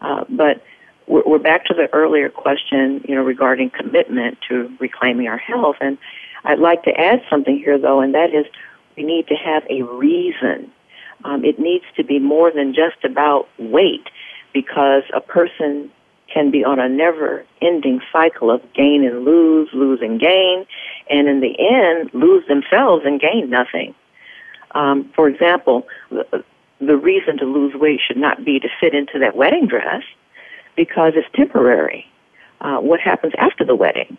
Uh, 0.00 0.24
but 0.28 0.62
we're, 1.06 1.38
back 1.38 1.64
to 1.66 1.74
the 1.74 1.92
earlier 1.92 2.28
question, 2.28 3.04
you 3.08 3.14
know, 3.14 3.22
regarding 3.22 3.70
commitment 3.70 4.38
to 4.48 4.70
reclaiming 4.80 5.28
our 5.28 5.38
health, 5.38 5.76
and 5.80 5.98
I'd 6.44 6.58
like 6.58 6.84
to 6.84 6.90
add 6.90 7.22
something 7.30 7.56
here, 7.56 7.78
though, 7.78 8.00
and 8.00 8.14
that 8.14 8.34
is 8.34 8.46
we 8.96 9.04
need 9.04 9.28
to 9.28 9.34
have 9.34 9.64
a 9.70 9.82
reason. 9.82 10.70
Um, 11.24 11.44
it 11.44 11.58
needs 11.58 11.84
to 11.96 12.04
be 12.04 12.18
more 12.18 12.50
than 12.50 12.74
just 12.74 13.04
about 13.04 13.48
weight 13.58 14.08
because 14.52 15.04
a 15.14 15.20
person 15.20 15.90
can 16.32 16.50
be 16.50 16.64
on 16.64 16.78
a 16.78 16.88
never 16.88 17.44
ending 17.60 18.00
cycle 18.12 18.50
of 18.50 18.60
gain 18.74 19.04
and 19.04 19.24
lose, 19.24 19.68
lose 19.72 20.00
and 20.00 20.18
gain, 20.18 20.66
and 21.10 21.28
in 21.28 21.40
the 21.40 21.54
end, 21.58 22.10
lose 22.12 22.46
themselves 22.48 23.04
and 23.04 23.20
gain 23.20 23.50
nothing. 23.50 23.94
Um, 24.74 25.10
for 25.14 25.28
example, 25.28 25.86
the 26.10 26.96
reason 26.96 27.38
to 27.38 27.44
lose 27.44 27.74
weight 27.74 28.00
should 28.06 28.16
not 28.16 28.44
be 28.44 28.58
to 28.60 28.68
fit 28.80 28.94
into 28.94 29.18
that 29.20 29.36
wedding 29.36 29.66
dress 29.66 30.02
because 30.76 31.12
it's 31.16 31.28
temporary. 31.34 32.06
Uh, 32.60 32.78
what 32.78 33.00
happens 33.00 33.32
after 33.38 33.64
the 33.64 33.74
wedding? 33.74 34.16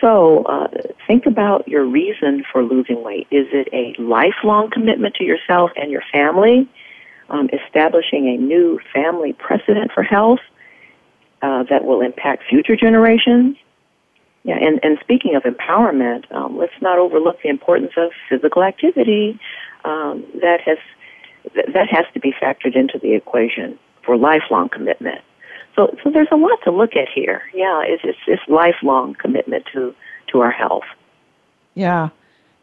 So 0.00 0.44
uh, 0.44 0.68
think 1.06 1.26
about 1.26 1.66
your 1.66 1.84
reason 1.84 2.44
for 2.52 2.62
losing 2.62 3.02
weight. 3.02 3.26
Is 3.30 3.46
it 3.52 3.68
a 3.72 4.00
lifelong 4.00 4.70
commitment 4.70 5.16
to 5.16 5.24
yourself 5.24 5.70
and 5.76 5.90
your 5.90 6.02
family? 6.12 6.68
Um, 7.30 7.50
establishing 7.52 8.28
a 8.28 8.40
new 8.40 8.80
family 8.94 9.34
precedent 9.34 9.90
for 9.92 10.02
health 10.02 10.40
uh, 11.42 11.64
that 11.68 11.84
will 11.84 12.00
impact 12.00 12.44
future 12.48 12.76
generations? 12.76 13.56
Yeah, 14.44 14.56
and, 14.56 14.80
and 14.82 14.98
speaking 15.00 15.34
of 15.34 15.42
empowerment, 15.42 16.30
um, 16.32 16.56
let's 16.56 16.72
not 16.80 16.98
overlook 16.98 17.42
the 17.42 17.50
importance 17.50 17.92
of 17.96 18.12
physical 18.30 18.62
activity. 18.62 19.38
Um, 19.84 20.24
that 20.40 20.60
has 20.64 20.78
that 21.54 21.88
has 21.90 22.04
to 22.14 22.20
be 22.20 22.32
factored 22.32 22.76
into 22.76 22.98
the 22.98 23.14
equation 23.14 23.78
for 24.04 24.16
lifelong 24.16 24.68
commitment. 24.68 25.20
So, 25.78 25.96
so 26.02 26.10
there's 26.10 26.28
a 26.32 26.36
lot 26.36 26.58
to 26.64 26.72
look 26.72 26.96
at 26.96 27.06
here. 27.14 27.42
Yeah, 27.54 27.82
it's 27.86 28.02
it's, 28.04 28.18
it's 28.26 28.42
lifelong 28.48 29.14
commitment 29.14 29.64
to 29.74 29.94
to 30.32 30.40
our 30.40 30.50
health. 30.50 30.82
Yeah, 31.74 32.08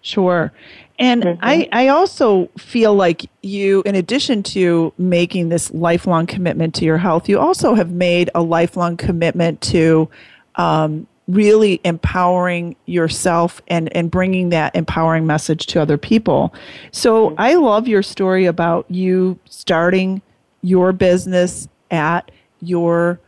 sure. 0.01 0.51
And 0.99 1.23
mm-hmm. 1.23 1.39
I, 1.41 1.69
I 1.71 1.87
also 1.87 2.47
feel 2.57 2.93
like 2.93 3.25
you, 3.41 3.83
in 3.85 3.95
addition 3.95 4.43
to 4.43 4.91
making 4.97 5.47
this 5.47 5.71
lifelong 5.71 6.25
commitment 6.25 6.75
to 6.75 6.85
your 6.85 6.97
health, 6.97 7.29
you 7.29 7.39
also 7.39 7.73
have 7.73 7.91
made 7.91 8.29
a 8.35 8.41
lifelong 8.41 8.97
commitment 8.97 9.61
to 9.61 10.09
um, 10.55 11.07
really 11.29 11.79
empowering 11.85 12.75
yourself 12.85 13.61
and, 13.69 13.95
and 13.95 14.11
bringing 14.11 14.49
that 14.49 14.75
empowering 14.75 15.25
message 15.25 15.67
to 15.67 15.81
other 15.81 15.97
people. 15.97 16.53
So 16.91 17.29
mm-hmm. 17.29 17.35
I 17.39 17.53
love 17.53 17.87
your 17.87 18.03
story 18.03 18.45
about 18.45 18.91
you 18.91 19.39
starting 19.45 20.21
your 20.61 20.91
business 20.91 21.69
at 21.91 22.29
your 22.67 23.19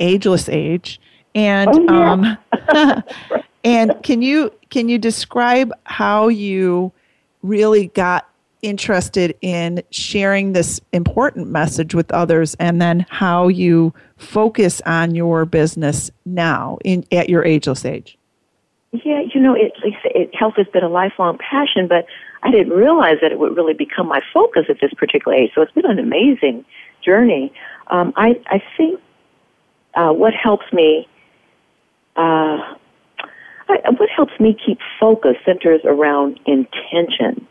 ageless 0.00 0.48
age. 0.48 1.00
And 1.34 1.70
oh, 1.70 1.82
yeah. 1.82 2.36
um, 2.72 3.02
and 3.64 3.94
can 4.02 4.22
you 4.22 4.52
can 4.70 4.88
you 4.88 4.98
describe 4.98 5.72
how 5.84 6.28
you 6.28 6.92
really 7.42 7.88
got 7.88 8.28
interested 8.62 9.36
in 9.42 9.82
sharing 9.90 10.52
this 10.52 10.80
important 10.92 11.48
message 11.48 11.94
with 11.94 12.10
others 12.10 12.54
and 12.58 12.80
then 12.80 13.06
how 13.10 13.48
you 13.48 13.92
focus 14.16 14.80
on 14.86 15.14
your 15.14 15.44
business 15.44 16.10
now 16.24 16.78
in 16.84 17.04
at 17.12 17.28
your 17.28 17.44
ageless 17.44 17.84
age 17.84 18.16
yeah 18.92 19.20
you 19.32 19.40
know 19.40 19.54
it, 19.54 19.72
it 20.06 20.34
health 20.34 20.54
has 20.56 20.66
been 20.68 20.82
a 20.82 20.88
lifelong 20.88 21.38
passion 21.38 21.86
but 21.86 22.06
i 22.42 22.50
didn't 22.50 22.72
realize 22.72 23.18
that 23.20 23.30
it 23.30 23.38
would 23.38 23.54
really 23.56 23.74
become 23.74 24.08
my 24.08 24.20
focus 24.32 24.64
at 24.68 24.80
this 24.80 24.92
particular 24.94 25.36
age 25.36 25.50
so 25.54 25.60
it's 25.60 25.72
been 25.72 25.86
an 25.86 25.98
amazing 25.98 26.64
journey 27.04 27.52
um, 27.88 28.12
I, 28.16 28.40
I 28.46 28.62
think 28.76 29.00
uh, 29.94 30.12
what 30.12 30.34
helps 30.34 30.70
me 30.72 31.08
uh, 32.16 32.76
I, 33.68 33.90
what 33.98 34.08
helps 34.08 34.38
me 34.40 34.56
keep 34.64 34.78
focus 35.00 35.36
centers 35.44 35.80
around 35.84 36.40
intention. 36.46 37.46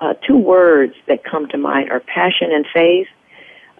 Uh, 0.00 0.14
two 0.26 0.38
words 0.38 0.94
that 1.06 1.24
come 1.24 1.46
to 1.48 1.58
mind 1.58 1.90
are 1.90 2.00
passion 2.00 2.50
and 2.52 2.66
faith. 2.72 3.08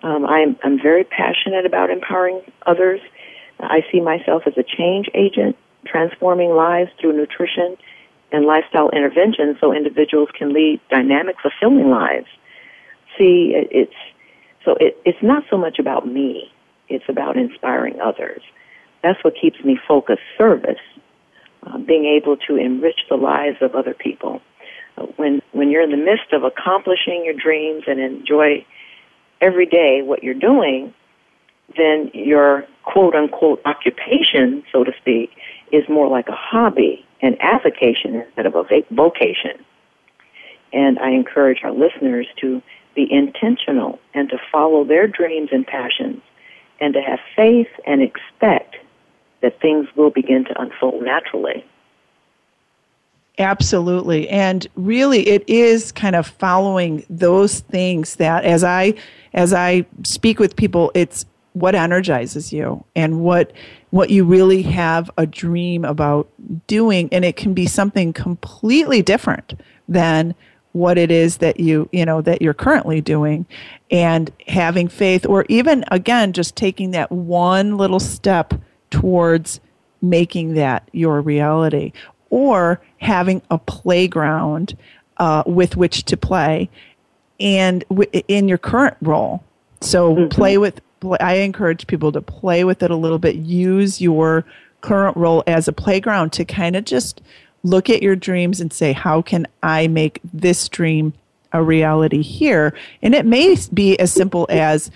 Um, 0.02 0.26
I'm, 0.26 0.56
I'm 0.62 0.80
very 0.80 1.04
passionate 1.04 1.66
about 1.66 1.90
empowering 1.90 2.42
others. 2.66 3.00
I 3.58 3.84
see 3.90 4.00
myself 4.00 4.42
as 4.46 4.54
a 4.56 4.62
change 4.62 5.08
agent, 5.14 5.56
transforming 5.86 6.50
lives 6.50 6.90
through 7.00 7.16
nutrition 7.16 7.76
and 8.32 8.46
lifestyle 8.46 8.90
interventions 8.90 9.56
so 9.60 9.72
individuals 9.72 10.28
can 10.36 10.52
lead 10.52 10.80
dynamic, 10.90 11.36
fulfilling 11.40 11.90
lives. 11.90 12.26
See, 13.18 13.52
it's 13.54 13.92
so 14.70 14.76
it, 14.78 14.96
it's 15.04 15.22
not 15.22 15.42
so 15.50 15.56
much 15.56 15.78
about 15.78 16.06
me; 16.06 16.50
it's 16.88 17.04
about 17.08 17.36
inspiring 17.36 18.00
others. 18.00 18.42
That's 19.02 19.22
what 19.24 19.34
keeps 19.40 19.62
me 19.64 19.78
focused. 19.88 20.22
Service, 20.38 20.78
uh, 21.64 21.78
being 21.78 22.04
able 22.04 22.36
to 22.48 22.56
enrich 22.56 23.00
the 23.08 23.16
lives 23.16 23.56
of 23.60 23.74
other 23.74 23.94
people. 23.94 24.40
Uh, 24.96 25.06
when 25.16 25.42
when 25.52 25.70
you're 25.70 25.82
in 25.82 25.90
the 25.90 25.96
midst 25.96 26.32
of 26.32 26.44
accomplishing 26.44 27.22
your 27.24 27.34
dreams 27.34 27.84
and 27.86 27.98
enjoy 27.98 28.64
every 29.40 29.66
day 29.66 30.02
what 30.02 30.22
you're 30.22 30.34
doing, 30.34 30.94
then 31.76 32.10
your 32.14 32.64
quote 32.84 33.14
unquote 33.14 33.60
occupation, 33.64 34.62
so 34.70 34.84
to 34.84 34.92
speak, 35.00 35.30
is 35.72 35.82
more 35.88 36.08
like 36.08 36.28
a 36.28 36.36
hobby 36.36 37.04
and 37.22 37.36
avocation 37.40 38.14
instead 38.14 38.46
of 38.46 38.54
a 38.54 38.64
vocation. 38.90 39.64
And 40.72 41.00
I 41.00 41.10
encourage 41.10 41.64
our 41.64 41.72
listeners 41.72 42.28
to 42.42 42.62
be 42.94 43.06
intentional 43.10 43.98
and 44.14 44.28
to 44.30 44.38
follow 44.50 44.84
their 44.84 45.06
dreams 45.06 45.50
and 45.52 45.66
passions 45.66 46.20
and 46.80 46.94
to 46.94 47.00
have 47.00 47.18
faith 47.36 47.68
and 47.86 48.02
expect 48.02 48.76
that 49.42 49.60
things 49.60 49.86
will 49.96 50.10
begin 50.10 50.44
to 50.44 50.60
unfold 50.60 51.02
naturally. 51.02 51.64
Absolutely. 53.38 54.28
And 54.28 54.66
really 54.74 55.26
it 55.28 55.48
is 55.48 55.92
kind 55.92 56.14
of 56.14 56.26
following 56.26 57.04
those 57.08 57.60
things 57.60 58.16
that 58.16 58.44
as 58.44 58.62
I 58.62 58.94
as 59.32 59.54
I 59.54 59.86
speak 60.02 60.38
with 60.38 60.56
people, 60.56 60.92
it's 60.94 61.24
what 61.54 61.74
energizes 61.74 62.52
you 62.52 62.84
and 62.94 63.20
what 63.20 63.52
what 63.90 64.10
you 64.10 64.24
really 64.24 64.62
have 64.62 65.10
a 65.16 65.26
dream 65.26 65.84
about 65.84 66.28
doing 66.66 67.08
and 67.12 67.24
it 67.24 67.36
can 67.36 67.54
be 67.54 67.66
something 67.66 68.12
completely 68.12 69.02
different 69.02 69.54
than 69.88 70.34
what 70.72 70.96
it 70.98 71.10
is 71.10 71.38
that 71.38 71.58
you 71.58 71.88
you 71.92 72.04
know 72.04 72.20
that 72.20 72.40
you're 72.40 72.54
currently 72.54 73.00
doing 73.00 73.44
and 73.90 74.30
having 74.46 74.88
faith 74.88 75.26
or 75.26 75.44
even 75.48 75.84
again 75.90 76.32
just 76.32 76.54
taking 76.54 76.92
that 76.92 77.10
one 77.10 77.76
little 77.76 78.00
step 78.00 78.54
towards 78.90 79.60
making 80.00 80.54
that 80.54 80.88
your 80.92 81.20
reality 81.20 81.92
or 82.30 82.80
having 82.98 83.42
a 83.50 83.58
playground 83.58 84.76
uh, 85.16 85.42
with 85.44 85.76
which 85.76 86.04
to 86.04 86.16
play 86.16 86.70
and 87.40 87.84
w- 87.90 88.22
in 88.28 88.48
your 88.48 88.58
current 88.58 88.96
role 89.00 89.42
so 89.80 90.14
mm-hmm. 90.14 90.28
play 90.28 90.56
with 90.56 90.80
I 91.20 91.34
encourage 91.34 91.86
people 91.86 92.12
to 92.12 92.20
play 92.20 92.64
with 92.64 92.82
it 92.82 92.90
a 92.90 92.96
little 92.96 93.18
bit. 93.18 93.36
Use 93.36 94.00
your 94.00 94.44
current 94.80 95.16
role 95.16 95.42
as 95.46 95.68
a 95.68 95.72
playground 95.72 96.32
to 96.34 96.44
kind 96.44 96.76
of 96.76 96.84
just 96.84 97.20
look 97.62 97.90
at 97.90 98.02
your 98.02 98.16
dreams 98.16 98.60
and 98.60 98.72
say, 98.72 98.92
how 98.92 99.22
can 99.22 99.46
I 99.62 99.88
make 99.88 100.20
this 100.32 100.68
dream 100.68 101.12
a 101.52 101.62
reality 101.62 102.22
here? 102.22 102.74
And 103.02 103.14
it 103.14 103.26
may 103.26 103.56
be 103.72 103.98
as 103.98 104.12
simple 104.12 104.46
as 104.48 104.90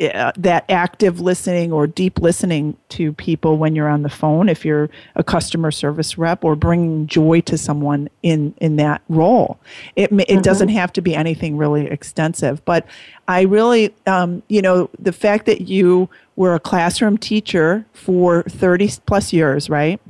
uh, 0.00 0.32
that 0.38 0.64
active 0.70 1.20
listening 1.20 1.72
or 1.72 1.86
deep 1.86 2.20
listening 2.20 2.74
to 2.88 3.12
people 3.12 3.58
when 3.58 3.76
you're 3.76 3.88
on 3.88 4.00
the 4.00 4.08
phone 4.08 4.48
if 4.48 4.64
you're 4.64 4.88
a 5.14 5.22
customer 5.22 5.70
service 5.70 6.16
rep 6.16 6.42
or 6.42 6.56
bringing 6.56 7.06
joy 7.06 7.38
to 7.42 7.58
someone 7.58 8.08
in 8.22 8.54
in 8.62 8.76
that 8.76 9.02
role 9.10 9.58
it 9.96 10.10
it 10.10 10.10
mm-hmm. 10.10 10.40
doesn't 10.40 10.70
have 10.70 10.90
to 10.90 11.02
be 11.02 11.14
anything 11.14 11.54
really 11.58 11.86
extensive 11.86 12.64
but 12.64 12.86
i 13.28 13.42
really 13.42 13.94
um, 14.06 14.42
you 14.48 14.62
know 14.62 14.88
the 14.98 15.12
fact 15.12 15.44
that 15.44 15.68
you 15.68 16.08
were 16.34 16.54
a 16.54 16.60
classroom 16.60 17.18
teacher 17.18 17.84
for 17.92 18.42
30 18.44 18.92
plus 19.04 19.34
years 19.34 19.68
right 19.68 20.00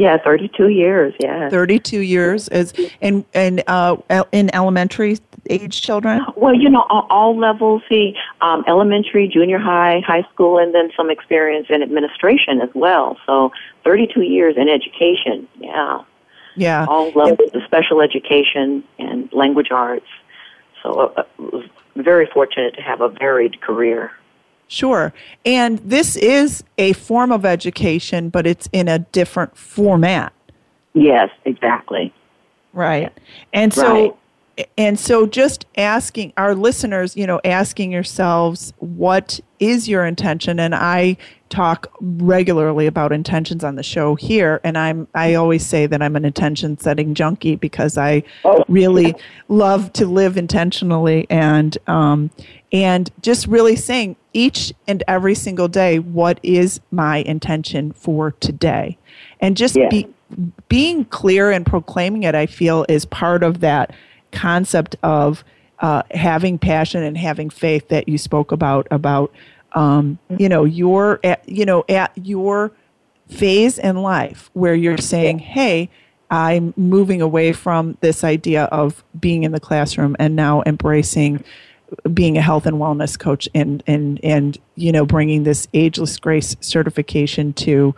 yeah, 0.00 0.16
32 0.16 0.68
years, 0.68 1.12
yeah. 1.20 1.50
32 1.50 2.00
years 2.00 2.48
as 2.48 2.72
in 3.02 3.22
in 3.34 3.62
uh 3.66 3.96
in 4.32 4.48
elementary 4.54 5.18
age 5.50 5.82
children? 5.82 6.24
Well, 6.36 6.54
you 6.54 6.70
know, 6.70 6.86
all, 6.88 7.06
all 7.10 7.38
levels, 7.38 7.82
see, 7.86 8.16
um, 8.40 8.64
elementary, 8.66 9.28
junior 9.28 9.58
high, 9.58 10.00
high 10.06 10.22
school, 10.32 10.56
and 10.56 10.74
then 10.74 10.90
some 10.96 11.10
experience 11.10 11.66
in 11.68 11.82
administration 11.82 12.62
as 12.62 12.70
well. 12.74 13.18
So 13.26 13.52
32 13.84 14.22
years 14.22 14.56
in 14.56 14.70
education, 14.70 15.46
yeah. 15.58 16.02
Yeah. 16.56 16.86
All 16.88 17.10
levels 17.10 17.50
of 17.52 17.62
special 17.64 18.00
education 18.00 18.82
and 18.98 19.30
language 19.34 19.70
arts. 19.70 20.08
So 20.82 21.12
uh, 21.14 21.24
was 21.38 21.66
very 21.94 22.26
fortunate 22.26 22.74
to 22.76 22.82
have 22.82 23.02
a 23.02 23.10
varied 23.10 23.60
career. 23.60 24.12
Sure. 24.70 25.12
And 25.44 25.80
this 25.80 26.14
is 26.14 26.62
a 26.78 26.92
form 26.92 27.32
of 27.32 27.44
education, 27.44 28.28
but 28.28 28.46
it's 28.46 28.68
in 28.72 28.86
a 28.86 29.00
different 29.00 29.56
format. 29.56 30.32
Yes, 30.94 31.28
exactly. 31.44 32.14
Right. 32.72 33.12
And 33.52 33.74
so 33.74 33.92
right 33.92 34.16
and 34.76 34.98
so 34.98 35.26
just 35.26 35.66
asking 35.80 36.32
our 36.36 36.54
listeners 36.54 37.16
you 37.16 37.26
know 37.26 37.40
asking 37.44 37.90
yourselves 37.90 38.72
what 38.78 39.40
is 39.58 39.88
your 39.88 40.04
intention 40.04 40.60
and 40.60 40.74
i 40.74 41.16
talk 41.48 41.90
regularly 42.00 42.86
about 42.86 43.12
intentions 43.12 43.64
on 43.64 43.74
the 43.76 43.82
show 43.82 44.14
here 44.14 44.60
and 44.62 44.76
i'm 44.76 45.08
i 45.14 45.34
always 45.34 45.64
say 45.64 45.86
that 45.86 46.02
i'm 46.02 46.16
an 46.16 46.24
intention 46.24 46.78
setting 46.78 47.14
junkie 47.14 47.56
because 47.56 47.96
i 47.96 48.22
oh. 48.44 48.62
really 48.68 49.14
love 49.48 49.90
to 49.92 50.06
live 50.06 50.36
intentionally 50.36 51.26
and 51.30 51.78
um, 51.86 52.30
and 52.72 53.10
just 53.22 53.46
really 53.46 53.74
saying 53.74 54.14
each 54.34 54.72
and 54.86 55.02
every 55.08 55.34
single 55.34 55.66
day 55.66 55.98
what 55.98 56.38
is 56.42 56.78
my 56.90 57.18
intention 57.18 57.90
for 57.92 58.32
today 58.32 58.96
and 59.40 59.56
just 59.56 59.76
yeah. 59.76 59.88
be 59.88 60.06
being 60.68 61.06
clear 61.06 61.50
and 61.50 61.64
proclaiming 61.64 62.22
it 62.22 62.34
i 62.34 62.44
feel 62.44 62.84
is 62.88 63.06
part 63.06 63.42
of 63.42 63.60
that 63.60 63.92
concept 64.30 64.94
of 65.02 65.42
uh, 65.80 66.02
having 66.10 66.58
passion 66.58 67.02
and 67.02 67.16
having 67.16 67.50
faith 67.50 67.88
that 67.88 68.08
you 68.08 68.18
spoke 68.18 68.52
about 68.52 68.86
about 68.90 69.32
um, 69.72 70.18
you 70.38 70.48
know 70.48 70.64
your 70.64 71.20
at, 71.24 71.46
you 71.48 71.64
know 71.64 71.84
at 71.88 72.12
your 72.16 72.72
phase 73.28 73.78
in 73.78 73.96
life 73.96 74.50
where 74.54 74.74
you're 74.74 74.98
saying 74.98 75.38
hey 75.38 75.88
i'm 76.32 76.74
moving 76.76 77.22
away 77.22 77.52
from 77.52 77.96
this 78.00 78.24
idea 78.24 78.64
of 78.64 79.04
being 79.18 79.44
in 79.44 79.52
the 79.52 79.60
classroom 79.60 80.16
and 80.18 80.34
now 80.34 80.62
embracing 80.66 81.42
being 82.12 82.36
a 82.36 82.42
health 82.42 82.66
and 82.66 82.76
wellness 82.76 83.18
coach 83.18 83.48
and 83.54 83.82
and 83.86 84.20
and 84.24 84.58
you 84.76 84.92
know 84.92 85.04
bringing 85.04 85.44
this 85.44 85.68
ageless 85.74 86.18
grace 86.18 86.56
certification 86.60 87.52
to 87.52 87.94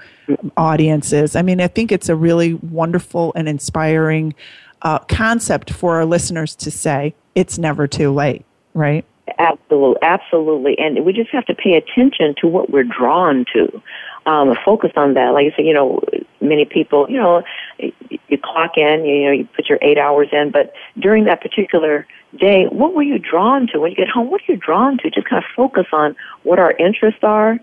audiences. 0.56 1.36
I 1.36 1.42
mean 1.42 1.60
i 1.60 1.68
think 1.68 1.92
it's 1.92 2.08
a 2.08 2.16
really 2.16 2.54
wonderful 2.54 3.32
and 3.34 3.48
inspiring 3.48 4.34
uh, 4.82 4.98
concept 5.00 5.72
for 5.72 5.96
our 5.96 6.04
listeners 6.04 6.54
to 6.56 6.70
say 6.70 7.14
it's 7.34 7.58
never 7.58 7.86
too 7.86 8.12
late, 8.12 8.44
right? 8.74 9.04
Absolutely, 9.38 10.02
absolutely, 10.02 10.78
and 10.78 11.04
we 11.04 11.12
just 11.12 11.30
have 11.30 11.46
to 11.46 11.54
pay 11.54 11.74
attention 11.74 12.34
to 12.40 12.48
what 12.48 12.70
we're 12.70 12.84
drawn 12.84 13.44
to. 13.52 13.82
Um, 14.26 14.54
focus 14.64 14.92
on 14.94 15.14
that. 15.14 15.30
Like 15.30 15.52
I 15.52 15.56
said, 15.56 15.64
you 15.64 15.74
know, 15.74 16.00
many 16.40 16.64
people, 16.64 17.08
you 17.08 17.16
know, 17.18 17.42
you 17.78 18.38
clock 18.38 18.76
in, 18.76 19.04
you 19.04 19.24
know, 19.26 19.32
you 19.32 19.48
put 19.56 19.68
your 19.68 19.78
eight 19.82 19.98
hours 19.98 20.28
in, 20.32 20.50
but 20.50 20.72
during 20.98 21.24
that 21.24 21.40
particular 21.40 22.06
day, 22.36 22.66
what 22.66 22.94
were 22.94 23.02
you 23.02 23.18
drawn 23.18 23.66
to? 23.68 23.80
When 23.80 23.90
you 23.90 23.96
get 23.96 24.08
home, 24.08 24.30
what 24.30 24.40
are 24.42 24.52
you 24.52 24.56
drawn 24.56 24.98
to? 24.98 25.10
Just 25.10 25.28
kind 25.28 25.42
of 25.42 25.50
focus 25.56 25.86
on 25.92 26.14
what 26.44 26.58
our 26.58 26.72
interests 26.72 27.22
are, 27.22 27.58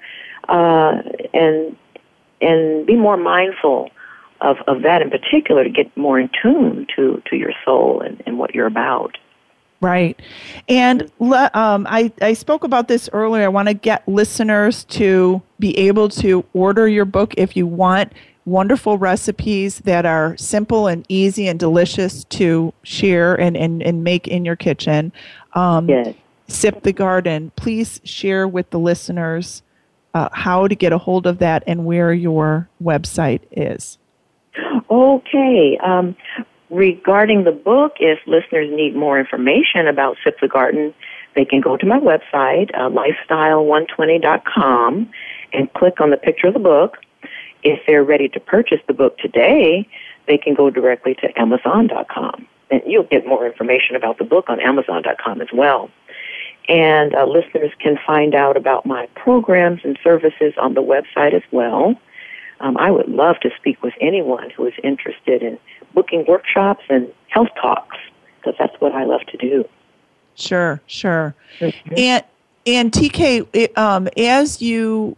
uh, 0.47 1.01
and 1.33 1.75
and 2.41 2.85
be 2.85 2.95
more 2.95 3.17
mindful 3.17 3.89
of, 4.41 4.57
of 4.67 4.81
that 4.83 5.01
in 5.01 5.09
particular 5.09 5.63
to 5.63 5.69
get 5.69 5.95
more 5.97 6.19
in 6.19 6.29
tune 6.41 6.87
to, 6.95 7.21
to 7.29 7.35
your 7.35 7.53
soul 7.65 8.01
and, 8.01 8.21
and 8.25 8.37
what 8.37 8.55
you're 8.55 8.67
about. 8.67 9.17
Right. 9.81 10.19
And 10.67 11.09
um, 11.21 11.87
I, 11.89 12.11
I 12.21 12.33
spoke 12.33 12.63
about 12.65 12.89
this 12.89 13.09
earlier. 13.13 13.45
I 13.45 13.47
want 13.47 13.69
to 13.69 13.73
get 13.73 14.05
listeners 14.07 14.83
to 14.85 15.41
be 15.57 15.77
able 15.77 16.09
to 16.09 16.43
order 16.53 16.87
your 16.87 17.05
book 17.05 17.33
if 17.37 17.55
you 17.55 17.65
want 17.65 18.11
wonderful 18.45 18.97
recipes 18.97 19.79
that 19.79 20.05
are 20.05 20.35
simple 20.35 20.87
and 20.87 21.05
easy 21.07 21.47
and 21.47 21.59
delicious 21.59 22.23
to 22.25 22.73
share 22.83 23.39
and, 23.39 23.55
and, 23.55 23.81
and 23.83 24.03
make 24.03 24.27
in 24.27 24.43
your 24.43 24.55
kitchen. 24.55 25.13
Um, 25.53 25.87
yes. 25.87 26.15
Sip 26.47 26.81
the 26.81 26.91
Garden. 26.91 27.51
Please 27.55 28.01
share 28.03 28.47
with 28.47 28.71
the 28.71 28.79
listeners 28.79 29.61
uh, 30.15 30.29
how 30.33 30.67
to 30.67 30.75
get 30.75 30.91
a 30.91 30.97
hold 30.97 31.27
of 31.27 31.37
that 31.37 31.63
and 31.67 31.85
where 31.85 32.11
your 32.11 32.67
website 32.83 33.41
is. 33.51 33.98
Okay. 34.89 35.77
Um, 35.83 36.15
regarding 36.69 37.43
the 37.43 37.51
book, 37.51 37.97
if 37.99 38.19
listeners 38.27 38.69
need 38.71 38.95
more 38.95 39.19
information 39.19 39.87
about 39.87 40.15
Sip 40.23 40.39
the 40.39 40.47
Garden, 40.47 40.93
they 41.35 41.45
can 41.45 41.61
go 41.61 41.77
to 41.77 41.85
my 41.85 41.99
website, 41.99 42.71
uh, 42.73 42.89
lifestyle120.com, 42.89 45.11
and 45.53 45.73
click 45.73 46.01
on 46.01 46.09
the 46.09 46.17
picture 46.17 46.47
of 46.47 46.53
the 46.53 46.59
book. 46.59 46.97
If 47.63 47.79
they're 47.85 48.03
ready 48.03 48.27
to 48.29 48.39
purchase 48.39 48.79
the 48.87 48.93
book 48.93 49.17
today, 49.17 49.87
they 50.27 50.37
can 50.37 50.53
go 50.53 50.69
directly 50.69 51.15
to 51.15 51.39
Amazon.com. 51.39 52.47
And 52.71 52.81
you'll 52.85 53.03
get 53.03 53.25
more 53.25 53.47
information 53.47 53.95
about 53.95 54.19
the 54.19 54.23
book 54.23 54.45
on 54.47 54.59
Amazon.com 54.59 55.41
as 55.41 55.47
well. 55.53 55.89
And 56.67 57.15
uh, 57.15 57.25
listeners 57.25 57.71
can 57.79 57.97
find 58.05 58.35
out 58.35 58.55
about 58.55 58.85
my 58.85 59.07
programs 59.15 59.81
and 59.83 59.97
services 60.03 60.53
on 60.57 60.75
the 60.75 60.83
website 60.83 61.33
as 61.33 61.41
well. 61.51 61.95
Um, 62.59 62.77
I 62.77 62.91
would 62.91 63.07
love 63.07 63.39
to 63.41 63.49
speak 63.57 63.81
with 63.81 63.93
anyone 64.01 64.49
who 64.49 64.65
is 64.65 64.73
interested 64.83 65.41
in 65.41 65.57
booking 65.93 66.25
workshops 66.27 66.83
and 66.89 67.11
health 67.27 67.49
talks 67.59 67.97
because 68.37 68.55
that's 68.59 68.79
what 68.79 68.93
I 68.93 69.05
love 69.05 69.21
to 69.27 69.37
do. 69.37 69.67
Sure, 70.35 70.81
sure. 70.87 71.35
Mm-hmm. 71.59 71.93
And 71.97 72.23
and 72.65 72.91
TK, 72.91 73.77
um, 73.77 74.07
as 74.17 74.61
you 74.61 75.15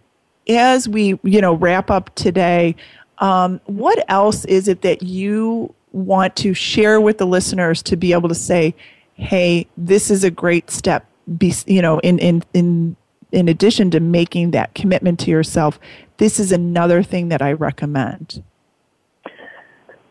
as 0.50 0.88
we 0.88 1.20
you 1.24 1.42
know 1.42 1.54
wrap 1.54 1.89
up 1.89 2.14
today, 2.16 2.76
um, 3.20 3.60
what 3.66 4.04
else 4.10 4.46
is 4.46 4.68
it 4.68 4.82
that 4.82 5.04
you 5.04 5.74
want 5.92 6.36
to 6.38 6.54
share 6.54 7.02
with 7.02 7.18
the 7.18 7.28
listeners 7.28 7.84
to 7.84 7.96
be 7.96 8.14
able 8.14 8.30
to 8.30 8.36
say, 8.36 8.74
"Hey, 9.16 9.68
this 9.78 10.10
is 10.10 10.24
a 10.24 10.32
great 10.32 10.72
step." 10.72 11.06
Be 11.38 11.54
you 11.68 11.82
know 11.82 12.00
in 12.00 12.18
in 12.20 12.44
in 12.54 12.96
in 13.32 13.48
addition 13.48 13.92
to 13.92 14.00
making 14.00 14.52
that 14.52 14.74
commitment 14.76 15.20
to 15.22 15.32
yourself, 15.32 15.80
this 16.18 16.40
is 16.40 16.52
another 16.52 17.04
thing 17.04 17.30
that 17.30 17.42
I 17.42 17.54
recommend. 17.54 18.44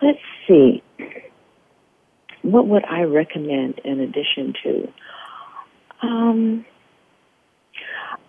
Let's 0.03 0.18
see. 0.49 0.83
What 2.43 2.66
would 2.66 2.85
I 2.87 3.03
recommend 3.03 3.81
in 3.85 4.01
addition 4.01 4.55
to? 4.62 4.93
Um, 6.03 6.64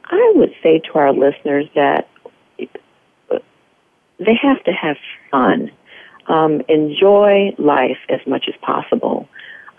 I 0.05 0.33
would 0.35 0.53
say 0.61 0.79
to 0.79 0.99
our 0.99 1.13
listeners 1.13 1.67
that 1.75 2.09
they 4.19 4.35
have 4.41 4.63
to 4.65 4.71
have 4.71 4.97
fun. 5.31 5.71
Um, 6.27 6.61
enjoy 6.69 7.55
life 7.57 7.97
as 8.09 8.19
much 8.27 8.45
as 8.47 8.53
possible. 8.61 9.27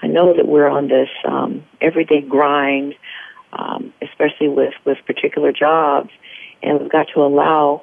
I 0.03 0.09
know 0.09 0.35
that 0.35 0.49
we're 0.49 0.69
on 0.69 0.89
this 0.89 1.09
um, 1.27 1.65
everyday 1.81 2.21
grind, 2.21 2.95
um, 3.53 3.92
especially 4.23 4.49
with, 4.49 4.75
with 4.85 4.99
particular 5.07 5.53
jobs, 5.53 6.11
and 6.63 6.81
we've 6.81 6.91
got 6.91 7.09
to 7.15 7.21
allow 7.21 7.83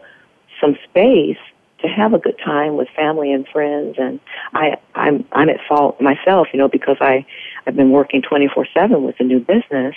some 0.62 0.78
space 0.90 1.38
to 1.82 1.88
have 1.88 2.14
a 2.14 2.20
good 2.20 2.38
time 2.44 2.76
with 2.76 2.88
family 2.96 3.32
and 3.32 3.48
friends. 3.48 3.96
And 3.98 4.20
I, 4.54 4.78
I'm 4.96 5.26
I'm 5.32 5.50
at 5.50 5.60
fault 5.68 6.00
myself, 6.02 6.48
you 6.54 6.60
know, 6.60 6.68
because 6.68 6.98
I 7.00 7.26
I've 7.66 7.76
been 7.76 7.92
working 7.92 8.22
24/7 8.22 9.02
with 9.02 9.16
a 9.20 9.24
new 9.24 9.40
business, 9.40 9.96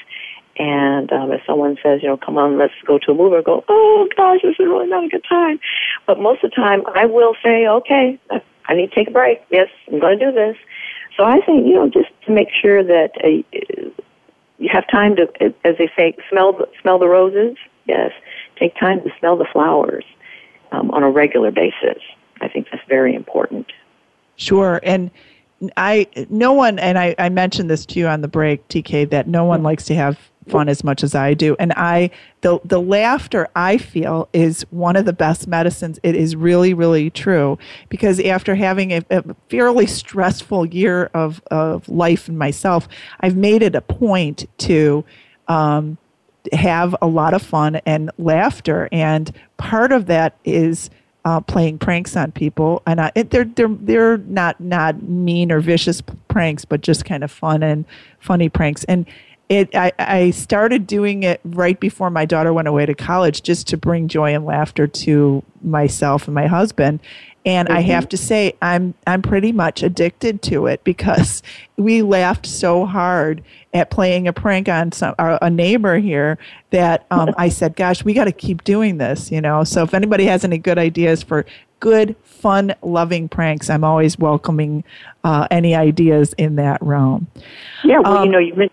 and 0.56 1.12
um, 1.12 1.32
if 1.32 1.40
someone 1.46 1.76
says, 1.82 2.02
you 2.02 2.08
know, 2.08 2.16
come 2.16 2.38
on, 2.38 2.58
let's 2.58 2.74
go 2.86 2.98
to 2.98 3.12
a 3.12 3.14
movie, 3.14 3.36
I 3.36 3.42
go, 3.42 3.64
oh 3.68 4.08
gosh, 4.16 4.40
this 4.42 4.52
is 4.58 4.66
really 4.66 4.86
not 4.86 5.04
a 5.04 5.08
good 5.08 5.24
time. 5.28 5.58
But 6.06 6.20
most 6.20 6.44
of 6.44 6.50
the 6.50 6.56
time, 6.56 6.82
I 6.94 7.06
will 7.06 7.34
say, 7.42 7.66
okay, 7.66 8.18
I 8.66 8.74
need 8.74 8.90
to 8.90 8.94
take 8.94 9.08
a 9.08 9.12
break. 9.12 9.42
Yes, 9.50 9.68
I'm 9.90 9.98
going 9.98 10.18
to 10.18 10.26
do 10.26 10.32
this. 10.32 10.56
So 11.16 11.24
I 11.24 11.40
think, 11.40 11.66
you 11.66 11.74
know, 11.74 11.88
just 11.88 12.08
to 12.26 12.32
make 12.32 12.48
sure 12.50 12.82
that 12.82 13.10
uh, 13.22 14.01
you 14.62 14.70
have 14.72 14.86
time 14.88 15.16
to, 15.16 15.26
as 15.64 15.76
they 15.76 15.90
say, 15.96 16.16
smell 16.30 16.58
smell 16.80 16.98
the 16.98 17.08
roses. 17.08 17.56
Yes, 17.86 18.12
take 18.58 18.76
time 18.78 19.02
to 19.02 19.10
smell 19.18 19.36
the 19.36 19.46
flowers 19.52 20.04
um, 20.70 20.90
on 20.92 21.02
a 21.02 21.10
regular 21.10 21.50
basis. 21.50 22.00
I 22.40 22.48
think 22.48 22.68
that's 22.70 22.86
very 22.88 23.14
important. 23.14 23.72
Sure, 24.36 24.80
and 24.84 25.10
I 25.76 26.06
no 26.30 26.52
one 26.52 26.78
and 26.78 26.96
I, 26.96 27.14
I 27.18 27.28
mentioned 27.28 27.68
this 27.68 27.84
to 27.86 27.98
you 27.98 28.06
on 28.06 28.20
the 28.20 28.28
break, 28.28 28.66
TK, 28.68 29.10
that 29.10 29.26
no 29.26 29.44
one 29.44 29.64
likes 29.64 29.84
to 29.86 29.94
have 29.96 30.18
fun 30.48 30.68
as 30.68 30.82
much 30.84 31.02
as 31.02 31.14
I 31.14 31.34
do. 31.34 31.56
And 31.58 31.72
I 31.72 32.10
the 32.40 32.60
the 32.64 32.80
laughter 32.80 33.48
I 33.54 33.78
feel 33.78 34.28
is 34.32 34.62
one 34.70 34.96
of 34.96 35.04
the 35.04 35.12
best 35.12 35.46
medicines. 35.46 35.98
It 36.02 36.14
is 36.14 36.36
really, 36.36 36.74
really 36.74 37.10
true. 37.10 37.58
Because 37.88 38.20
after 38.20 38.54
having 38.54 38.92
a, 38.92 39.02
a 39.10 39.22
fairly 39.48 39.86
stressful 39.86 40.66
year 40.66 41.10
of, 41.14 41.42
of 41.50 41.88
life 41.88 42.28
and 42.28 42.38
myself, 42.38 42.88
I've 43.20 43.36
made 43.36 43.62
it 43.62 43.74
a 43.74 43.80
point 43.80 44.46
to 44.58 45.04
um, 45.48 45.98
have 46.52 46.96
a 47.00 47.06
lot 47.06 47.34
of 47.34 47.42
fun 47.42 47.76
and 47.86 48.10
laughter. 48.18 48.88
And 48.90 49.32
part 49.56 49.92
of 49.92 50.06
that 50.06 50.36
is 50.44 50.90
uh, 51.24 51.40
playing 51.40 51.78
pranks 51.78 52.16
on 52.16 52.32
people, 52.32 52.82
and 52.86 53.00
I, 53.00 53.12
it, 53.14 53.30
they're 53.30 53.44
they're 53.44 53.68
they're 53.68 54.18
not 54.18 54.60
not 54.60 55.02
mean 55.02 55.52
or 55.52 55.60
vicious 55.60 56.02
pranks, 56.28 56.64
but 56.64 56.80
just 56.80 57.04
kind 57.04 57.22
of 57.22 57.30
fun 57.30 57.62
and 57.62 57.84
funny 58.18 58.48
pranks. 58.48 58.82
And 58.84 59.06
it 59.52 59.74
I, 59.74 59.92
I 59.98 60.30
started 60.30 60.86
doing 60.86 61.22
it 61.22 61.40
right 61.44 61.78
before 61.78 62.08
my 62.10 62.24
daughter 62.24 62.52
went 62.52 62.68
away 62.68 62.86
to 62.86 62.94
college, 62.94 63.42
just 63.42 63.68
to 63.68 63.76
bring 63.76 64.08
joy 64.08 64.34
and 64.34 64.46
laughter 64.46 64.86
to 64.86 65.42
myself 65.62 66.26
and 66.26 66.34
my 66.34 66.46
husband. 66.46 67.00
And 67.44 67.68
mm-hmm. 67.68 67.76
I 67.76 67.80
have 67.82 68.08
to 68.10 68.16
say, 68.16 68.54
I'm 68.62 68.94
I'm 69.06 69.20
pretty 69.20 69.52
much 69.52 69.82
addicted 69.82 70.40
to 70.42 70.66
it 70.66 70.82
because 70.84 71.42
we 71.76 72.00
laughed 72.02 72.46
so 72.46 72.86
hard 72.86 73.42
at 73.74 73.90
playing 73.90 74.26
a 74.26 74.32
prank 74.32 74.68
on 74.68 74.92
some 74.92 75.14
a 75.18 75.50
neighbor 75.50 75.98
here 75.98 76.38
that 76.70 77.06
um, 77.10 77.34
I 77.36 77.50
said, 77.50 77.76
"Gosh, 77.76 78.04
we 78.04 78.14
got 78.14 78.24
to 78.24 78.32
keep 78.32 78.64
doing 78.64 78.96
this." 78.96 79.30
You 79.30 79.42
know. 79.42 79.64
So 79.64 79.82
if 79.82 79.92
anybody 79.92 80.24
has 80.26 80.44
any 80.44 80.58
good 80.58 80.78
ideas 80.78 81.22
for 81.22 81.44
good, 81.80 82.16
fun, 82.22 82.74
loving 82.80 83.28
pranks, 83.28 83.68
I'm 83.68 83.84
always 83.84 84.16
welcoming 84.16 84.84
uh, 85.24 85.48
any 85.50 85.74
ideas 85.74 86.32
in 86.38 86.56
that 86.56 86.80
realm. 86.80 87.26
Yeah. 87.84 87.98
Well, 87.98 88.18
um, 88.18 88.26
you 88.26 88.32
know, 88.32 88.38
you 88.38 88.70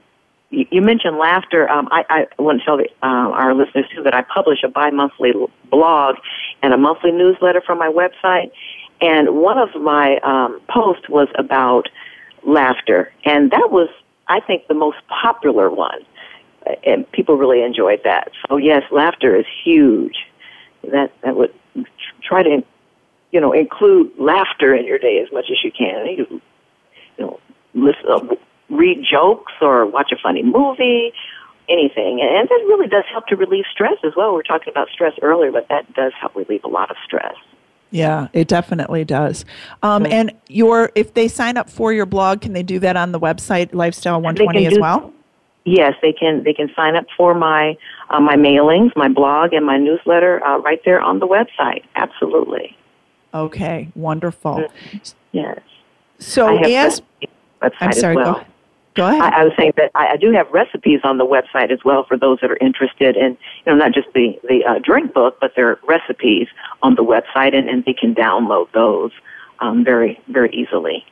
you 0.49 0.81
mentioned 0.81 1.17
laughter. 1.17 1.69
Um, 1.69 1.87
I, 1.91 2.27
I 2.37 2.41
want 2.41 2.59
to 2.59 2.65
tell 2.65 2.77
the, 2.77 2.89
uh, 3.03 3.31
our 3.31 3.53
listeners 3.53 3.85
too 3.95 4.03
that 4.03 4.15
I 4.15 4.23
publish 4.23 4.63
a 4.63 4.67
bi-monthly 4.67 5.33
blog 5.69 6.15
and 6.61 6.73
a 6.73 6.77
monthly 6.77 7.11
newsletter 7.11 7.61
from 7.61 7.77
my 7.77 7.87
website. 7.89 8.51
And 9.01 9.35
one 9.35 9.57
of 9.57 9.69
my 9.75 10.17
um, 10.23 10.59
posts 10.67 11.07
was 11.07 11.27
about 11.35 11.87
laughter, 12.43 13.11
and 13.25 13.51
that 13.51 13.69
was, 13.71 13.89
I 14.27 14.39
think, 14.39 14.67
the 14.67 14.73
most 14.73 14.97
popular 15.07 15.69
one, 15.69 16.01
and 16.85 17.09
people 17.11 17.37
really 17.37 17.61
enjoyed 17.61 18.01
that. 18.03 18.31
So 18.47 18.57
yes, 18.57 18.83
laughter 18.91 19.35
is 19.35 19.45
huge. 19.63 20.17
That 20.91 21.11
that 21.21 21.35
would 21.35 21.53
try 22.21 22.43
to, 22.43 22.63
you 23.31 23.39
know, 23.39 23.53
include 23.53 24.11
laughter 24.17 24.73
in 24.73 24.85
your 24.85 24.97
day 24.97 25.21
as 25.25 25.31
much 25.31 25.45
as 25.51 25.63
you 25.63 25.71
can. 25.71 26.05
You, 26.07 26.41
you 27.17 27.25
know, 27.25 27.39
listen, 27.73 28.37
read 28.69 29.03
jokes 29.09 29.53
or 29.61 29.85
watch 29.85 30.11
a 30.11 30.17
funny 30.21 30.43
movie, 30.43 31.11
anything. 31.67 32.21
And 32.21 32.49
that 32.49 32.65
really 32.67 32.87
does 32.87 33.03
help 33.11 33.27
to 33.27 33.35
relieve 33.35 33.65
stress 33.71 33.97
as 34.03 34.13
well. 34.15 34.31
We 34.31 34.37
were 34.37 34.43
talking 34.43 34.71
about 34.71 34.89
stress 34.89 35.13
earlier, 35.21 35.51
but 35.51 35.67
that 35.69 35.93
does 35.93 36.13
help 36.19 36.35
relieve 36.35 36.63
a 36.63 36.67
lot 36.67 36.89
of 36.89 36.97
stress. 37.05 37.35
Yeah, 37.91 38.27
it 38.33 38.47
definitely 38.47 39.03
does. 39.03 39.45
Um, 39.81 40.03
mm-hmm. 40.03 40.13
And 40.13 40.33
your 40.47 40.91
if 40.95 41.15
they 41.15 41.27
sign 41.27 41.57
up 41.57 41.69
for 41.69 41.91
your 41.91 42.05
blog, 42.05 42.41
can 42.41 42.53
they 42.53 42.63
do 42.63 42.79
that 42.79 42.95
on 42.95 43.11
the 43.11 43.19
website 43.19 43.73
Lifestyle 43.73 44.21
120 44.21 44.67
as 44.67 44.79
well? 44.79 45.11
Yes, 45.65 45.93
they 46.01 46.13
can. 46.13 46.43
They 46.43 46.53
can 46.53 46.69
sign 46.75 46.95
up 46.95 47.05
for 47.17 47.33
my 47.33 47.77
uh, 48.09 48.19
my 48.19 48.35
mailings, 48.35 48.95
my 48.95 49.07
blog, 49.07 49.53
and 49.53 49.65
my 49.65 49.77
newsletter 49.77 50.43
uh, 50.45 50.59
right 50.59 50.79
there 50.85 51.01
on 51.01 51.19
the 51.19 51.27
website. 51.27 51.83
Absolutely. 51.95 52.77
Okay, 53.33 53.89
wonderful. 53.95 54.55
Mm-hmm. 54.55 54.97
Yes. 55.31 55.59
So 56.19 56.57
as 56.63 57.01
I'm 57.81 57.93
sorry, 57.93 58.15
well. 58.15 58.35
Go, 58.35 58.45
go 58.95 59.07
ahead. 59.07 59.21
I, 59.21 59.41
I, 59.41 59.43
was 59.43 59.53
saying 59.57 59.73
that 59.77 59.91
I, 59.95 60.13
I, 60.13 60.17
do 60.17 60.31
have 60.31 60.49
recipes 60.51 61.01
on 61.03 61.17
the 61.17 61.25
website 61.25 61.71
as 61.71 61.79
well 61.83 62.03
for 62.03 62.17
those 62.17 62.39
that 62.41 62.51
are 62.51 62.57
interested 62.57 63.15
in, 63.15 63.37
you 63.65 63.71
know, 63.71 63.75
not 63.75 63.93
just 63.93 64.07
the 64.13 64.39
the 64.47 64.65
uh, 64.65 64.79
drink 64.79 65.13
book, 65.13 65.37
but 65.39 65.53
there 65.55 65.69
are 65.69 65.79
recipes 65.87 66.47
on 66.81 66.95
the 66.95 67.03
website, 67.03 67.55
and, 67.55 67.69
and 67.69 67.85
they 67.85 67.93
can 67.93 68.15
download 68.15 68.71
those 68.73 69.11
um, 69.59 69.83
very 69.83 70.19
very 70.27 70.53
easily. 70.53 71.05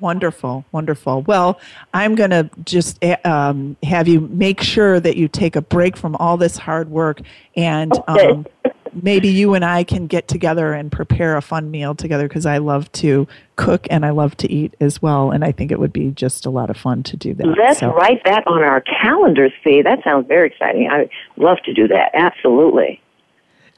Wonderful, 0.00 0.64
wonderful. 0.70 1.22
Well, 1.22 1.60
I'm 1.92 2.14
going 2.14 2.30
to 2.30 2.48
just 2.64 2.98
eh, 3.02 3.16
um, 3.24 3.76
have 3.82 4.06
you 4.06 4.20
make 4.20 4.60
sure 4.60 5.00
that 5.00 5.16
you 5.16 5.26
take 5.26 5.56
a 5.56 5.60
break 5.60 5.96
from 5.96 6.14
all 6.16 6.36
this 6.36 6.56
hard 6.56 6.88
work 6.88 7.20
and 7.56 7.92
um, 8.06 8.46
maybe 8.94 9.28
you 9.28 9.54
and 9.54 9.64
I 9.64 9.84
can 9.84 10.06
get 10.06 10.28
together 10.28 10.72
and 10.72 10.90
prepare 10.90 11.36
a 11.36 11.42
fun 11.42 11.70
meal 11.70 11.94
together 11.94 12.28
because 12.28 12.46
I 12.46 12.58
love 12.58 12.90
to 12.92 13.26
cook 13.56 13.86
and 13.90 14.04
I 14.04 14.10
love 14.10 14.36
to 14.38 14.50
eat 14.50 14.74
as 14.80 15.02
well. 15.02 15.30
And 15.30 15.44
I 15.44 15.52
think 15.52 15.70
it 15.70 15.78
would 15.78 15.92
be 15.92 16.10
just 16.10 16.46
a 16.46 16.50
lot 16.50 16.70
of 16.70 16.76
fun 16.76 17.02
to 17.04 17.16
do 17.16 17.34
that. 17.34 17.46
Let's 17.46 17.80
so. 17.80 17.92
write 17.92 18.22
that 18.24 18.46
on 18.46 18.62
our 18.62 18.80
calendars, 18.80 19.52
Fee. 19.62 19.82
That 19.82 20.02
sounds 20.04 20.26
very 20.26 20.48
exciting. 20.48 20.88
I 20.90 21.08
love 21.36 21.58
to 21.64 21.72
do 21.72 21.88
that. 21.88 22.10
Absolutely. 22.14 23.00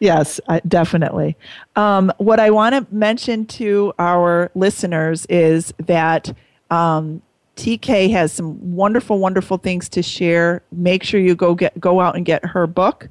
Yes, 0.00 0.40
I, 0.48 0.60
definitely. 0.60 1.36
Um, 1.76 2.10
what 2.16 2.40
I 2.40 2.50
want 2.50 2.74
to 2.74 2.94
mention 2.94 3.44
to 3.46 3.92
our 3.98 4.50
listeners 4.54 5.26
is 5.26 5.74
that 5.78 6.32
um, 6.70 7.20
TK 7.56 8.10
has 8.10 8.32
some 8.32 8.74
wonderful, 8.74 9.18
wonderful 9.18 9.58
things 9.58 9.88
to 9.90 10.02
share. 10.02 10.62
Make 10.72 11.02
sure 11.02 11.20
you 11.20 11.34
go 11.34 11.54
get 11.54 11.78
go 11.78 12.00
out 12.00 12.16
and 12.16 12.24
get 12.24 12.44
her 12.44 12.66
book 12.66 13.08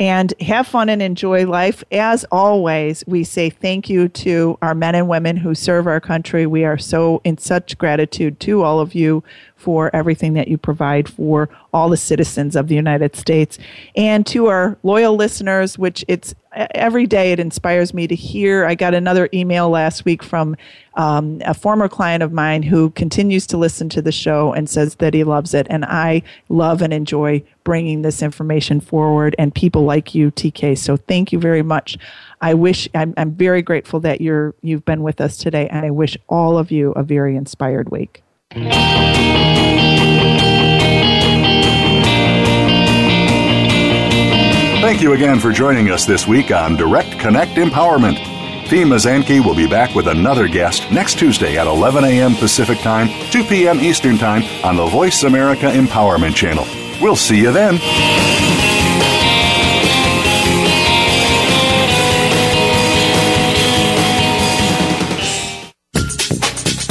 and 0.00 0.32
have 0.40 0.66
fun 0.66 0.88
and 0.88 1.02
enjoy 1.02 1.46
life. 1.46 1.84
As 1.92 2.24
always, 2.32 3.04
we 3.06 3.22
say 3.22 3.50
thank 3.50 3.90
you 3.90 4.08
to 4.08 4.58
our 4.62 4.74
men 4.74 4.94
and 4.94 5.08
women 5.08 5.36
who 5.36 5.54
serve 5.54 5.86
our 5.86 6.00
country. 6.00 6.46
We 6.46 6.64
are 6.64 6.78
so 6.78 7.20
in 7.22 7.36
such 7.36 7.76
gratitude 7.76 8.40
to 8.40 8.62
all 8.62 8.80
of 8.80 8.94
you 8.94 9.22
for 9.56 9.94
everything 9.94 10.32
that 10.32 10.48
you 10.48 10.56
provide 10.56 11.06
for 11.06 11.50
all 11.74 11.90
the 11.90 11.98
citizens 11.98 12.56
of 12.56 12.68
the 12.68 12.74
United 12.74 13.14
States 13.14 13.58
and 13.94 14.26
to 14.28 14.46
our 14.46 14.78
loyal 14.82 15.16
listeners, 15.16 15.76
which 15.76 16.02
it's 16.08 16.34
every 16.52 17.06
day 17.06 17.32
it 17.32 17.40
inspires 17.40 17.94
me 17.94 18.06
to 18.06 18.14
hear. 18.14 18.64
I 18.64 18.74
got 18.74 18.94
another 18.94 19.28
email 19.32 19.70
last 19.70 20.04
week 20.04 20.22
from 20.22 20.56
um, 20.94 21.40
a 21.44 21.54
former 21.54 21.88
client 21.88 22.22
of 22.22 22.32
mine 22.32 22.62
who 22.62 22.90
continues 22.90 23.46
to 23.48 23.56
listen 23.56 23.88
to 23.90 24.02
the 24.02 24.12
show 24.12 24.52
and 24.52 24.68
says 24.68 24.96
that 24.96 25.14
he 25.14 25.24
loves 25.24 25.54
it. 25.54 25.66
And 25.70 25.84
I 25.84 26.22
love 26.48 26.82
and 26.82 26.92
enjoy 26.92 27.42
bringing 27.62 28.02
this 28.02 28.22
information 28.22 28.80
forward 28.80 29.36
and 29.38 29.54
people 29.54 29.84
like 29.84 30.14
you, 30.14 30.30
TK. 30.32 30.76
So 30.76 30.96
thank 30.96 31.32
you 31.32 31.38
very 31.38 31.62
much. 31.62 31.96
I 32.40 32.54
wish 32.54 32.88
I'm, 32.94 33.14
I'm 33.16 33.32
very 33.32 33.62
grateful 33.62 34.00
that 34.00 34.20
you're 34.20 34.54
you've 34.62 34.84
been 34.84 35.02
with 35.02 35.20
us 35.20 35.36
today, 35.36 35.68
and 35.68 35.84
I 35.84 35.90
wish 35.90 36.16
all 36.28 36.58
of 36.58 36.70
you 36.70 36.92
a 36.92 37.02
very 37.02 37.36
inspired 37.36 37.90
week. 37.90 38.22
Thank 44.90 45.02
you 45.02 45.12
again 45.12 45.38
for 45.38 45.52
joining 45.52 45.88
us 45.92 46.04
this 46.04 46.26
week 46.26 46.50
on 46.50 46.74
Direct 46.74 47.16
Connect 47.16 47.52
Empowerment. 47.52 48.16
Fee 48.66 48.82
Mazanke 48.82 49.38
will 49.38 49.54
be 49.54 49.68
back 49.68 49.94
with 49.94 50.08
another 50.08 50.48
guest 50.48 50.90
next 50.90 51.16
Tuesday 51.16 51.56
at 51.58 51.68
11 51.68 52.02
a.m. 52.02 52.34
Pacific 52.34 52.76
Time, 52.80 53.08
2 53.30 53.44
p.m. 53.44 53.78
Eastern 53.78 54.18
Time 54.18 54.42
on 54.64 54.74
the 54.74 54.86
Voice 54.86 55.22
America 55.22 55.66
Empowerment 55.66 56.34
Channel. 56.34 56.66
We'll 57.00 57.14
see 57.14 57.38
you 57.38 57.52
then. 57.52 57.78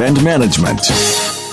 and 0.00 0.22
management. 0.22 1.45